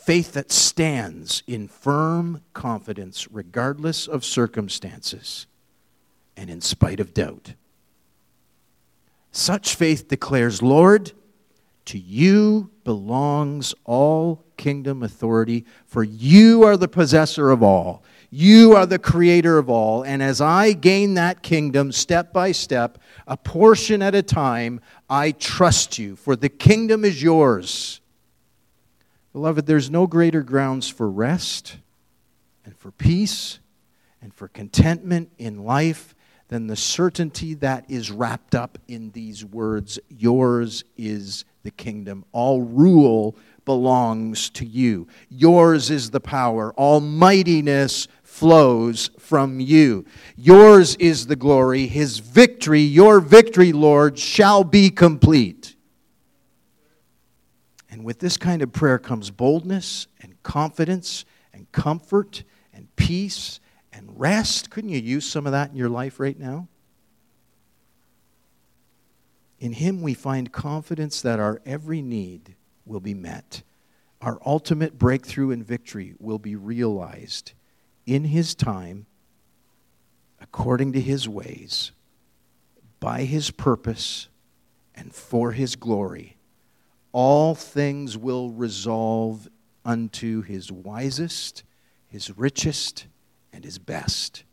Faith 0.06 0.34
that 0.34 0.52
stands 0.52 1.42
in 1.48 1.68
firm 1.68 2.40
confidence 2.54 3.28
regardless 3.32 4.06
of 4.08 4.24
circumstances 4.24 5.48
and 6.38 6.48
in 6.48 6.62
spite 6.62 7.00
of 7.00 7.12
doubt. 7.12 7.56
Such 9.32 9.74
faith 9.74 10.08
declares, 10.08 10.62
Lord, 10.62 11.14
to 11.86 11.98
you 11.98 12.70
belongs 12.84 13.74
all 13.84 14.46
kingdom 14.58 15.02
authority, 15.02 15.66
for 15.88 16.04
you 16.04 16.62
are 16.62 16.78
the 16.78 16.88
possessor 16.88 17.50
of 17.50 17.64
all. 17.64 18.04
You 18.30 18.76
are 18.76 18.86
the 18.86 19.00
creator 19.00 19.58
of 19.58 19.72
all. 19.72 20.04
And 20.04 20.22
as 20.22 20.40
I 20.40 20.74
gain 20.74 21.16
that 21.16 21.42
kingdom 21.42 21.92
step 21.92 22.32
by 22.32 22.52
step, 22.52 23.00
a 23.26 23.38
portion 23.38 24.04
at 24.04 24.14
a 24.14 24.22
time, 24.22 24.82
I 25.10 25.32
trust 25.32 25.98
you, 25.98 26.16
for 26.16 26.36
the 26.36 26.50
kingdom 26.50 27.04
is 27.04 27.24
yours. 27.24 28.02
Beloved, 29.36 29.66
there's 29.66 29.92
no 29.92 30.08
greater 30.08 30.42
grounds 30.42 30.88
for 30.88 31.10
rest 31.10 31.76
and 32.64 32.74
for 32.78 32.92
peace 32.92 33.60
and 34.22 34.34
for 34.34 34.48
contentment 34.48 35.30
in 35.38 35.66
life 35.66 36.16
than 36.48 36.68
the 36.68 36.78
certainty 36.78 37.54
that 37.56 37.84
is 37.90 38.10
wrapped 38.10 38.56
up 38.56 38.78
in 38.88 39.12
these 39.12 39.44
words 39.44 40.00
Yours 40.08 40.86
is 40.96 41.44
the 41.64 41.72
kingdom. 41.72 42.24
All 42.32 42.62
rule 42.62 43.36
belongs 43.66 44.50
to 44.52 44.66
you. 44.66 45.06
Yours 45.28 45.92
is 45.92 46.12
the 46.12 46.22
power. 46.22 46.72
All 46.78 47.02
mightiness, 47.02 48.08
flows 48.24 49.10
from 49.20 49.60
you. 49.60 50.06
Yours 50.38 50.96
is 50.96 51.28
the 51.28 51.36
glory. 51.36 51.88
His 51.88 52.20
victory, 52.20 52.80
your 52.80 53.20
victory, 53.20 53.74
Lord, 53.74 54.18
shall 54.18 54.64
be 54.64 54.90
complete. 54.90 55.65
With 58.06 58.20
this 58.20 58.38
kind 58.38 58.62
of 58.62 58.72
prayer 58.72 59.00
comes 59.00 59.32
boldness 59.32 60.06
and 60.22 60.36
confidence 60.44 61.26
and 61.52 61.72
comfort 61.72 62.44
and 62.72 62.96
peace 62.96 63.60
and 63.92 64.08
rest. 64.20 64.70
Couldn't 64.70 64.92
you 64.92 65.00
use 65.00 65.26
some 65.26 65.48
of 65.48 65.54
that 65.54 65.72
in 65.72 65.76
your 65.76 65.90
life 65.90 66.20
right 66.20 66.38
now? 66.38 66.68
In 69.60 69.74
Him, 69.74 70.04
we 70.04 70.14
find 70.14 70.52
confidence 70.52 71.20
that 71.24 71.40
our 71.40 71.64
every 71.66 72.04
need 72.04 72.54
will 72.86 73.00
be 73.00 73.16
met. 73.16 73.64
Our 74.22 74.40
ultimate 74.46 75.00
breakthrough 75.00 75.50
and 75.50 75.66
victory 75.66 76.14
will 76.20 76.38
be 76.38 76.56
realized 76.56 77.54
in 78.06 78.26
His 78.26 78.54
time, 78.54 79.08
according 80.40 80.94
to 80.94 81.02
His 81.02 81.28
ways, 81.28 81.92
by 83.00 83.24
His 83.24 83.50
purpose, 83.50 84.28
and 84.94 85.12
for 85.12 85.54
His 85.54 85.76
glory. 85.76 86.35
All 87.18 87.56
things 87.56 88.18
will 88.18 88.50
resolve 88.50 89.48
unto 89.86 90.42
His 90.42 90.70
wisest, 90.70 91.64
His 92.10 92.38
richest, 92.38 93.08
and 93.54 93.64
His 93.64 93.78
best. 93.78 94.44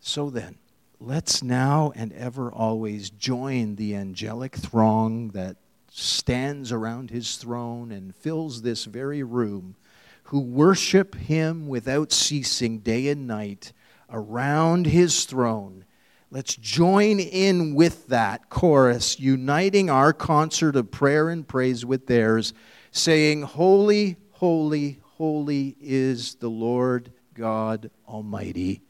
So 0.00 0.30
then, 0.30 0.56
let's 0.98 1.42
now 1.42 1.92
and 1.94 2.14
ever 2.14 2.50
always 2.50 3.10
join 3.10 3.76
the 3.76 3.94
angelic 3.94 4.56
throng 4.56 5.32
that 5.32 5.58
stands 5.90 6.72
around 6.72 7.10
his 7.10 7.36
throne 7.36 7.92
and 7.92 8.16
fills 8.16 8.62
this 8.62 8.86
very 8.86 9.22
room, 9.22 9.76
who 10.24 10.40
worship 10.40 11.14
him 11.14 11.68
without 11.68 12.10
ceasing 12.10 12.78
day 12.78 13.08
and 13.08 13.26
night 13.26 13.74
around 14.08 14.86
his 14.86 15.26
throne. 15.26 15.84
Let's 16.30 16.56
join 16.56 17.20
in 17.20 17.74
with 17.74 18.08
that 18.08 18.48
chorus, 18.50 19.18
uniting 19.20 19.90
our 19.90 20.12
concert 20.12 20.76
of 20.76 20.90
prayer 20.90 21.28
and 21.28 21.46
praise 21.46 21.84
with 21.86 22.06
theirs, 22.06 22.52
saying, 22.90 23.42
Holy, 23.42 24.16
holy, 24.32 25.00
holy 25.02 25.76
is 25.80 26.34
the 26.36 26.48
Lord 26.48 27.12
God 27.34 27.90
Almighty, 28.08 28.82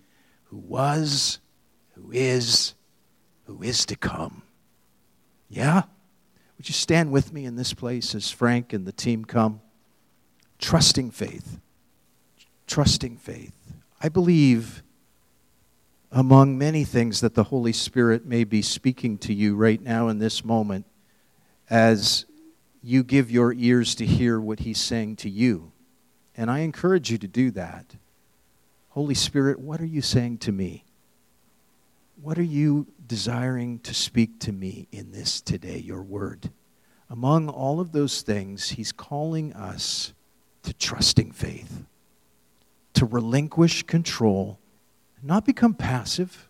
who 0.44 0.56
was 0.56 1.40
who 1.96 2.10
is, 2.12 2.74
who 3.44 3.62
is 3.62 3.86
to 3.86 3.96
come. 3.96 4.42
Yeah? 5.48 5.82
Would 6.56 6.68
you 6.68 6.74
stand 6.74 7.10
with 7.10 7.32
me 7.32 7.44
in 7.44 7.56
this 7.56 7.74
place 7.74 8.14
as 8.14 8.30
Frank 8.30 8.72
and 8.72 8.86
the 8.86 8.92
team 8.92 9.24
come? 9.24 9.60
Trusting 10.58 11.10
faith. 11.10 11.58
Trusting 12.66 13.16
faith. 13.16 13.54
I 14.00 14.08
believe 14.08 14.82
among 16.12 16.56
many 16.56 16.84
things 16.84 17.20
that 17.20 17.34
the 17.34 17.44
Holy 17.44 17.72
Spirit 17.72 18.24
may 18.24 18.44
be 18.44 18.62
speaking 18.62 19.18
to 19.18 19.34
you 19.34 19.56
right 19.56 19.80
now 19.80 20.08
in 20.08 20.18
this 20.18 20.44
moment 20.44 20.86
as 21.68 22.24
you 22.82 23.02
give 23.02 23.30
your 23.30 23.52
ears 23.52 23.94
to 23.96 24.06
hear 24.06 24.40
what 24.40 24.60
He's 24.60 24.80
saying 24.80 25.16
to 25.16 25.30
you. 25.30 25.72
And 26.36 26.50
I 26.50 26.60
encourage 26.60 27.10
you 27.10 27.18
to 27.18 27.26
do 27.26 27.50
that. 27.52 27.96
Holy 28.90 29.14
Spirit, 29.14 29.58
what 29.58 29.80
are 29.80 29.86
you 29.86 30.00
saying 30.00 30.38
to 30.38 30.52
me? 30.52 30.84
What 32.22 32.38
are 32.38 32.42
you 32.42 32.86
desiring 33.06 33.78
to 33.80 33.92
speak 33.92 34.38
to 34.40 34.52
me 34.52 34.88
in 34.90 35.12
this 35.12 35.40
today, 35.40 35.78
your 35.78 36.02
word? 36.02 36.50
Among 37.10 37.48
all 37.48 37.78
of 37.78 37.92
those 37.92 38.22
things, 38.22 38.70
he's 38.70 38.92
calling 38.92 39.52
us 39.52 40.12
to 40.62 40.72
trusting 40.72 41.32
faith, 41.32 41.84
to 42.94 43.04
relinquish 43.04 43.82
control, 43.82 44.58
not 45.26 45.44
become 45.44 45.74
passive, 45.74 46.48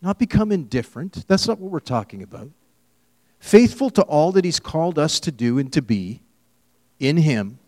not 0.00 0.18
become 0.18 0.52
indifferent. 0.52 1.26
That's 1.26 1.48
not 1.48 1.58
what 1.58 1.70
we're 1.70 1.80
talking 1.80 2.22
about. 2.22 2.50
Faithful 3.38 3.90
to 3.90 4.02
all 4.02 4.32
that 4.32 4.44
he's 4.44 4.60
called 4.60 4.98
us 4.98 5.20
to 5.20 5.32
do 5.32 5.58
and 5.58 5.72
to 5.72 5.82
be 5.82 6.22
in 6.98 7.18
him, 7.18 7.58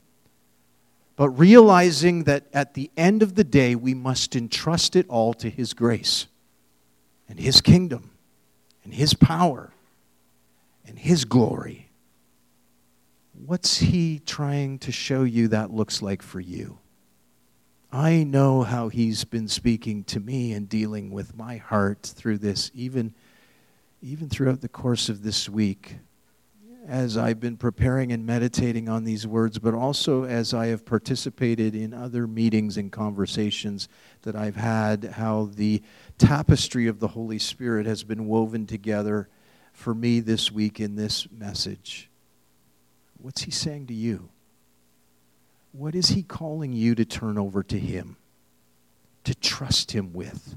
but 1.16 1.30
realizing 1.30 2.24
that 2.24 2.46
at 2.52 2.74
the 2.74 2.90
end 2.96 3.22
of 3.22 3.34
the 3.34 3.44
day, 3.44 3.74
we 3.74 3.92
must 3.92 4.36
entrust 4.36 4.96
it 4.96 5.06
all 5.08 5.34
to 5.34 5.50
his 5.50 5.74
grace 5.74 6.26
and 7.28 7.38
His 7.38 7.60
kingdom 7.60 8.10
and 8.84 8.94
His 8.94 9.14
power 9.14 9.72
and 10.86 10.98
His 10.98 11.24
glory. 11.24 11.90
What's 13.44 13.78
He 13.78 14.20
trying 14.24 14.78
to 14.80 14.92
show 14.92 15.24
you 15.24 15.48
that 15.48 15.70
looks 15.70 16.02
like 16.02 16.22
for 16.22 16.40
you? 16.40 16.78
I 17.92 18.24
know 18.24 18.62
how 18.62 18.88
He's 18.88 19.24
been 19.24 19.48
speaking 19.48 20.04
to 20.04 20.20
me 20.20 20.52
and 20.52 20.68
dealing 20.68 21.10
with 21.10 21.36
my 21.36 21.56
heart 21.56 22.02
through 22.02 22.38
this, 22.38 22.70
even, 22.74 23.14
even 24.02 24.28
throughout 24.28 24.60
the 24.60 24.68
course 24.68 25.08
of 25.08 25.22
this 25.22 25.48
week 25.48 25.96
as 26.86 27.16
I've 27.16 27.40
been 27.40 27.56
preparing 27.56 28.12
and 28.12 28.24
meditating 28.24 28.88
on 28.88 29.04
these 29.04 29.26
words, 29.26 29.58
but 29.58 29.74
also 29.74 30.24
as 30.24 30.54
I 30.54 30.68
have 30.68 30.84
participated 30.84 31.74
in 31.74 31.92
other 31.92 32.26
meetings 32.26 32.76
and 32.76 32.92
conversations 32.92 33.88
that 34.22 34.36
I've 34.36 34.56
had, 34.56 35.04
how 35.04 35.50
the 35.52 35.82
tapestry 36.16 36.86
of 36.86 37.00
the 37.00 37.08
Holy 37.08 37.38
Spirit 37.38 37.86
has 37.86 38.04
been 38.04 38.26
woven 38.26 38.66
together 38.66 39.28
for 39.72 39.94
me 39.94 40.20
this 40.20 40.52
week 40.52 40.78
in 40.78 40.94
this 40.94 41.26
message. 41.30 42.08
What's 43.20 43.42
He 43.42 43.50
saying 43.50 43.88
to 43.88 43.94
you? 43.94 44.28
What 45.76 45.94
is 45.94 46.08
He 46.08 46.22
calling 46.22 46.72
you 46.72 46.94
to 46.94 47.04
turn 47.04 47.36
over 47.38 47.62
to 47.64 47.78
Him, 47.78 48.16
to 49.24 49.34
trust 49.34 49.92
Him 49.92 50.12
with? 50.12 50.56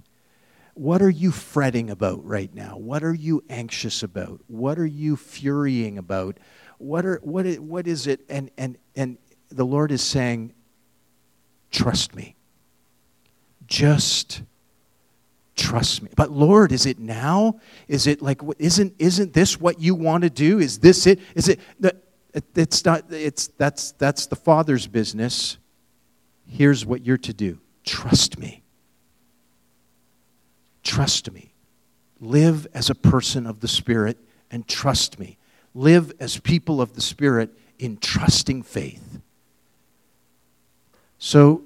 What 0.76 1.01
are 1.01 1.09
you 1.09 1.32
fretting 1.32 1.89
about 1.89 2.26
right 2.26 2.53
now? 2.53 2.78
What 2.78 3.03
are 3.03 3.13
you 3.13 3.43
anxious 3.49 4.01
about? 4.01 4.39
What 4.47 4.80
are 4.80 4.86
you 4.86 5.17
furying 5.17 5.97
about? 5.97 6.38
What, 6.78 7.05
are, 7.05 7.20
what, 7.22 7.45
is, 7.45 7.59
what 7.59 7.86
is 7.86 8.07
it? 8.07 8.22
And, 8.30 8.49
and, 8.57 8.78
and 8.95 9.17
the 9.49 9.65
Lord 9.65 9.91
is 9.91 10.01
saying, 10.01 10.53
Trust 11.72 12.15
me. 12.15 12.36
Just 13.67 14.41
trust 15.55 16.01
me. 16.01 16.09
But 16.15 16.32
Lord, 16.32 16.72
is 16.72 16.86
it 16.86 16.97
now? 16.97 17.59
Is 17.88 18.07
it 18.07 18.22
like 18.22 18.41
isn't 18.57 18.95
isn't 18.97 19.34
this 19.34 19.59
what 19.59 19.80
you 19.80 19.93
want 19.93 20.24
to 20.24 20.32
do? 20.32 20.57
Is 20.57 20.80
this 20.80 21.05
it? 21.05 21.20
Is 21.36 21.47
it 21.47 21.59
it's 22.34 22.86
not 22.86 23.05
it's 23.11 23.47
that's 23.47 23.91
that's 23.93 24.27
the 24.27 24.36
Father's 24.36 24.88
business. 24.88 25.57
Here's 26.47 26.86
what 26.86 27.05
you're 27.05 27.17
to 27.17 27.34
do. 27.34 27.59
Trust 27.84 28.38
me. 28.38 28.63
Trust 30.84 31.32
me. 31.32 31.53
Live 32.19 32.67
as 32.73 32.89
a 32.89 32.95
person 32.95 33.45
of 33.45 33.59
the 33.59 33.67
Spirit 33.67 34.17
and 34.51 34.67
trust 34.67 35.19
me. 35.19 35.38
Live 35.73 36.11
as 36.19 36.39
people 36.39 36.82
of 36.82 36.93
the 36.93 37.01
Spirit 37.01 37.51
in 37.77 37.97
trusting 37.97 38.63
faith. 38.63 39.21
So, 41.17 41.63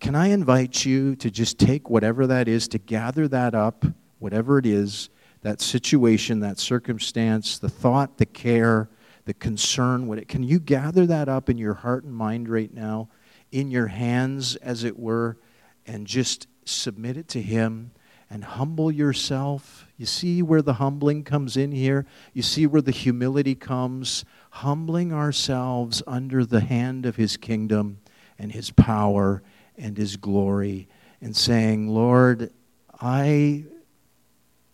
can 0.00 0.14
I 0.14 0.28
invite 0.28 0.84
you 0.84 1.16
to 1.16 1.30
just 1.30 1.58
take 1.58 1.90
whatever 1.90 2.26
that 2.26 2.46
is, 2.46 2.68
to 2.68 2.78
gather 2.78 3.26
that 3.28 3.54
up, 3.54 3.84
whatever 4.18 4.58
it 4.58 4.66
is, 4.66 5.08
that 5.42 5.60
situation, 5.60 6.40
that 6.40 6.58
circumstance, 6.58 7.58
the 7.58 7.68
thought, 7.68 8.18
the 8.18 8.26
care, 8.26 8.88
the 9.26 9.34
concern, 9.34 10.06
what 10.06 10.18
it, 10.18 10.28
can 10.28 10.42
you 10.42 10.58
gather 10.58 11.04
that 11.04 11.28
up 11.28 11.50
in 11.50 11.58
your 11.58 11.74
heart 11.74 12.04
and 12.04 12.14
mind 12.14 12.48
right 12.48 12.72
now, 12.72 13.08
in 13.52 13.70
your 13.70 13.88
hands, 13.88 14.56
as 14.56 14.84
it 14.84 14.98
were, 14.98 15.36
and 15.84 16.06
just 16.06 16.46
submit 16.64 17.16
it 17.16 17.28
to 17.28 17.42
Him 17.42 17.90
and 18.30 18.44
humble 18.44 18.90
yourself. 18.90 19.86
You 19.96 20.06
see 20.06 20.42
where 20.42 20.62
the 20.62 20.74
humbling 20.74 21.24
comes 21.24 21.56
in 21.56 21.72
here? 21.72 22.06
You 22.32 22.42
see 22.42 22.66
where 22.66 22.82
the 22.82 22.92
humility 22.92 23.54
comes? 23.54 24.24
Humbling 24.50 25.12
ourselves 25.12 26.02
under 26.06 26.44
the 26.44 26.60
hand 26.60 27.04
of 27.04 27.16
His 27.16 27.36
kingdom 27.36 27.98
and 28.38 28.52
His 28.52 28.70
power 28.70 29.42
and 29.76 29.96
His 29.96 30.16
glory 30.16 30.88
and 31.20 31.36
saying, 31.36 31.88
Lord, 31.88 32.52
I 33.00 33.64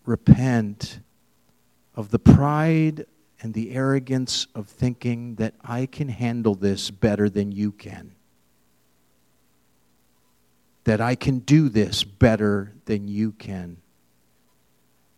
repent 0.05 1.01
of 1.95 2.11
the 2.11 2.19
pride 2.19 3.07
and 3.43 3.53
the 3.53 3.73
arrogance 3.73 4.47
of 4.55 4.69
thinking 4.69 5.35
that 5.35 5.55
I 5.63 5.87
can 5.87 6.09
handle 6.09 6.55
this 6.55 6.91
better 6.91 7.29
than 7.29 7.53
you 7.53 7.73
can 7.73 8.15
that 10.85 11.01
I 11.01 11.15
can 11.15 11.41
do 11.41 11.69
this 11.69 12.05
better 12.05 12.73
than 12.87 13.09
you 13.09 13.33
can. 13.33 13.77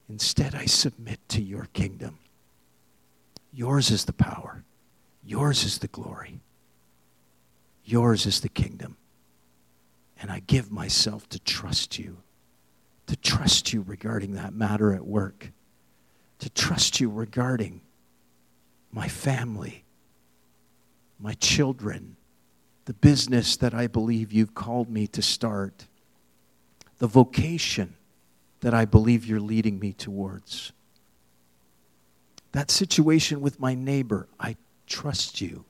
Instead, 0.09 0.55
I 0.55 0.67
submit 0.67 1.21
to 1.31 1.43
your 1.43 1.69
kingdom. 1.73 2.19
Yours 3.53 3.91
is 3.91 4.05
the 4.05 4.13
power, 4.13 4.65
yours 5.25 5.65
is 5.65 5.79
the 5.79 5.89
glory, 5.89 6.41
yours 7.85 8.27
is 8.27 8.41
the 8.41 8.49
kingdom. 8.49 8.97
And 10.21 10.31
I 10.31 10.41
give 10.41 10.71
myself 10.71 11.29
to 11.31 11.39
trust 11.39 11.99
you, 11.99 12.19
to 13.07 13.17
trust 13.17 13.73
you 13.73 13.83
regarding 13.83 14.35
that 14.35 14.55
matter 14.55 14.93
at 14.93 15.05
work, 15.05 15.51
to 16.41 16.51
trust 16.51 17.01
you 17.01 17.11
regarding 17.11 17.81
my 18.95 19.09
family, 19.09 19.85
my 21.19 21.35
children, 21.35 22.17
the 22.85 22.95
business 22.95 23.57
that 23.57 23.75
I 23.75 23.89
believe 23.89 24.33
you've 24.33 24.55
called 24.55 24.89
me 24.89 25.09
to 25.09 25.21
start, 25.21 25.87
the 26.99 27.09
vocation 27.09 27.97
that 28.61 28.73
I 28.73 28.85
believe 28.85 29.27
you're 29.27 29.41
leading 29.41 29.81
me 29.81 29.93
towards. 29.93 30.73
That 32.53 32.71
situation 32.71 33.41
with 33.41 33.59
my 33.59 33.75
neighbor, 33.75 34.29
I 34.39 34.57
trust 34.87 35.41
you. 35.41 35.65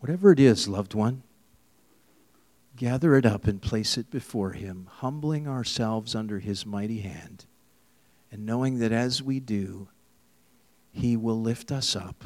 Whatever 0.00 0.32
it 0.32 0.40
is, 0.40 0.68
loved 0.68 0.92
one, 0.92 1.22
gather 2.76 3.16
it 3.16 3.24
up 3.24 3.46
and 3.46 3.60
place 3.60 3.96
it 3.96 4.10
before 4.10 4.52
Him, 4.52 4.86
humbling 4.90 5.48
ourselves 5.48 6.14
under 6.14 6.40
His 6.40 6.66
mighty 6.66 7.00
hand, 7.00 7.46
and 8.30 8.44
knowing 8.44 8.80
that 8.80 8.92
as 8.92 9.22
we 9.22 9.40
do, 9.40 9.88
He 10.92 11.16
will 11.16 11.40
lift 11.40 11.70
us 11.70 11.94
up 11.94 12.24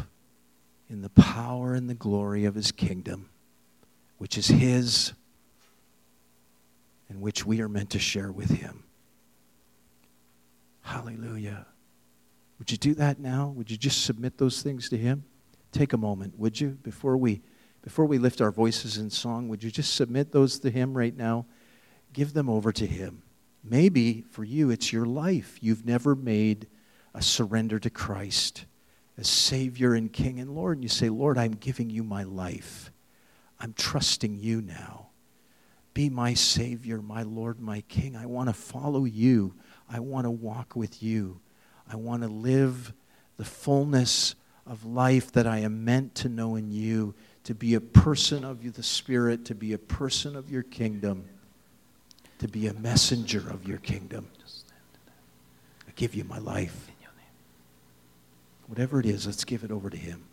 in 0.88 1.02
the 1.02 1.10
power 1.10 1.74
and 1.74 1.88
the 1.88 1.94
glory 1.94 2.44
of 2.44 2.54
His 2.54 2.72
kingdom, 2.72 3.28
which 4.18 4.38
is 4.38 4.48
His 4.48 5.12
and 7.08 7.20
which 7.20 7.44
we 7.44 7.60
are 7.60 7.68
meant 7.68 7.90
to 7.90 7.98
share 7.98 8.32
with 8.32 8.50
Him. 8.50 8.84
Hallelujah. 10.82 11.66
Would 12.58 12.70
you 12.70 12.76
do 12.76 12.94
that 12.94 13.18
now? 13.18 13.52
Would 13.56 13.70
you 13.70 13.76
just 13.76 14.04
submit 14.04 14.38
those 14.38 14.62
things 14.62 14.88
to 14.90 14.96
Him? 14.96 15.24
Take 15.72 15.92
a 15.92 15.98
moment, 15.98 16.38
would 16.38 16.60
you, 16.60 16.78
before 16.82 17.16
we 17.16 17.42
before 17.82 18.06
we 18.06 18.16
lift 18.16 18.40
our 18.40 18.50
voices 18.50 18.96
in 18.96 19.10
song, 19.10 19.48
would 19.48 19.62
you 19.62 19.70
just 19.70 19.94
submit 19.94 20.32
those 20.32 20.58
to 20.60 20.70
Him 20.70 20.96
right 20.96 21.14
now? 21.14 21.44
Give 22.14 22.32
them 22.32 22.48
over 22.48 22.72
to 22.72 22.86
Him. 22.86 23.22
Maybe 23.62 24.24
for 24.30 24.42
you, 24.42 24.70
it's 24.70 24.90
your 24.90 25.04
life. 25.04 25.58
You've 25.60 25.84
never 25.84 26.14
made 26.14 26.66
a 27.14 27.22
surrender 27.22 27.78
to 27.78 27.90
Christ 27.90 28.64
as 29.16 29.28
Savior 29.28 29.94
and 29.94 30.12
King 30.12 30.40
and 30.40 30.54
Lord. 30.54 30.78
And 30.78 30.84
you 30.84 30.88
say, 30.88 31.08
Lord, 31.08 31.38
I'm 31.38 31.52
giving 31.52 31.90
you 31.90 32.02
my 32.02 32.24
life. 32.24 32.90
I'm 33.60 33.72
trusting 33.72 34.38
you 34.38 34.60
now. 34.60 35.08
Be 35.94 36.10
my 36.10 36.34
Savior, 36.34 37.00
my 37.00 37.22
Lord, 37.22 37.60
my 37.60 37.82
King. 37.82 38.16
I 38.16 38.26
want 38.26 38.48
to 38.48 38.52
follow 38.52 39.04
you. 39.04 39.54
I 39.88 40.00
want 40.00 40.24
to 40.24 40.30
walk 40.30 40.74
with 40.74 41.02
you. 41.02 41.40
I 41.90 41.96
want 41.96 42.22
to 42.22 42.28
live 42.28 42.92
the 43.36 43.44
fullness 43.44 44.34
of 44.66 44.84
life 44.84 45.30
that 45.32 45.46
I 45.46 45.58
am 45.58 45.84
meant 45.84 46.14
to 46.16 46.28
know 46.28 46.56
in 46.56 46.72
you 46.72 47.14
to 47.44 47.54
be 47.54 47.74
a 47.74 47.80
person 47.80 48.44
of 48.44 48.64
you, 48.64 48.70
the 48.70 48.82
Spirit, 48.82 49.44
to 49.46 49.54
be 49.54 49.72
a 49.72 49.78
person 49.78 50.34
of 50.34 50.50
your 50.50 50.62
kingdom, 50.62 51.26
to 52.38 52.48
be 52.48 52.66
a 52.66 52.74
messenger 52.74 53.44
of 53.50 53.68
your 53.68 53.78
kingdom. 53.78 54.28
I 55.86 55.92
give 55.94 56.14
you 56.14 56.24
my 56.24 56.38
life. 56.38 56.90
Whatever 58.66 59.00
it 59.00 59.06
is, 59.06 59.26
let's 59.26 59.44
give 59.44 59.62
it 59.64 59.70
over 59.70 59.90
to 59.90 59.96
Him. 59.96 60.24